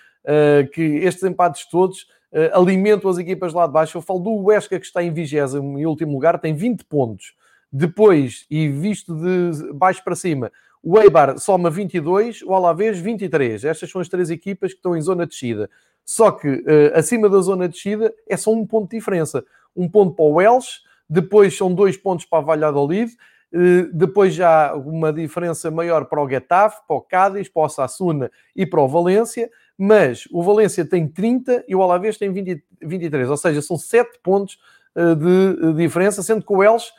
que 0.73 0.83
estes 0.83 1.23
empates 1.25 1.69
todos. 1.69 2.07
alimentam 2.55 3.11
as 3.11 3.19
equipas 3.19 3.53
lá 3.53 3.67
de 3.67 3.73
baixo. 3.73 3.99
Eu 3.99 4.03
falo 4.03 4.21
do 4.21 4.31
Huesca, 4.31 4.81
que 4.81 4.87
está 4.87 5.03
em 5.03 5.13
vigésimo 5.13 5.79
e 5.79 5.87
último 5.87 6.13
lugar, 6.13 6.41
tem 6.41 6.55
20 6.55 6.85
pontos. 6.85 7.35
Depois, 7.77 8.47
e 8.49 8.69
visto 8.69 9.17
de 9.17 9.73
baixo 9.73 10.05
para 10.05 10.15
cima, 10.15 10.53
o 10.81 10.97
Eibar 10.97 11.37
soma 11.41 11.69
22, 11.69 12.43
o 12.43 12.55
Alavés 12.55 13.01
23. 13.01 13.65
Estas 13.65 13.91
são 13.91 14.01
as 14.01 14.09
três 14.09 14.31
equipas 14.31 14.71
que 14.71 14.77
estão 14.77 14.97
em 14.97 15.01
zona 15.01 15.25
de 15.25 15.31
descida. 15.31 15.69
Só 16.05 16.31
que 16.31 16.49
uh, 16.49 16.65
acima 16.95 17.29
da 17.29 17.41
zona 17.41 17.67
de 17.67 17.75
descida 17.75 18.15
é 18.29 18.37
só 18.37 18.53
um 18.53 18.65
ponto 18.65 18.91
de 18.91 18.97
diferença. 18.97 19.45
Um 19.75 19.89
ponto 19.89 20.15
para 20.15 20.25
o 20.25 20.35
Welsh, 20.35 20.83
depois 21.11 21.57
são 21.57 21.75
dois 21.75 21.97
pontos 21.97 22.25
para 22.25 22.39
a 22.39 22.43
Valladolid, 22.43 23.11
uh, 23.53 23.93
depois 23.93 24.33
já 24.33 24.73
uma 24.77 25.13
diferença 25.13 25.69
maior 25.69 26.05
para 26.05 26.23
o 26.23 26.29
Getafe, 26.29 26.81
para 26.87 26.97
o 26.97 27.01
Cádiz, 27.01 27.49
para 27.49 27.63
o 27.63 27.69
Sassuna 27.69 28.31
e 28.55 28.65
para 28.65 28.81
o 28.81 28.87
Valência, 28.87 29.51
mas 29.77 30.29
o 30.31 30.45
Valência 30.45 30.85
tem 30.85 31.09
30 31.09 31.65
e 31.67 31.75
o 31.75 31.83
Alavés 31.83 32.17
tem 32.19 32.33
20, 32.33 32.63
23, 32.83 33.31
ou 33.31 33.37
seja, 33.37 33.61
são 33.61 33.77
7 33.77 34.21
pontos 34.23 34.61
uh, 34.95 35.17
de 35.17 35.73
diferença, 35.73 36.23
sendo 36.23 36.47
que 36.47 36.53
o 36.53 36.59
Welsh 36.59 36.93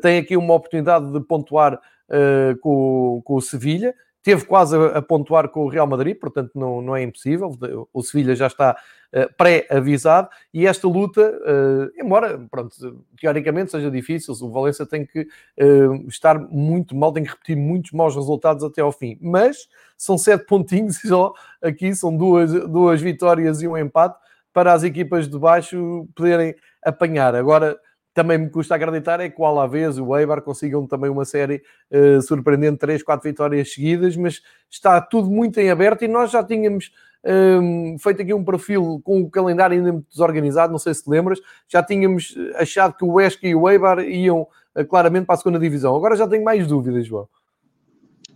tem 0.00 0.18
aqui 0.18 0.36
uma 0.36 0.54
oportunidade 0.54 1.12
de 1.12 1.20
pontuar 1.20 1.74
uh, 1.74 2.58
com, 2.60 3.22
com 3.24 3.34
o 3.34 3.42
Sevilha, 3.42 3.94
teve 4.22 4.44
quase 4.46 4.76
a, 4.76 5.02
pontuar 5.02 5.48
com 5.48 5.64
o 5.64 5.68
Real 5.68 5.86
Madrid, 5.86 6.16
portanto 6.18 6.52
não, 6.54 6.80
não 6.80 6.96
é 6.96 7.02
impossível. 7.02 7.56
O 7.92 8.02
Sevilha 8.02 8.36
já 8.36 8.46
está 8.46 8.76
uh, 9.12 9.34
pré-avisado 9.36 10.28
e 10.54 10.66
esta 10.66 10.86
luta, 10.86 11.20
uh, 11.20 12.00
embora 12.00 12.38
pronto, 12.50 12.74
teoricamente 13.20 13.72
seja 13.72 13.90
difícil, 13.90 14.34
o 14.40 14.50
Valência 14.50 14.86
tem 14.86 15.04
que 15.04 15.22
uh, 15.22 16.08
estar 16.08 16.38
muito 16.38 16.94
mal, 16.94 17.12
tem 17.12 17.24
que 17.24 17.30
repetir 17.30 17.56
muitos 17.56 17.90
maus 17.92 18.14
resultados 18.14 18.62
até 18.62 18.80
ao 18.80 18.92
fim, 18.92 19.18
mas 19.20 19.68
são 19.96 20.16
sete 20.16 20.46
pontinhos 20.46 21.00
só 21.00 21.34
aqui, 21.60 21.94
são 21.94 22.16
duas, 22.16 22.52
duas 22.68 23.00
vitórias 23.00 23.60
e 23.60 23.66
um 23.66 23.76
empate 23.76 24.16
para 24.52 24.72
as 24.72 24.84
equipas 24.84 25.28
de 25.28 25.38
baixo 25.38 26.06
poderem 26.14 26.54
apanhar. 26.84 27.34
Agora 27.34 27.78
também 28.14 28.38
me 28.38 28.50
custa 28.50 28.74
acreditar 28.74 29.20
é 29.20 29.28
que 29.28 29.40
o 29.40 29.44
Alavés, 29.44 29.98
o 29.98 30.16
Eibar 30.16 30.42
consigam 30.42 30.86
também 30.86 31.10
uma 31.10 31.24
série 31.24 31.62
uh, 31.90 32.20
surpreendente, 32.22 32.78
3, 32.78 33.02
4 33.02 33.30
vitórias 33.30 33.72
seguidas, 33.72 34.16
mas 34.16 34.42
está 34.70 35.00
tudo 35.00 35.30
muito 35.30 35.58
em 35.58 35.70
aberto 35.70 36.02
e 36.04 36.08
nós 36.08 36.30
já 36.30 36.44
tínhamos 36.44 36.92
um, 37.24 37.92
ehm, 37.94 37.98
feito 37.98 38.22
aqui 38.22 38.34
um 38.34 38.44
perfil 38.44 39.00
com 39.04 39.22
o 39.22 39.30
calendário 39.30 39.76
ainda 39.76 39.92
muito 39.92 40.08
desorganizado, 40.10 40.72
não 40.72 40.78
sei 40.78 40.92
se 40.92 41.04
te 41.04 41.10
lembras, 41.10 41.40
já 41.68 41.82
tínhamos 41.82 42.36
achado 42.56 42.96
que 42.96 43.04
o 43.04 43.14
Huesca 43.14 43.46
e 43.46 43.54
o 43.54 43.68
Eibar 43.68 44.00
iam 44.00 44.46
uh, 44.74 44.84
claramente 44.84 45.26
para 45.26 45.36
a 45.36 45.38
segunda 45.38 45.58
divisão. 45.58 45.96
Agora 45.96 46.16
já 46.16 46.28
tenho 46.28 46.44
mais 46.44 46.66
dúvidas, 46.66 47.06
João. 47.06 47.28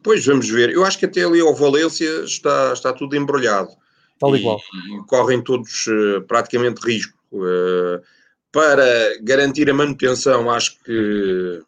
Pois, 0.02 0.24
vamos 0.24 0.48
ver. 0.48 0.70
Eu 0.70 0.84
acho 0.84 0.98
que 0.98 1.04
até 1.04 1.24
ali 1.24 1.40
ao 1.40 1.52
Valência 1.52 2.22
está, 2.24 2.72
está 2.72 2.92
tudo 2.92 3.16
embrulhado. 3.16 3.70
Tal 4.18 4.34
e, 4.34 4.38
igual. 4.38 4.60
Correm 5.06 5.42
todos 5.42 5.86
uh, 5.88 6.22
praticamente 6.22 6.80
risco. 6.86 7.18
Uh, 7.32 8.00
para 8.52 9.18
garantir 9.22 9.68
a 9.68 9.74
manutenção, 9.74 10.50
acho 10.50 10.82
que, 10.82 11.62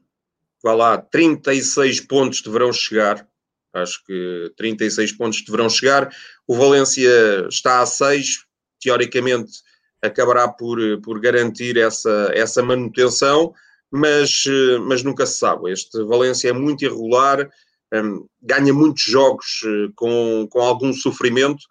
vá 0.62 0.74
lá, 0.74 0.98
36 0.98 2.00
pontos 2.02 2.40
deverão 2.40 2.72
chegar. 2.72 3.26
Acho 3.74 4.02
que 4.04 4.52
36 4.56 5.12
pontos 5.12 5.42
deverão 5.42 5.68
chegar. 5.68 6.10
O 6.46 6.56
Valência 6.56 7.46
está 7.48 7.80
a 7.80 7.86
6, 7.86 8.44
teoricamente 8.80 9.62
acabará 10.02 10.48
por, 10.48 10.78
por 11.02 11.20
garantir 11.20 11.76
essa, 11.76 12.30
essa 12.32 12.62
manutenção, 12.62 13.52
mas, 13.90 14.44
mas 14.86 15.02
nunca 15.02 15.26
se 15.26 15.38
sabe. 15.38 15.70
Este 15.72 16.02
Valência 16.04 16.48
é 16.48 16.52
muito 16.52 16.84
irregular, 16.84 17.50
um, 17.92 18.26
ganha 18.42 18.72
muitos 18.72 19.02
jogos 19.02 19.62
uh, 19.64 19.92
com, 19.94 20.46
com 20.50 20.60
algum 20.60 20.92
sofrimento 20.92 21.64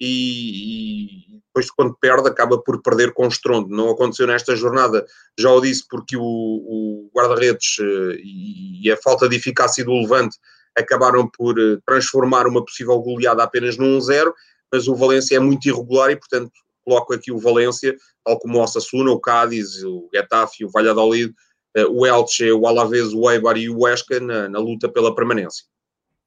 e, 0.00 1.36
e, 1.36 1.42
depois 1.46 1.70
quando 1.70 1.96
perde 2.00 2.28
acaba 2.28 2.58
por 2.58 2.80
perder 2.80 3.12
com 3.12 3.26
estrondo. 3.26 3.68
Não 3.68 3.90
aconteceu 3.90 4.26
nesta 4.26 4.56
jornada, 4.56 5.04
já 5.38 5.50
o 5.50 5.60
disse, 5.60 5.86
porque 5.88 6.16
o, 6.16 6.22
o 6.22 7.10
guarda-redes 7.14 7.78
uh, 7.78 8.12
e, 8.16 8.86
e, 8.86 8.90
a 8.90 8.96
falta 8.96 9.28
de 9.28 9.36
eficácia 9.36 9.84
do 9.84 9.92
Levante 9.92 10.38
acabaram 10.76 11.28
por 11.28 11.58
uh, 11.58 11.80
transformar 11.86 12.46
uma 12.46 12.64
possível 12.64 12.98
goleada 13.00 13.42
apenas 13.42 13.76
num 13.76 13.98
1-0, 13.98 14.32
mas 14.72 14.88
o 14.88 14.94
Valência 14.94 15.36
é 15.36 15.40
muito 15.40 15.68
irregular 15.68 16.10
e, 16.10 16.16
portanto, 16.16 16.52
coloco 16.84 17.12
aqui 17.12 17.30
o 17.30 17.38
Valência, 17.38 17.94
tal 18.24 18.38
como 18.38 18.58
o 18.58 18.62
Osasuna, 18.62 19.10
o 19.10 19.20
Cádiz, 19.20 19.82
o 19.84 20.08
Getafe, 20.14 20.64
o 20.64 20.70
Valladolid, 20.70 21.34
uh, 21.76 21.90
o 21.90 22.06
Elche, 22.06 22.50
o 22.52 22.66
Alavés, 22.66 23.12
o 23.12 23.30
Eibar 23.30 23.58
e 23.58 23.68
o 23.68 23.80
Huesca 23.80 24.18
na, 24.18 24.48
na 24.48 24.58
luta 24.58 24.88
pela 24.88 25.14
permanência 25.14 25.66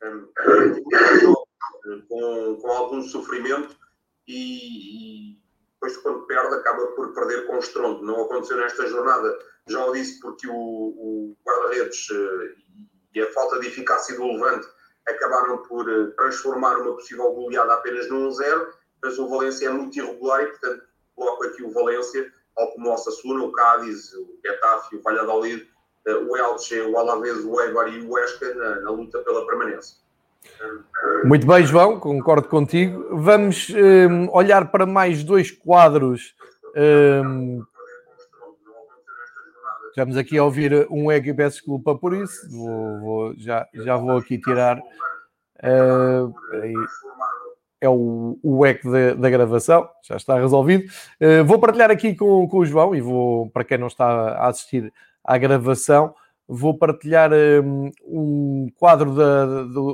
com, 2.02 2.58
com 2.62 2.72
algum 2.72 3.02
sofrimento 3.02 3.76
e, 4.28 5.34
e, 5.34 5.44
depois 5.74 5.98
quando 5.98 6.26
perde 6.26 6.56
acaba 6.56 6.88
por 6.88 7.14
perder 7.14 7.46
com 7.46 7.58
estrondo. 7.58 8.04
Não 8.04 8.24
aconteceu 8.24 8.58
nesta 8.58 8.88
jornada, 8.88 9.38
já 9.68 9.86
o 9.86 9.94
disse, 9.94 10.20
porque 10.20 10.48
o, 10.48 10.54
o 10.54 11.38
guarda-redes 11.46 12.10
uh, 12.10 12.56
e 13.14 13.22
a 13.22 13.32
falta 13.32 13.60
de 13.60 13.68
eficácia 13.68 14.16
do 14.16 14.26
Levante 14.26 14.68
acabaram 15.08 15.58
por 15.64 15.88
uh, 15.90 16.12
transformar 16.12 16.78
uma 16.78 16.94
possível 16.94 17.32
goleada 17.34 17.74
apenas 17.74 18.10
num 18.10 18.30
1-0, 18.30 18.68
mas 19.04 19.20
o 19.20 19.28
Valência 19.28 19.68
é 19.68 19.70
muito 19.70 19.98
irregular 19.98 20.44
e, 20.44 20.48
portanto, 20.48 20.84
coloco 21.16 21.44
aqui 21.46 21.64
o 21.64 21.72
Valência, 21.72 22.32
tal 22.56 22.72
como 22.72 22.90
o 22.90 22.94
Osasuna, 22.94 23.44
o 23.44 23.52
Cádiz, 23.52 24.14
o 24.14 24.40
Getafe, 24.46 24.96
o 24.96 25.02
Valladolid, 25.02 25.70
uh, 26.08 26.32
o 26.32 26.38
Elche, 26.38 26.82
o 26.82 26.98
Alavés, 26.98 27.44
o 27.44 27.60
Eibar 27.60 27.94
e 27.94 28.02
o 28.02 28.12
Huesca 28.12 28.54
na, 28.56 28.82
na 28.82 28.92
luta 28.92 29.20
pela 29.20 29.46
permanência. 29.46 30.03
Muito 31.26 31.48
bem, 31.48 31.66
João, 31.66 32.00
concordo 32.00 32.48
contigo. 32.48 33.16
Vamos 33.18 33.70
um, 33.70 34.30
olhar 34.32 34.70
para 34.70 34.86
mais 34.86 35.24
dois 35.24 35.52
quadros. 35.52 36.36
Um, 36.76 37.64
estamos 39.90 40.18
aqui 40.18 40.38
a 40.38 40.44
ouvir 40.44 40.86
um 40.90 41.12
egg 41.12 41.30
e 41.30 41.34
peço 41.34 41.58
desculpa 41.58 41.96
por 41.96 42.14
isso. 42.14 42.50
Vou, 42.52 43.00
vou, 43.00 43.34
já, 43.38 43.66
já 43.74 43.96
vou 43.96 44.18
aqui 44.18 44.38
tirar. 44.38 44.80
Uh, 45.60 46.34
é 47.80 47.90
o, 47.90 48.38
o 48.42 48.66
eco 48.66 48.92
da, 48.92 49.14
da, 49.14 49.30
gravação, 49.30 49.88
já 50.04 50.16
está 50.16 50.40
resolvido. 50.40 50.86
Uh, 51.22 51.44
vou 51.46 51.60
partilhar 51.60 51.92
aqui 51.92 52.16
com, 52.16 52.48
com 52.48 52.60
o 52.60 52.66
João 52.66 52.96
e 52.96 53.02
vou, 53.02 53.50
para 53.50 53.64
quem 53.64 53.78
não 53.78 53.88
está 53.88 54.06
a 54.06 54.48
assistir 54.48 54.92
à 55.24 55.38
gravação, 55.38 56.14
vou 56.48 56.78
partilhar 56.78 57.32
um, 57.64 57.92
um 58.06 58.68
quadro 58.78 59.16
da, 59.16 59.46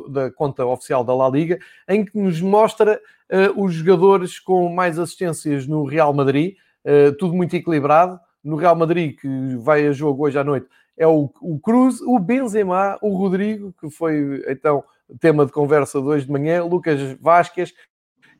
da, 0.09 0.31
conta 0.31 0.65
oficial 0.65 1.03
da 1.03 1.13
La 1.13 1.29
Liga 1.29 1.59
em 1.87 2.03
que 2.03 2.17
nos 2.17 2.41
mostra 2.41 2.99
uh, 3.31 3.63
os 3.63 3.73
jogadores 3.73 4.39
com 4.39 4.69
mais 4.69 4.97
assistências 4.97 5.67
no 5.67 5.83
Real 5.85 6.13
Madrid, 6.13 6.55
uh, 6.85 7.15
tudo 7.17 7.33
muito 7.33 7.55
equilibrado. 7.55 8.19
No 8.43 8.55
Real 8.55 8.75
Madrid, 8.75 9.17
que 9.19 9.55
vai 9.57 9.85
a 9.85 9.91
jogo 9.91 10.25
hoje 10.25 10.39
à 10.39 10.43
noite, 10.43 10.67
é 10.97 11.05
o, 11.05 11.29
o 11.41 11.59
Cruz, 11.59 12.01
o 12.01 12.17
Benzema, 12.17 12.97
o 13.01 13.15
Rodrigo, 13.15 13.73
que 13.79 13.89
foi 13.89 14.43
então 14.47 14.83
tema 15.19 15.45
de 15.45 15.51
conversa 15.51 15.99
de 15.99 16.07
hoje 16.07 16.25
de 16.25 16.31
manhã, 16.31 16.63
Lucas 16.63 16.99
Vasquez 17.19 17.73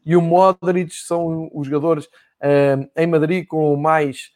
e 0.06 0.16
o 0.16 0.22
Modric 0.22 0.94
são 0.94 1.50
os 1.54 1.68
jogadores 1.68 2.06
uh, 2.06 2.90
em 2.96 3.08
Madrid 3.08 3.46
com 3.46 3.76
mais 3.76 4.32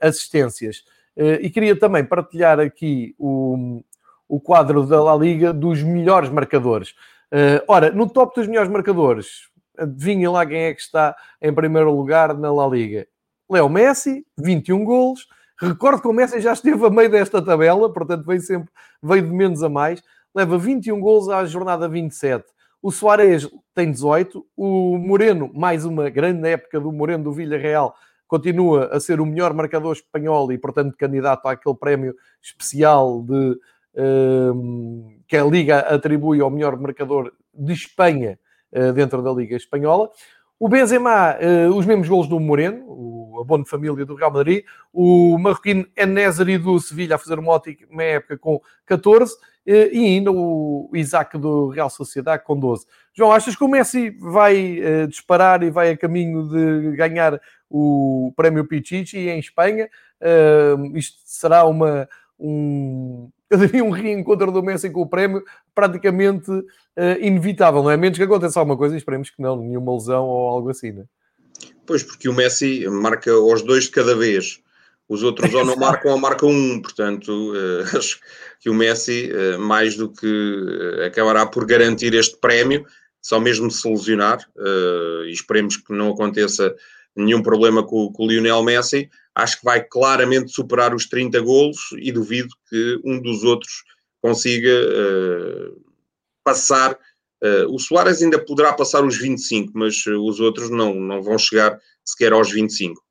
assistências. 0.00 0.82
Eh, 1.16 1.40
e 1.42 1.50
queria 1.50 1.78
também 1.78 2.04
partilhar 2.04 2.60
aqui 2.60 3.14
o, 3.18 3.82
o 4.28 4.40
quadro 4.40 4.86
da 4.86 5.02
La 5.02 5.16
Liga 5.16 5.52
dos 5.52 5.82
melhores 5.82 6.28
marcadores. 6.28 6.94
Eh, 7.32 7.62
ora, 7.66 7.90
no 7.90 8.08
top 8.08 8.34
dos 8.38 8.46
melhores 8.46 8.70
marcadores, 8.70 9.48
adivinha 9.78 10.30
lá 10.30 10.44
quem 10.44 10.64
é 10.64 10.74
que 10.74 10.80
está 10.80 11.16
em 11.40 11.52
primeiro 11.52 11.90
lugar 11.94 12.34
na 12.34 12.52
La 12.52 12.66
Liga. 12.66 13.06
Léo 13.50 13.68
Messi, 13.68 14.26
21 14.38 14.84
golos. 14.84 15.26
Recordo 15.58 16.02
que 16.02 16.08
o 16.08 16.12
Messi 16.12 16.40
já 16.40 16.52
esteve 16.52 16.84
a 16.84 16.90
meio 16.90 17.10
desta 17.10 17.40
tabela, 17.40 17.90
portanto 17.90 18.26
veio 18.26 18.40
sempre, 18.40 18.70
veio 19.02 19.22
de 19.22 19.32
menos 19.32 19.62
a 19.62 19.68
mais. 19.68 20.02
Leva 20.34 20.58
21 20.58 21.00
golos 21.00 21.30
à 21.30 21.44
jornada 21.46 21.88
27. 21.88 22.44
O 22.82 22.92
Soares 22.92 23.48
tem 23.74 23.90
18. 23.90 24.46
O 24.56 24.98
Moreno, 24.98 25.50
mais 25.54 25.84
uma 25.84 26.10
grande 26.10 26.46
época 26.48 26.78
do 26.78 26.92
Moreno 26.92 27.24
do 27.24 27.32
Villarreal, 27.32 27.94
continua 28.26 28.86
a 28.92 29.00
ser 29.00 29.20
o 29.20 29.26
melhor 29.26 29.52
marcador 29.54 29.92
espanhol 29.92 30.50
e, 30.52 30.58
portanto, 30.58 30.96
candidato 30.96 31.46
àquele 31.46 31.74
prémio 31.74 32.14
especial 32.42 33.22
de, 33.22 33.34
um, 33.34 33.58
ehm, 33.96 35.20
que 35.26 35.36
a 35.36 35.44
Liga 35.44 35.80
atribui 35.80 36.40
ao 36.40 36.50
melhor 36.50 36.78
marcador 36.78 37.32
de 37.56 37.72
Espanha 37.72 38.38
uh, 38.72 38.92
dentro 38.92 39.22
da 39.22 39.32
Liga 39.32 39.56
Espanhola. 39.56 40.10
O 40.58 40.68
Benzema, 40.68 41.36
uh, 41.36 41.74
os 41.74 41.84
mesmos 41.84 42.08
golos 42.08 42.28
do 42.28 42.40
Moreno, 42.40 42.84
o, 42.86 43.40
a 43.40 43.44
boa 43.44 43.64
família 43.64 44.04
do 44.04 44.14
Real 44.14 44.32
Madrid. 44.32 44.64
O 44.92 45.36
marroquino 45.38 45.86
Enézari 45.96 46.58
do 46.58 46.78
Sevilha 46.78 47.16
a 47.16 47.18
fazer 47.18 47.38
uma 47.38 47.52
ótima 47.52 48.02
época 48.02 48.38
com 48.38 48.60
14. 48.86 49.34
Uh, 49.34 49.38
eh, 49.68 49.90
e 49.92 50.04
ainda 50.06 50.30
o 50.30 50.88
Isaac 50.94 51.36
do 51.36 51.68
Real 51.68 51.90
Sociedade 51.90 52.44
com 52.44 52.58
12. 52.58 52.86
João, 53.12 53.32
achas 53.32 53.56
que 53.56 53.64
o 53.64 53.68
Messi 53.68 54.10
vai 54.10 54.78
disparar 55.08 55.62
e 55.62 55.70
vai 55.70 55.90
a 55.90 55.96
caminho 55.96 56.48
de 56.48 56.96
ganhar 56.96 57.40
o 57.70 58.32
prémio 58.36 58.66
Pichichi 58.66 59.28
em 59.28 59.38
Espanha. 59.38 59.88
Uh, 60.20 60.96
isto 60.96 61.18
será 61.24 61.64
uma, 61.64 62.08
um, 62.38 63.28
eu 63.50 63.58
diria 63.58 63.84
um 63.84 63.90
reencontro 63.90 64.50
do 64.50 64.62
Messi 64.62 64.90
com 64.90 65.02
o 65.02 65.08
prémio 65.08 65.44
praticamente 65.74 66.50
uh, 66.50 66.64
inevitável, 67.20 67.82
não 67.82 67.90
é? 67.90 67.96
Menos 67.96 68.18
que 68.18 68.24
aconteça 68.24 68.58
alguma 68.58 68.76
coisa, 68.76 68.96
esperemos 68.96 69.30
que 69.30 69.40
não, 69.40 69.56
nenhuma 69.56 69.94
lesão 69.94 70.24
ou 70.24 70.48
algo 70.48 70.70
assim, 70.70 70.92
não 70.92 71.02
é? 71.02 71.06
Pois, 71.86 72.02
porque 72.02 72.28
o 72.28 72.34
Messi 72.34 72.86
marca 72.88 73.32
os 73.32 73.62
dois 73.62 73.84
de 73.84 73.90
cada 73.90 74.14
vez. 74.14 74.60
Os 75.08 75.22
outros 75.22 75.54
ou 75.54 75.64
não 75.64 75.76
marcam 75.76 76.10
ou 76.10 76.18
marcam 76.18 76.48
um, 76.48 76.82
portanto, 76.82 77.30
uh, 77.30 77.82
acho 77.96 78.18
que 78.60 78.68
o 78.68 78.74
Messi, 78.74 79.30
uh, 79.32 79.58
mais 79.58 79.96
do 79.96 80.10
que 80.10 81.02
acabará 81.06 81.46
por 81.46 81.64
garantir 81.64 82.12
este 82.14 82.36
prémio, 82.38 82.84
só 83.22 83.40
mesmo 83.40 83.68
se 83.72 83.88
lesionar, 83.88 84.38
e 85.26 85.32
esperemos 85.32 85.76
que 85.76 85.92
não 85.92 86.12
aconteça 86.12 86.76
nenhum 87.16 87.42
problema 87.42 87.82
com, 87.82 88.12
com, 88.12 88.24
o 88.24 88.26
Lionel 88.26 88.62
Messi. 88.62 89.10
Acho 89.34 89.58
que 89.58 89.64
vai 89.64 89.82
claramente 89.82 90.50
superar 90.50 90.94
os 90.94 91.06
30 91.06 91.40
golos 91.40 91.78
e 91.98 92.12
duvido 92.12 92.48
que 92.68 93.00
um 93.04 93.20
dos 93.20 93.44
outros 93.44 93.84
consiga 94.20 94.70
uh, 94.70 95.80
passar. 96.44 96.98
Uh, 97.42 97.72
o 97.74 97.78
Soares 97.78 98.22
ainda 98.22 98.42
poderá 98.42 98.72
passar 98.72 99.04
os 99.04 99.18
25, 99.18 99.72
mas 99.74 100.04
uh, 100.06 100.22
os 100.24 100.40
outros 100.40 100.70
não, 100.70 100.94
não 100.94 101.22
vão 101.22 101.38
chegar 101.38 101.78
sequer 102.04 102.32
aos 102.32 102.50
25. 102.50 103.06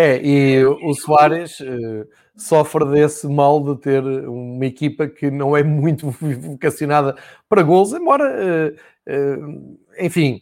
É, 0.00 0.20
e 0.24 0.64
o 0.64 0.94
Soares 0.94 1.58
uh, 1.58 2.06
sofre 2.36 2.84
desse 2.84 3.26
mal 3.26 3.60
de 3.60 3.80
ter 3.80 4.00
uma 4.00 4.64
equipa 4.64 5.08
que 5.08 5.28
não 5.28 5.56
é 5.56 5.64
muito 5.64 6.08
vocacionada 6.40 7.16
para 7.48 7.64
gols, 7.64 7.92
embora, 7.92 8.24
uh, 8.24 9.12
uh, 9.12 9.78
enfim, 9.98 10.40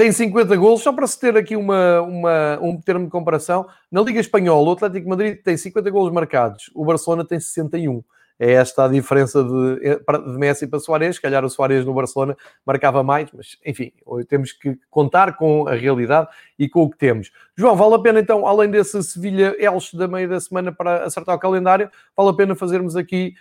tem 0.00 0.10
50 0.10 0.56
gols, 0.56 0.80
só 0.80 0.94
para 0.94 1.06
se 1.06 1.20
ter 1.20 1.36
aqui 1.36 1.54
uma, 1.54 2.00
uma, 2.00 2.58
um 2.62 2.80
termo 2.80 3.04
de 3.04 3.10
comparação, 3.10 3.66
na 3.92 4.00
Liga 4.00 4.18
Espanhola, 4.18 4.70
o 4.70 4.72
Atlético 4.72 5.10
Madrid 5.10 5.42
tem 5.42 5.58
50 5.58 5.90
gols 5.90 6.10
marcados, 6.10 6.70
o 6.74 6.86
Barcelona 6.86 7.22
tem 7.22 7.38
61 7.38 8.02
é 8.40 8.52
esta 8.52 8.86
a 8.86 8.88
diferença 8.88 9.44
de, 9.44 9.86
eh, 9.86 9.98
de 9.98 10.38
Messi 10.38 10.66
para 10.66 10.80
Soares. 10.80 11.16
Se 11.16 11.22
calhar 11.22 11.44
o 11.44 11.50
Soares 11.50 11.84
no 11.84 11.92
Barcelona 11.92 12.34
marcava 12.64 13.02
mais, 13.02 13.28
mas 13.34 13.58
enfim, 13.66 13.92
temos 14.28 14.52
que 14.52 14.78
contar 14.88 15.36
com 15.36 15.68
a 15.68 15.74
realidade 15.74 16.26
e 16.58 16.66
com 16.66 16.84
o 16.84 16.90
que 16.90 16.96
temos. 16.96 17.30
João, 17.54 17.76
vale 17.76 17.96
a 17.96 17.98
pena 17.98 18.18
então, 18.18 18.46
além 18.46 18.70
desse 18.70 19.02
Sevilha-Elche 19.02 19.94
da 19.94 20.08
meia 20.08 20.26
da 20.26 20.40
semana 20.40 20.72
para 20.72 21.04
acertar 21.04 21.36
o 21.36 21.38
calendário, 21.38 21.90
vale 22.16 22.30
a 22.30 22.32
pena 22.32 22.54
fazermos 22.54 22.96
aqui 22.96 23.34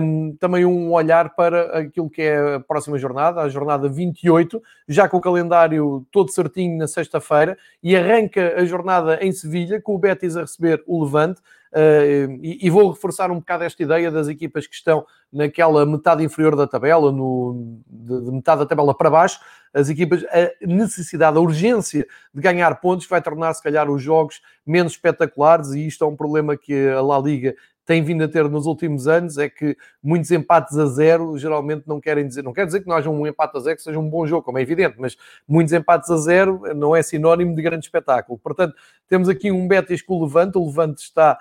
um, 0.00 0.36
também 0.36 0.64
um 0.64 0.92
olhar 0.92 1.34
para 1.34 1.80
aquilo 1.80 2.08
que 2.08 2.22
é 2.22 2.54
a 2.54 2.60
próxima 2.60 2.98
jornada, 2.98 3.40
a 3.40 3.48
jornada 3.48 3.88
28, 3.88 4.62
já 4.88 5.08
com 5.08 5.16
o 5.16 5.20
calendário 5.20 6.06
todo 6.12 6.30
certinho 6.30 6.78
na 6.78 6.86
sexta-feira, 6.86 7.58
e 7.82 7.96
arranca 7.96 8.54
a 8.56 8.64
jornada 8.64 9.18
em 9.20 9.32
Sevilha, 9.32 9.80
com 9.80 9.96
o 9.96 9.98
Betis 9.98 10.36
a 10.36 10.42
receber 10.42 10.84
o 10.86 11.02
Levante. 11.04 11.40
Uh, 11.76 12.40
e, 12.42 12.66
e, 12.66 12.70
vou 12.70 12.90
reforçar 12.90 13.30
um 13.30 13.34
bocado 13.34 13.62
esta 13.62 13.82
ideia 13.82 14.10
das 14.10 14.28
equipas 14.28 14.66
que 14.66 14.74
estão 14.74 15.04
naquela 15.30 15.84
metade 15.84 16.24
inferior 16.24 16.56
da 16.56 16.66
tabela, 16.66 17.12
no, 17.12 17.82
de, 17.86 18.24
de, 18.24 18.30
metade 18.32 18.60
da 18.60 18.66
tabela 18.66 18.96
para 18.96 19.10
baixo, 19.10 19.38
as 19.74 19.90
equipas, 19.90 20.24
a 20.24 20.66
necessidade, 20.66 21.36
a 21.36 21.40
urgência 21.40 22.06
de 22.32 22.40
ganhar 22.40 22.80
pontos 22.80 23.06
vai 23.06 23.20
tornar, 23.20 23.52
se 23.52 23.62
calhar, 23.62 23.90
os 23.90 24.02
jogos 24.02 24.40
menos 24.64 24.92
espetaculares, 24.92 25.72
e 25.72 25.86
isto 25.86 26.02
é 26.02 26.06
um 26.06 26.16
problema 26.16 26.56
que 26.56 26.88
a 26.88 27.02
La 27.02 27.18
Liga 27.18 27.54
tem 27.84 28.02
vindo 28.02 28.24
a 28.24 28.28
ter 28.28 28.48
nos 28.48 28.64
últimos 28.64 29.06
anos 29.06 29.36
é 29.38 29.48
que 29.48 29.76
muitos 30.02 30.30
empates 30.32 30.76
a 30.76 30.86
zero 30.86 31.38
geralmente 31.38 31.84
não 31.86 32.00
querem 32.00 32.26
dizer, 32.26 32.42
não 32.42 32.54
quer 32.54 32.66
dizer 32.66 32.80
que 32.80 32.88
não 32.88 32.96
haja 32.96 33.08
um 33.08 33.26
empate 33.26 33.56
a 33.56 33.60
zero 33.60 33.76
que 33.76 33.82
seja 33.82 33.98
um 33.98 34.10
bom 34.10 34.26
jogo, 34.26 34.42
como 34.42 34.58
é 34.58 34.62
evidente, 34.62 34.96
mas 34.98 35.16
muitos 35.46 35.72
empates 35.72 36.10
a 36.10 36.16
zero 36.16 36.62
não 36.74 36.96
é 36.96 37.02
sinónimo 37.02 37.54
de 37.54 37.62
grande 37.62 37.84
espetáculo. 37.84 38.38
Portanto, 38.38 38.74
temos 39.08 39.28
aqui 39.28 39.52
um 39.52 39.68
Betis 39.68 40.02
com 40.02 40.14
o 40.14 40.24
Levante, 40.24 40.58
o 40.58 40.66
Levante 40.66 41.02
está 41.02 41.38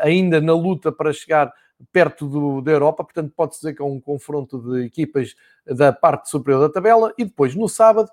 ainda 0.00 0.40
na 0.40 0.52
luta 0.52 0.90
para 0.90 1.12
chegar 1.12 1.52
perto 1.92 2.26
do, 2.26 2.60
da 2.62 2.72
Europa, 2.72 3.04
portanto 3.04 3.32
pode-se 3.36 3.60
dizer 3.60 3.74
que 3.74 3.82
é 3.82 3.84
um 3.84 4.00
confronto 4.00 4.58
de 4.58 4.84
equipas 4.84 5.34
da 5.66 5.92
parte 5.92 6.30
superior 6.30 6.60
da 6.60 6.72
tabela, 6.72 7.12
e 7.18 7.24
depois 7.24 7.54
no 7.54 7.68
sábado, 7.68 8.08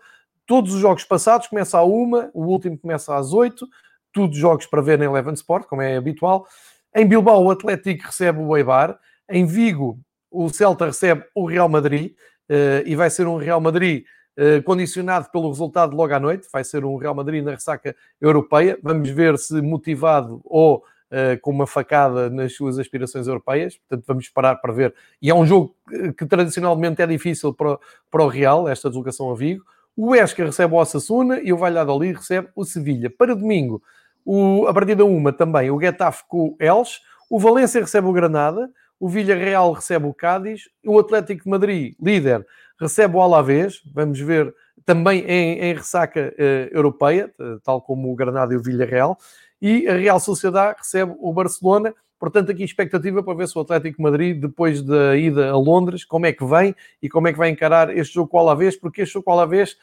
todos 0.45 0.73
os 0.73 0.81
jogos 0.81 1.03
passados 1.03 1.47
começa 1.47 1.77
a 1.77 1.83
uma, 1.83 2.29
o 2.33 2.43
último 2.43 2.77
começa 2.77 3.15
às 3.15 3.31
oito, 3.31 3.67
todos 4.11 4.37
jogos 4.37 4.65
para 4.65 4.81
ver 4.81 4.97
na 4.97 5.05
Eleven 5.05 5.33
Sport, 5.33 5.67
como 5.67 5.81
é 5.81 5.95
habitual, 5.95 6.45
em 6.93 7.07
Bilbao, 7.07 7.45
o 7.45 7.51
Atlético 7.51 8.07
recebe 8.07 8.39
o 8.39 8.55
Eibar. 8.57 8.99
Em 9.29 9.45
Vigo, 9.45 9.97
o 10.29 10.49
Celta 10.49 10.87
recebe 10.87 11.23
o 11.33 11.45
Real 11.45 11.69
Madrid. 11.69 12.13
Uh, 12.49 12.83
e 12.85 12.95
vai 12.97 13.09
ser 13.09 13.27
um 13.27 13.37
Real 13.37 13.61
Madrid 13.61 14.03
uh, 14.37 14.61
condicionado 14.63 15.29
pelo 15.31 15.47
resultado 15.47 15.95
logo 15.95 16.13
à 16.13 16.19
noite. 16.19 16.49
Vai 16.51 16.65
ser 16.65 16.83
um 16.83 16.97
Real 16.97 17.15
Madrid 17.15 17.43
na 17.43 17.51
ressaca 17.51 17.95
europeia. 18.19 18.77
Vamos 18.83 19.09
ver 19.09 19.37
se 19.37 19.61
motivado 19.61 20.41
ou 20.43 20.83
uh, 21.11 21.39
com 21.41 21.51
uma 21.51 21.67
facada 21.67 22.29
nas 22.29 22.55
suas 22.55 22.79
aspirações 22.79 23.27
europeias. 23.27 23.77
Portanto, 23.77 24.05
vamos 24.07 24.23
esperar 24.25 24.55
para 24.61 24.73
ver. 24.73 24.95
E 25.21 25.29
é 25.29 25.35
um 25.35 25.45
jogo 25.45 25.75
que, 25.87 26.13
que 26.13 26.25
tradicionalmente 26.25 27.01
é 27.01 27.07
difícil 27.07 27.53
para, 27.53 27.77
para 28.09 28.23
o 28.23 28.27
Real, 28.27 28.67
esta 28.67 28.89
deslocação 28.89 29.29
a 29.31 29.35
Vigo. 29.35 29.63
O 29.95 30.15
Esca 30.15 30.45
recebe 30.45 30.73
o 30.73 30.77
Osasuna 30.77 31.39
e 31.41 31.51
o 31.51 31.57
Valladolid 31.57 32.17
recebe 32.17 32.47
o 32.55 32.63
Sevilha. 32.63 33.09
Para 33.09 33.35
domingo, 33.35 33.81
o, 34.25 34.65
a 34.67 34.73
partir 34.73 34.95
da 34.95 35.03
uma 35.03 35.33
também 35.33 35.69
o 35.69 35.79
Getafe 35.79 36.23
com 36.27 36.49
o 36.49 36.57
Elche, 36.59 36.99
o 37.29 37.39
Valência 37.39 37.81
recebe 37.81 38.07
o 38.07 38.13
Granada, 38.13 38.69
o 38.99 39.09
Villarreal 39.09 39.71
recebe 39.73 40.05
o 40.05 40.13
Cádiz, 40.13 40.69
o 40.85 40.99
Atlético 40.99 41.43
de 41.43 41.49
Madrid, 41.49 41.95
líder, 41.99 42.45
recebe 42.79 43.15
o 43.15 43.21
Alavés, 43.21 43.81
vamos 43.93 44.19
ver 44.19 44.53
também 44.85 45.23
em, 45.27 45.59
em 45.59 45.73
ressaca 45.73 46.33
uh, 46.37 46.75
europeia, 46.75 47.31
tal 47.63 47.81
como 47.81 48.11
o 48.11 48.15
Granada 48.15 48.53
e 48.53 48.57
o 48.57 48.61
Villarreal, 48.61 49.17
e 49.61 49.87
a 49.87 49.95
Real 49.95 50.19
Sociedade 50.19 50.79
recebe 50.79 51.13
o 51.19 51.31
Barcelona. 51.31 51.93
Portanto, 52.19 52.51
aqui 52.51 52.63
expectativa 52.63 53.23
para 53.23 53.33
ver 53.33 53.47
se 53.47 53.57
o 53.57 53.61
Atlético 53.61 53.97
de 53.97 54.03
Madrid, 54.03 54.39
depois 54.39 54.81
da 54.81 55.15
ida 55.17 55.49
a 55.49 55.57
Londres, 55.57 56.05
como 56.05 56.25
é 56.25 56.33
que 56.33 56.45
vem 56.45 56.75
e 57.01 57.09
como 57.09 57.27
é 57.27 57.31
que 57.31 57.37
vai 57.37 57.49
encarar 57.49 57.95
este 57.95 58.13
jogo 58.15 58.29
com 58.29 58.37
o 58.37 58.39
Alavés, 58.39 58.75
porque 58.75 59.01
este 59.01 59.13
jogo 59.13 59.25
com 59.25 59.31
o 59.31 59.33
Alavés 59.33 59.77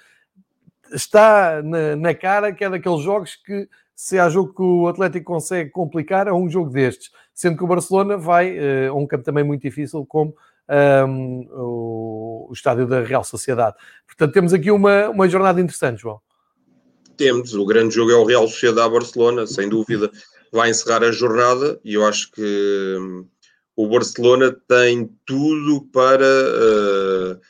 está 0.92 1.62
na, 1.62 1.96
na 1.96 2.14
cara 2.14 2.52
que 2.52 2.64
é 2.64 2.70
daqueles 2.70 3.02
jogos 3.02 3.34
que 3.36 3.68
se 3.94 4.16
há 4.16 4.28
jogo 4.28 4.54
que 4.54 4.62
o 4.62 4.86
Atlético 4.86 5.32
consegue 5.32 5.70
complicar, 5.70 6.28
é 6.28 6.32
um 6.32 6.48
jogo 6.48 6.70
destes. 6.70 7.10
Sendo 7.34 7.56
que 7.56 7.64
o 7.64 7.66
Barcelona 7.66 8.16
vai 8.16 8.56
uh, 8.56 8.92
a 8.92 8.94
um 8.94 9.06
campo 9.06 9.24
também 9.24 9.42
muito 9.42 9.62
difícil, 9.62 10.06
como 10.06 10.36
um, 11.08 11.48
o, 11.50 12.46
o, 12.48 12.52
estádio 12.52 12.86
da 12.86 13.02
Real 13.02 13.24
Sociedade. 13.24 13.76
Portanto, 14.06 14.32
temos 14.32 14.52
aqui 14.52 14.70
uma, 14.70 15.08
uma 15.08 15.28
jornada 15.28 15.60
interessante, 15.60 16.02
João. 16.02 16.20
Temos, 17.18 17.52
o 17.52 17.66
grande 17.66 17.96
jogo 17.96 18.12
é 18.12 18.16
o 18.16 18.24
Real 18.24 18.46
Sociedade 18.46 18.92
Barcelona, 18.92 19.44
sem 19.44 19.68
dúvida, 19.68 20.08
vai 20.52 20.70
encerrar 20.70 21.02
a 21.02 21.10
jornada 21.10 21.78
e 21.84 21.94
eu 21.94 22.06
acho 22.06 22.30
que 22.30 22.96
um, 22.98 23.26
o 23.76 23.88
Barcelona 23.88 24.56
tem 24.68 25.10
tudo 25.26 25.82
para. 25.92 26.24
Uh, 26.24 27.40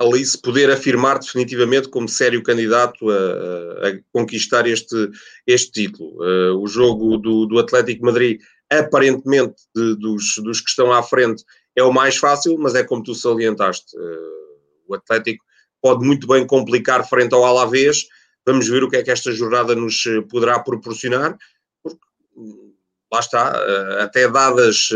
ali 0.00 0.24
se 0.24 0.40
poder 0.40 0.70
afirmar 0.70 1.18
definitivamente 1.18 1.86
como 1.88 2.08
sério 2.08 2.42
candidato 2.42 3.10
a, 3.10 3.88
a 3.88 4.00
conquistar 4.10 4.66
este, 4.66 5.10
este 5.46 5.70
título. 5.72 6.16
Uh, 6.22 6.58
o 6.58 6.66
jogo 6.66 7.18
do, 7.18 7.44
do 7.44 7.58
Atlético 7.58 8.06
Madrid, 8.06 8.40
aparentemente, 8.70 9.56
de, 9.76 9.96
dos, 9.96 10.36
dos 10.38 10.62
que 10.62 10.70
estão 10.70 10.90
à 10.90 11.02
frente, 11.02 11.44
é 11.76 11.82
o 11.82 11.92
mais 11.92 12.16
fácil, 12.16 12.56
mas 12.58 12.74
é 12.74 12.82
como 12.82 13.02
tu 13.02 13.14
salientaste. 13.14 13.94
Uh, 13.94 14.88
o 14.88 14.94
Atlético 14.94 15.44
pode 15.82 16.02
muito 16.02 16.26
bem 16.26 16.46
complicar 16.46 17.06
frente 17.06 17.34
ao 17.34 17.44
Alavés. 17.44 18.06
Vamos 18.46 18.68
ver 18.68 18.82
o 18.82 18.88
que 18.88 18.96
é 18.96 19.02
que 19.02 19.10
esta 19.10 19.32
jornada 19.32 19.74
nos 19.74 20.04
poderá 20.30 20.58
proporcionar. 20.58 21.36
Porque, 21.82 22.00
lá 23.12 23.20
está, 23.20 23.52
uh, 23.52 24.02
até 24.02 24.28
dadas 24.28 24.88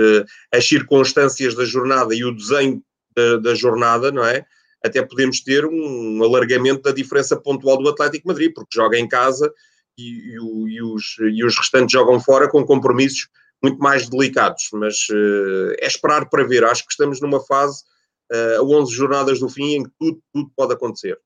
as 0.53 0.67
circunstâncias 0.67 1.55
da 1.55 1.65
jornada 1.65 2.15
e 2.15 2.25
o 2.25 2.35
desenho 2.35 2.83
da, 3.15 3.37
da 3.39 3.55
jornada, 3.55 4.11
não 4.11 4.25
é? 4.25 4.45
até 4.85 5.03
podemos 5.03 5.41
ter 5.41 5.65
um 5.65 6.23
alargamento 6.23 6.83
da 6.83 6.93
diferença 6.93 7.35
pontual 7.35 7.79
do 7.79 7.89
Atlético 7.89 8.29
Madrid, 8.29 8.53
porque 8.55 8.77
joga 8.77 8.99
em 8.99 9.09
casa 9.09 9.51
e, 9.99 10.05
e, 10.05 10.75
e, 10.75 10.83
os, 10.83 11.17
e 11.19 11.43
os 11.43 11.57
restantes 11.57 11.93
jogam 11.93 12.21
fora 12.21 12.51
com 12.51 12.67
compromissos 12.67 13.29
muito 13.63 13.79
mais 13.79 14.11
delicados. 14.11 14.69
Mas 14.75 15.09
uh, 15.09 15.73
é 15.81 15.87
esperar 15.87 16.29
para 16.29 16.47
ver. 16.47 16.65
Acho 16.65 16.85
que 16.85 16.93
estamos 16.93 17.19
numa 17.23 17.41
fase 17.41 17.83
uh, 18.31 18.61
a 18.61 18.63
11 18.63 18.93
jornadas 18.93 19.41
do 19.41 19.49
fim 19.49 19.77
em 19.77 19.85
que 19.85 19.91
tudo, 19.99 20.23
tudo 20.35 20.51
pode 20.55 20.75
acontecer. 20.75 21.19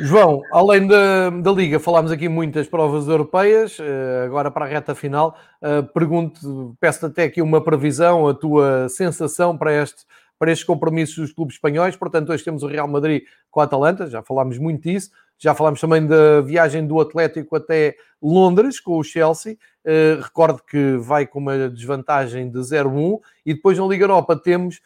João, 0.00 0.42
além 0.52 0.86
da, 0.86 1.30
da 1.30 1.50
Liga, 1.50 1.80
falámos 1.80 2.12
aqui 2.12 2.28
muitas 2.28 2.68
provas 2.68 3.08
europeias, 3.08 3.78
uh, 3.78 4.24
agora 4.24 4.50
para 4.50 4.64
a 4.64 4.68
reta 4.68 4.94
final, 4.94 5.36
uh, 5.60 5.82
pergunto, 5.92 6.76
peço-te 6.80 7.06
até 7.06 7.24
aqui 7.24 7.42
uma 7.42 7.62
previsão, 7.62 8.28
a 8.28 8.34
tua 8.34 8.88
sensação 8.88 9.58
para 9.58 9.82
este 9.82 10.06
para 10.38 10.52
estes 10.52 10.64
compromissos 10.64 11.16
dos 11.16 11.32
clubes 11.32 11.56
espanhóis. 11.56 11.96
Portanto, 11.96 12.30
hoje 12.30 12.44
temos 12.44 12.62
o 12.62 12.68
Real 12.68 12.86
Madrid 12.86 13.24
com 13.50 13.60
a 13.60 13.64
Atalanta, 13.64 14.06
já 14.06 14.22
falámos 14.22 14.56
muito 14.56 14.82
disso. 14.82 15.10
Já 15.36 15.54
falámos 15.54 15.80
também 15.80 16.04
da 16.04 16.40
viagem 16.40 16.86
do 16.86 17.00
Atlético 17.00 17.56
até 17.56 17.94
Londres 18.20 18.80
com 18.80 18.98
o 18.98 19.04
Chelsea. 19.04 19.56
Uh, 19.84 20.20
recordo 20.20 20.60
que 20.62 20.96
vai 20.96 21.26
com 21.26 21.38
uma 21.38 21.68
desvantagem 21.68 22.50
de 22.50 22.58
0-1. 22.58 23.18
E 23.46 23.54
depois 23.54 23.78
na 23.78 23.86
Liga 23.86 24.04
Europa 24.04 24.36
temos 24.36 24.80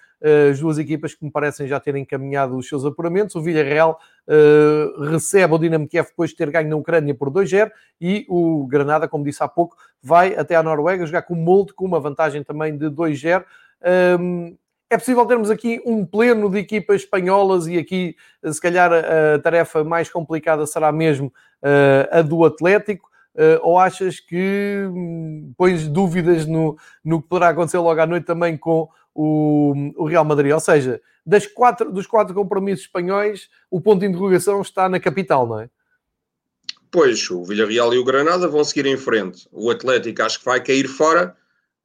as 0.51 0.61
duas 0.61 0.79
equipas 0.79 1.15
que 1.15 1.25
me 1.25 1.31
parecem 1.31 1.67
já 1.67 1.81
terem 1.81 2.03
encaminhado 2.03 2.57
os 2.57 2.69
seus 2.69 2.85
apuramentos. 2.85 3.35
O 3.35 3.43
Villarreal 3.43 3.99
uh, 4.29 5.03
recebe 5.05 5.55
o 5.55 5.59
Dinamo 5.59 5.89
Kiev 5.89 6.09
depois 6.09 6.31
de 6.31 6.37
ter 6.37 6.51
ganho 6.51 6.69
na 6.69 6.77
Ucrânia 6.77 7.15
por 7.15 7.31
2-0. 7.31 7.71
E 8.01 8.25
o 8.29 8.67
Granada, 8.67 9.09
como 9.09 9.25
disse 9.25 9.43
há 9.43 9.49
pouco, 9.49 9.77
vai 10.01 10.35
até 10.37 10.55
à 10.55 10.63
Noruega 10.63 11.05
jogar 11.05 11.23
com 11.23 11.35
o 11.35 11.37
Molde 11.37 11.75
com 11.75 11.85
uma 11.85 11.99
vantagem 11.99 12.45
também 12.45 12.77
de 12.77 12.87
2-0. 12.87 13.45
Um, 14.21 14.57
é 14.89 14.99
possível 14.99 15.25
termos 15.25 15.51
aqui 15.51 15.81
um 15.87 16.05
pleno 16.05 16.51
de 16.51 16.59
equipas 16.59 17.01
espanholas 17.01 17.67
e 17.67 17.79
aqui, 17.79 18.15
se 18.45 18.61
calhar, 18.61 18.93
a 18.93 19.39
tarefa 19.39 19.83
mais 19.83 20.11
complicada 20.11 20.67
será 20.67 20.93
mesmo 20.93 21.29
uh, 21.63 22.19
a 22.19 22.23
do 22.23 22.45
Atlético? 22.45 23.11
Uh, 23.35 23.57
ou 23.63 23.79
achas 23.79 24.21
que 24.21 24.85
um, 24.91 25.55
pões 25.57 25.89
dúvidas 25.89 26.47
no, 26.47 26.77
no 27.03 27.23
que 27.23 27.29
poderá 27.29 27.49
acontecer 27.49 27.79
logo 27.79 27.99
à 27.99 28.07
noite 28.07 28.27
também 28.27 28.59
com 28.59 28.91
o, 29.15 29.75
o 29.97 30.07
Real 30.07 30.25
Madrid? 30.25 30.53
Ou 30.53 30.61
seja, 30.61 31.01
das 31.25 31.47
quatro, 31.47 31.93
dos 31.93 32.07
quatro 32.07 32.35
compromissos 32.35 32.87
espanhóis, 32.87 33.49
o 33.71 33.81
ponto 33.81 34.01
de 34.01 34.07
interrogação 34.07 34.61
está 34.61 34.89
na 34.89 35.01
capital, 35.01 35.47
não 35.47 35.61
é? 35.61 35.71
Pois, 36.91 37.31
o 37.31 37.43
Villarreal 37.45 37.95
e 37.95 37.99
o 37.99 38.05
Granada 38.05 38.47
vão 38.49 38.63
seguir 38.65 38.87
em 38.87 38.97
frente. 38.97 39.49
O 39.51 39.71
Atlético 39.71 40.23
acho 40.23 40.39
que 40.39 40.45
vai 40.45 40.63
cair 40.63 40.87
fora 40.87 41.35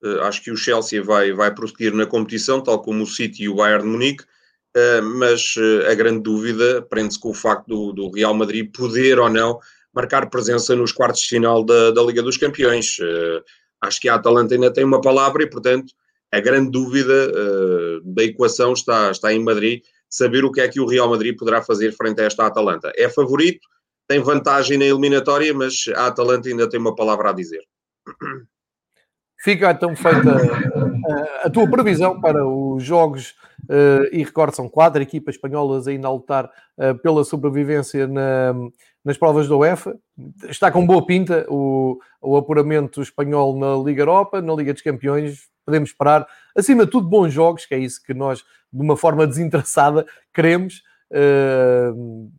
Uh, 0.03 0.21
acho 0.21 0.43
que 0.43 0.51
o 0.51 0.57
Chelsea 0.57 1.01
vai, 1.01 1.31
vai 1.33 1.53
prosseguir 1.53 1.93
na 1.93 2.05
competição, 2.05 2.61
tal 2.61 2.81
como 2.81 3.03
o 3.03 3.07
City 3.07 3.43
e 3.43 3.49
o 3.49 3.55
Bayern 3.55 3.83
de 3.83 3.89
Munique, 3.89 4.23
uh, 4.23 5.01
mas 5.01 5.55
uh, 5.55 5.89
a 5.89 5.95
grande 5.95 6.21
dúvida 6.21 6.83
prende-se 6.83 7.19
com 7.19 7.29
o 7.29 7.33
facto 7.33 7.67
do, 7.67 7.93
do, 7.93 8.11
Real 8.11 8.33
Madrid 8.33 8.71
poder 8.71 9.17
ou 9.17 9.29
não 9.29 9.59
marcar 9.93 10.29
presença 10.29 10.75
nos 10.75 10.91
quartos 10.91 11.21
de 11.21 11.29
final 11.29 11.63
da, 11.63 11.89
da 11.91 12.03
Liga 12.03 12.21
dos 12.21 12.37
Campeões. 12.37 12.97
Acho 13.81 13.99
que 13.99 14.07
a 14.07 14.13
Atalanta 14.13 14.53
ainda 14.53 14.71
tem 14.71 14.83
uma 14.83 15.01
palavra 15.01 15.41
e, 15.41 15.49
portanto, 15.49 15.91
a 16.31 16.39
grande 16.39 16.71
dúvida 16.71 17.31
uh, 17.31 18.01
da 18.03 18.23
equação 18.23 18.73
está, 18.73 19.11
está 19.11 19.33
em 19.33 19.43
Madrid, 19.43 19.81
saber 20.09 20.43
o 20.45 20.51
que 20.51 20.61
é 20.61 20.67
que 20.67 20.79
o 20.79 20.87
Real 20.87 21.09
Madrid 21.09 21.35
poderá 21.37 21.61
fazer 21.61 21.91
frente 21.93 22.21
a 22.21 22.25
esta 22.25 22.45
Atalanta. 22.45 22.91
É 22.95 23.09
favorito, 23.09 23.67
tem 24.07 24.21
vantagem 24.21 24.77
na 24.77 24.85
eliminatória, 24.85 25.53
mas 25.53 25.85
a 25.95 26.07
Atalanta 26.07 26.49
ainda 26.49 26.69
tem 26.69 26.79
uma 26.79 26.95
palavra 26.95 27.29
a 27.29 27.33
dizer. 27.33 27.63
Fica 29.39 29.69
então 29.71 29.95
feita 29.95 30.35
a, 31.43 31.47
a 31.47 31.49
tua 31.49 31.69
previsão 31.69 32.19
para 32.19 32.45
os 32.45 32.83
jogos, 32.83 33.35
uh, 33.69 34.07
e 34.11 34.23
recordo, 34.23 34.55
são 34.55 34.67
quatro 34.67 35.01
equipas 35.01 35.35
espanholas 35.35 35.87
ainda 35.87 36.07
a 36.07 36.11
lutar 36.11 36.45
uh, 36.77 36.97
pela 37.01 37.23
sobrevivência 37.23 38.07
na, 38.07 38.53
nas 39.05 39.17
provas 39.17 39.47
da 39.47 39.55
UEFA. 39.55 39.95
Está 40.49 40.71
com 40.71 40.85
boa 40.85 41.05
pinta 41.05 41.45
o, 41.49 41.99
o 42.19 42.35
apuramento 42.35 43.01
espanhol 43.01 43.57
na 43.57 43.75
Liga 43.75 44.01
Europa, 44.01 44.41
na 44.41 44.55
Liga 44.55 44.73
dos 44.73 44.81
Campeões. 44.81 45.47
Podemos 45.67 45.89
esperar, 45.89 46.25
acima 46.55 46.85
de 46.85 46.91
tudo, 46.91 47.09
bons 47.09 47.33
jogos, 47.33 47.65
que 47.65 47.75
é 47.75 47.77
isso 47.77 48.01
que 48.01 48.13
nós, 48.13 48.39
de 48.71 48.81
uma 48.81 48.95
forma 48.95 49.27
desinteressada, 49.27 50.05
queremos. 50.33 50.81
Uh, 51.11 52.29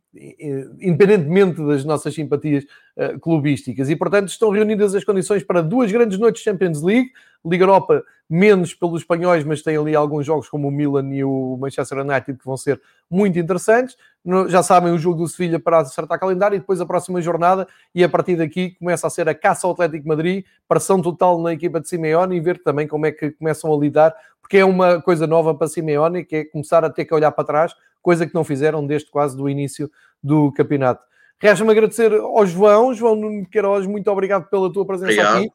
independentemente 0.81 1.65
das 1.65 1.85
nossas 1.85 2.15
simpatias 2.15 2.65
uh, 2.97 3.19
clubísticas. 3.21 3.89
E, 3.89 3.97
portanto, 3.97 4.29
estão 4.29 4.51
reunidas 4.51 4.95
as 4.95 5.05
condições 5.05 5.43
para 5.43 5.63
duas 5.63 5.93
grandes 5.93 6.19
noites 6.19 6.43
de 6.43 6.51
Champions 6.51 6.83
League. 6.83 7.11
Liga 7.45 7.63
Europa, 7.63 8.03
menos 8.29 8.75
pelos 8.75 9.03
espanhóis, 9.03 9.45
mas 9.45 9.63
tem 9.63 9.77
ali 9.77 9.95
alguns 9.95 10.27
jogos 10.27 10.49
como 10.49 10.69
o 10.69 10.71
Milan 10.73 11.09
e 11.15 11.23
o 11.23 11.57
Manchester 11.61 11.99
United 11.99 12.37
que 12.37 12.45
vão 12.45 12.57
ser 12.57 12.81
muito 13.09 13.39
interessantes. 13.39 13.97
No, 14.25 14.49
já 14.49 14.63
sabem 14.63 14.93
o 14.93 14.99
jogo 14.99 15.19
do 15.23 15.29
Sevilha 15.29 15.61
para 15.61 15.79
acertar 15.79 16.19
calendário 16.19 16.57
e 16.57 16.59
depois 16.59 16.81
a 16.81 16.87
próxima 16.87 17.23
jornada. 17.23 17.67
E 17.95 18.03
a 18.03 18.09
partir 18.09 18.37
daqui 18.37 18.71
começa 18.73 19.07
a 19.07 19.11
ser 19.11 19.29
a 19.29 19.35
caça 19.35 19.67
ao 19.67 19.73
Atlético 19.73 20.09
Madrid, 20.09 20.45
pressão 20.67 21.01
total 21.01 21.41
na 21.41 21.53
equipa 21.53 21.81
de 21.81 21.89
Simeone 21.89 22.37
e 22.37 22.41
ver 22.41 22.61
também 22.63 22.89
como 22.89 23.07
é 23.07 23.13
que 23.13 23.31
começam 23.31 23.73
a 23.73 23.79
lidar, 23.79 24.15
porque 24.41 24.59
é 24.59 24.65
uma 24.65 25.01
coisa 25.01 25.27
nova 25.27 25.55
para 25.55 25.69
Simeone, 25.69 26.25
que 26.25 26.37
é 26.37 26.45
começar 26.45 26.85
a 26.85 26.91
ter 26.91 27.05
que 27.05 27.15
olhar 27.15 27.31
para 27.31 27.45
trás 27.45 27.75
coisa 28.03 28.27
que 28.27 28.35
não 28.35 28.45
fizeram 28.45 28.87
desde 28.87 29.11
quase 29.11 29.37
do 29.37 29.49
início 29.49 29.91
do 30.23 30.53
campeonato. 30.53 31.03
Resta-me 31.41 31.71
agradecer 31.71 32.13
ao 32.13 32.47
João, 32.47 32.93
João 32.93 33.15
Nuno 33.15 33.47
Queiroz, 33.49 33.87
muito 33.87 34.11
obrigado 34.11 34.49
pela 34.49 34.73
tua 34.73 34.85
presença 34.85 35.13
obrigado. 35.13 35.37
aqui. 35.39 35.53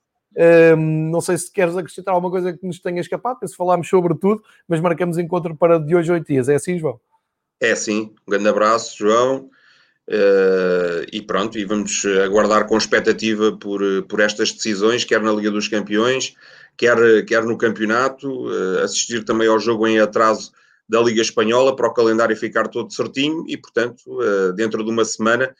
Um, 0.75 1.11
não 1.11 1.21
sei 1.21 1.37
se 1.37 1.51
queres 1.51 1.77
acrescentar 1.77 2.13
alguma 2.13 2.31
coisa 2.31 2.53
que 2.53 2.65
nos 2.65 2.79
tenha 2.79 3.01
escapado, 3.01 3.47
se 3.47 3.55
falámos 3.55 3.87
sobre 3.87 4.15
tudo, 4.15 4.41
mas 4.67 4.79
marcamos 4.79 5.17
encontro 5.17 5.55
para 5.55 5.77
de 5.77 5.95
hoje 5.95 6.11
oito 6.11 6.25
dias. 6.25 6.49
É 6.49 6.55
assim, 6.55 6.79
João? 6.79 6.99
É 7.61 7.75
sim. 7.75 8.13
Um 8.27 8.31
grande 8.31 8.49
abraço, 8.49 8.97
João. 8.97 9.49
Uh, 10.09 11.05
e 11.13 11.21
pronto, 11.21 11.57
e 11.57 11.63
vamos 11.63 12.03
aguardar 12.25 12.67
com 12.67 12.77
expectativa 12.77 13.57
por, 13.57 13.81
por 14.09 14.19
estas 14.19 14.51
decisões, 14.51 15.05
quer 15.05 15.21
na 15.21 15.31
Liga 15.31 15.49
dos 15.49 15.69
Campeões, 15.69 16.35
quer, 16.75 17.23
quer 17.25 17.43
no 17.43 17.57
campeonato, 17.57 18.47
uh, 18.47 18.79
assistir 18.79 19.23
também 19.23 19.47
ao 19.47 19.59
jogo 19.59 19.87
em 19.87 19.99
atraso 19.99 20.51
da 20.93 21.01
Liga 21.01 21.23
Espanhola 21.23 21.75
para 21.75 21.87
o 21.87 21.93
calendário 21.93 22.37
ficar 22.37 22.67
todo 22.67 22.93
certinho 22.93 23.43
e, 23.47 23.57
portanto, 23.57 23.99
uh, 24.07 24.53
dentro 24.53 24.83
de 24.83 24.91
uma 24.91 25.03
semana 25.03 25.51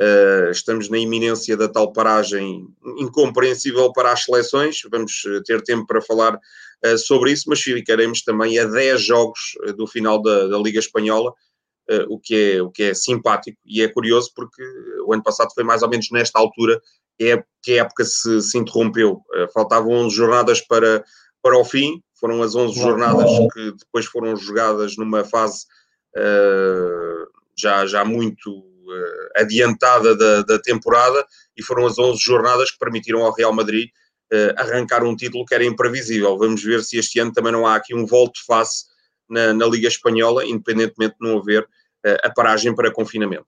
uh, 0.00 0.50
estamos 0.50 0.88
na 0.88 0.96
iminência 0.96 1.58
da 1.58 1.68
tal 1.68 1.92
paragem 1.92 2.66
incompreensível 2.96 3.92
para 3.92 4.12
as 4.12 4.24
seleções. 4.24 4.80
Vamos 4.90 5.24
eh, 5.26 5.42
ter 5.44 5.60
tempo 5.62 5.86
para 5.86 6.00
falar 6.00 6.38
sobre 6.96 7.32
isso, 7.32 7.44
mas 7.48 7.60
ficaremos 7.60 8.22
também 8.22 8.58
a 8.58 8.64
10 8.64 9.02
jogos 9.02 9.40
do 9.76 9.86
final 9.86 10.22
da, 10.22 10.46
da 10.46 10.56
Liga 10.58 10.78
Espanhola. 10.78 11.34
o, 12.08 12.18
que 12.18 12.52
é, 12.52 12.62
o 12.62 12.70
que 12.70 12.84
é 12.84 12.94
simpático 12.94 13.58
e 13.66 13.82
é 13.82 13.88
curioso 13.88 14.30
porque 14.34 14.62
o 15.04 15.12
ano 15.12 15.22
passado 15.22 15.52
foi 15.52 15.64
mais 15.64 15.82
ou 15.82 15.88
menos 15.88 16.08
nesta 16.12 16.38
altura 16.38 16.80
é, 17.20 17.42
que 17.62 17.72
a 17.72 17.82
época 17.82 18.04
se, 18.04 18.40
se 18.42 18.56
interrompeu. 18.56 19.20
faltavam 19.52 19.90
11 19.90 20.14
jornadas 20.14 20.60
para, 20.60 21.04
para 21.42 21.58
o 21.58 21.64
fim, 21.64 22.00
foram 22.18 22.42
as 22.42 22.54
11 22.54 22.78
jornadas 22.78 23.30
que 23.52 23.72
depois 23.72 24.06
foram 24.06 24.36
jogadas 24.36 24.96
numa 24.96 25.24
fase 25.24 25.66
uh, 26.16 27.26
já, 27.56 27.86
já 27.86 28.04
muito 28.04 28.50
uh, 28.50 29.28
adiantada 29.36 30.16
da, 30.16 30.42
da, 30.42 30.58
temporada 30.58 31.24
e 31.56 31.62
foram 31.62 31.86
as 31.86 31.98
11 31.98 32.18
jornadas 32.20 32.70
que 32.70 32.78
permitiram 32.78 33.24
ao 33.24 33.34
Real 33.34 33.52
Madrid 33.52 33.88
uh, 34.32 34.60
arrancar 34.60 35.04
um 35.04 35.16
título 35.16 35.44
que 35.44 35.54
era 35.54 35.64
imprevisível. 35.64 36.36
Vamos 36.38 36.62
ver 36.62 36.82
se 36.82 36.98
este 36.98 37.18
ano 37.20 37.32
também 37.32 37.52
não 37.52 37.66
há 37.66 37.76
aqui 37.76 37.94
um 37.94 38.06
volte-face 38.06 38.86
na, 39.28 39.52
na, 39.52 39.66
Liga 39.66 39.88
Espanhola, 39.88 40.44
independentemente 40.44 41.16
de 41.20 41.28
não 41.28 41.38
haver 41.38 41.68
a 42.22 42.30
paragem 42.30 42.74
para 42.74 42.92
confinamento. 42.92 43.46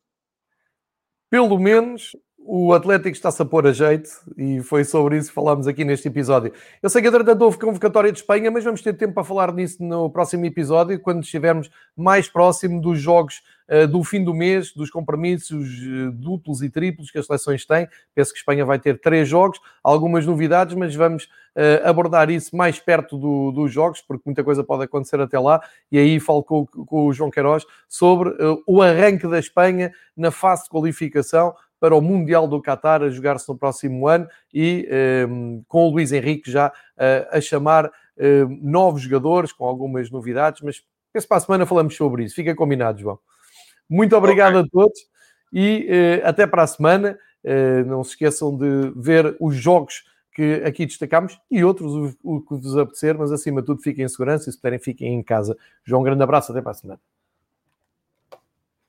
Pelo 1.31 1.57
menos 1.57 2.11
o 2.45 2.73
Atlético 2.73 3.11
está-se 3.11 3.41
a 3.43 3.45
pôr 3.45 3.67
a 3.67 3.73
jeito 3.73 4.11
e 4.37 4.61
foi 4.63 4.83
sobre 4.85 5.17
isso 5.17 5.29
que 5.29 5.35
falámos 5.35 5.69
aqui 5.69 5.85
neste 5.85 6.09
episódio. 6.09 6.53
Eu 6.83 6.89
sei 6.89 7.03
que 7.03 7.09
entretanto 7.09 7.43
houve 7.43 7.59
convocatória 7.59 8.11
de 8.11 8.19
Espanha, 8.19 8.51
mas 8.51 8.65
vamos 8.65 8.83
ter 8.83 8.95
tempo 8.95 9.15
para 9.15 9.25
falar 9.25 9.53
nisso 9.53 9.83
no 9.83 10.11
próximo 10.11 10.45
episódio, 10.47 10.99
quando 10.99 11.23
estivermos 11.23 11.71
mais 11.97 12.29
próximo 12.29 12.81
dos 12.81 12.99
jogos 12.99 13.43
uh, 13.69 13.87
do 13.87 14.03
fim 14.03 14.25
do 14.25 14.35
mês, 14.35 14.73
dos 14.73 14.91
compromissos 14.91 15.69
uh, 15.69 16.11
duplos 16.13 16.63
e 16.63 16.71
triplos 16.71 17.11
que 17.11 17.19
as 17.19 17.27
seleções 17.27 17.65
têm. 17.67 17.87
Penso 18.15 18.33
que 18.33 18.39
Espanha 18.39 18.65
vai 18.65 18.79
ter 18.79 18.99
três 19.01 19.29
jogos, 19.29 19.61
algumas 19.85 20.27
novidades, 20.27 20.75
mas 20.75 20.95
vamos 20.95 21.25
uh, 21.25 21.87
abordar 21.87 22.31
isso 22.31 22.57
mais 22.57 22.81
perto 22.81 23.19
do, 23.19 23.53
dos 23.53 23.71
jogos, 23.71 24.01
porque 24.01 24.23
muita 24.27 24.43
coisa 24.43 24.65
pode 24.65 24.85
acontecer 24.85 25.21
até 25.21 25.39
lá. 25.39 25.63
E 25.93 25.99
aí 25.99 26.19
falo 26.19 26.43
com, 26.43 26.67
com 26.67 27.07
o 27.07 27.13
João 27.13 27.31
Queiroz 27.31 27.65
sobre 27.89 28.35
o 28.67 28.81
arranque 28.81 29.29
da 29.29 29.39
Espanha 29.39 29.93
na 30.17 30.31
fase 30.31 30.65
de 30.65 30.71
qualificação 30.71 31.55
para 31.81 31.97
o 31.97 32.01
Mundial 32.01 32.47
do 32.47 32.61
Qatar 32.61 33.03
a 33.03 33.09
jogar-se 33.09 33.49
no 33.49 33.57
próximo 33.57 34.07
ano 34.07 34.29
e 34.53 34.87
ehm, 34.91 35.63
com 35.67 35.89
o 35.89 35.91
Luís 35.91 36.13
Henrique 36.13 36.51
já 36.51 36.69
uh, 36.69 37.37
a 37.37 37.41
chamar 37.41 37.87
uh, 37.87 37.91
novos 38.63 39.03
jogadores 39.03 39.53
com 39.53 39.65
algumas 39.65 40.11
novidades, 40.11 40.61
mas 40.61 40.83
penso 41.13 41.27
para 41.27 41.39
a 41.39 41.41
semana 41.41 41.67
falamos 41.67 41.97
sobre 41.97 42.25
isso. 42.25 42.35
Fica 42.35 42.55
combinado, 42.55 43.01
João. 43.01 43.19
Muito 43.89 44.15
obrigado 44.15 44.57
okay. 44.57 44.67
a 44.67 44.71
todos 44.71 45.01
e 45.53 45.89
uh, 46.23 46.29
até 46.29 46.47
para 46.47 46.63
a 46.63 46.67
semana. 46.67 47.19
Eh, 47.43 47.85
não 47.85 48.05
se 48.05 48.11
esqueçam 48.11 48.57
de 48.57 48.93
ver 48.95 49.37
os 49.41 49.57
jogos 49.57 50.05
que 50.35 50.63
aqui 50.65 50.87
destacamos 50.87 51.41
e 51.51 51.65
outros, 51.65 52.17
o, 52.23 52.37
o 52.37 52.41
que 52.43 52.55
vos 52.55 52.77
apetecer, 52.77 53.17
mas 53.19 53.33
acima 53.33 53.61
de 53.61 53.67
tudo 53.67 53.83
fiquem 53.83 54.05
em 54.05 54.09
segurança 54.09 54.49
e 54.49 54.53
se 54.53 54.59
puderem 54.59 54.79
fiquem 54.79 55.15
em 55.15 55.23
casa. 55.23 55.57
João, 55.85 56.03
um 56.03 56.05
grande 56.05 56.23
abraço, 56.23 56.53
até 56.53 56.61
para 56.61 56.73
a 56.73 56.75
semana. 56.75 57.01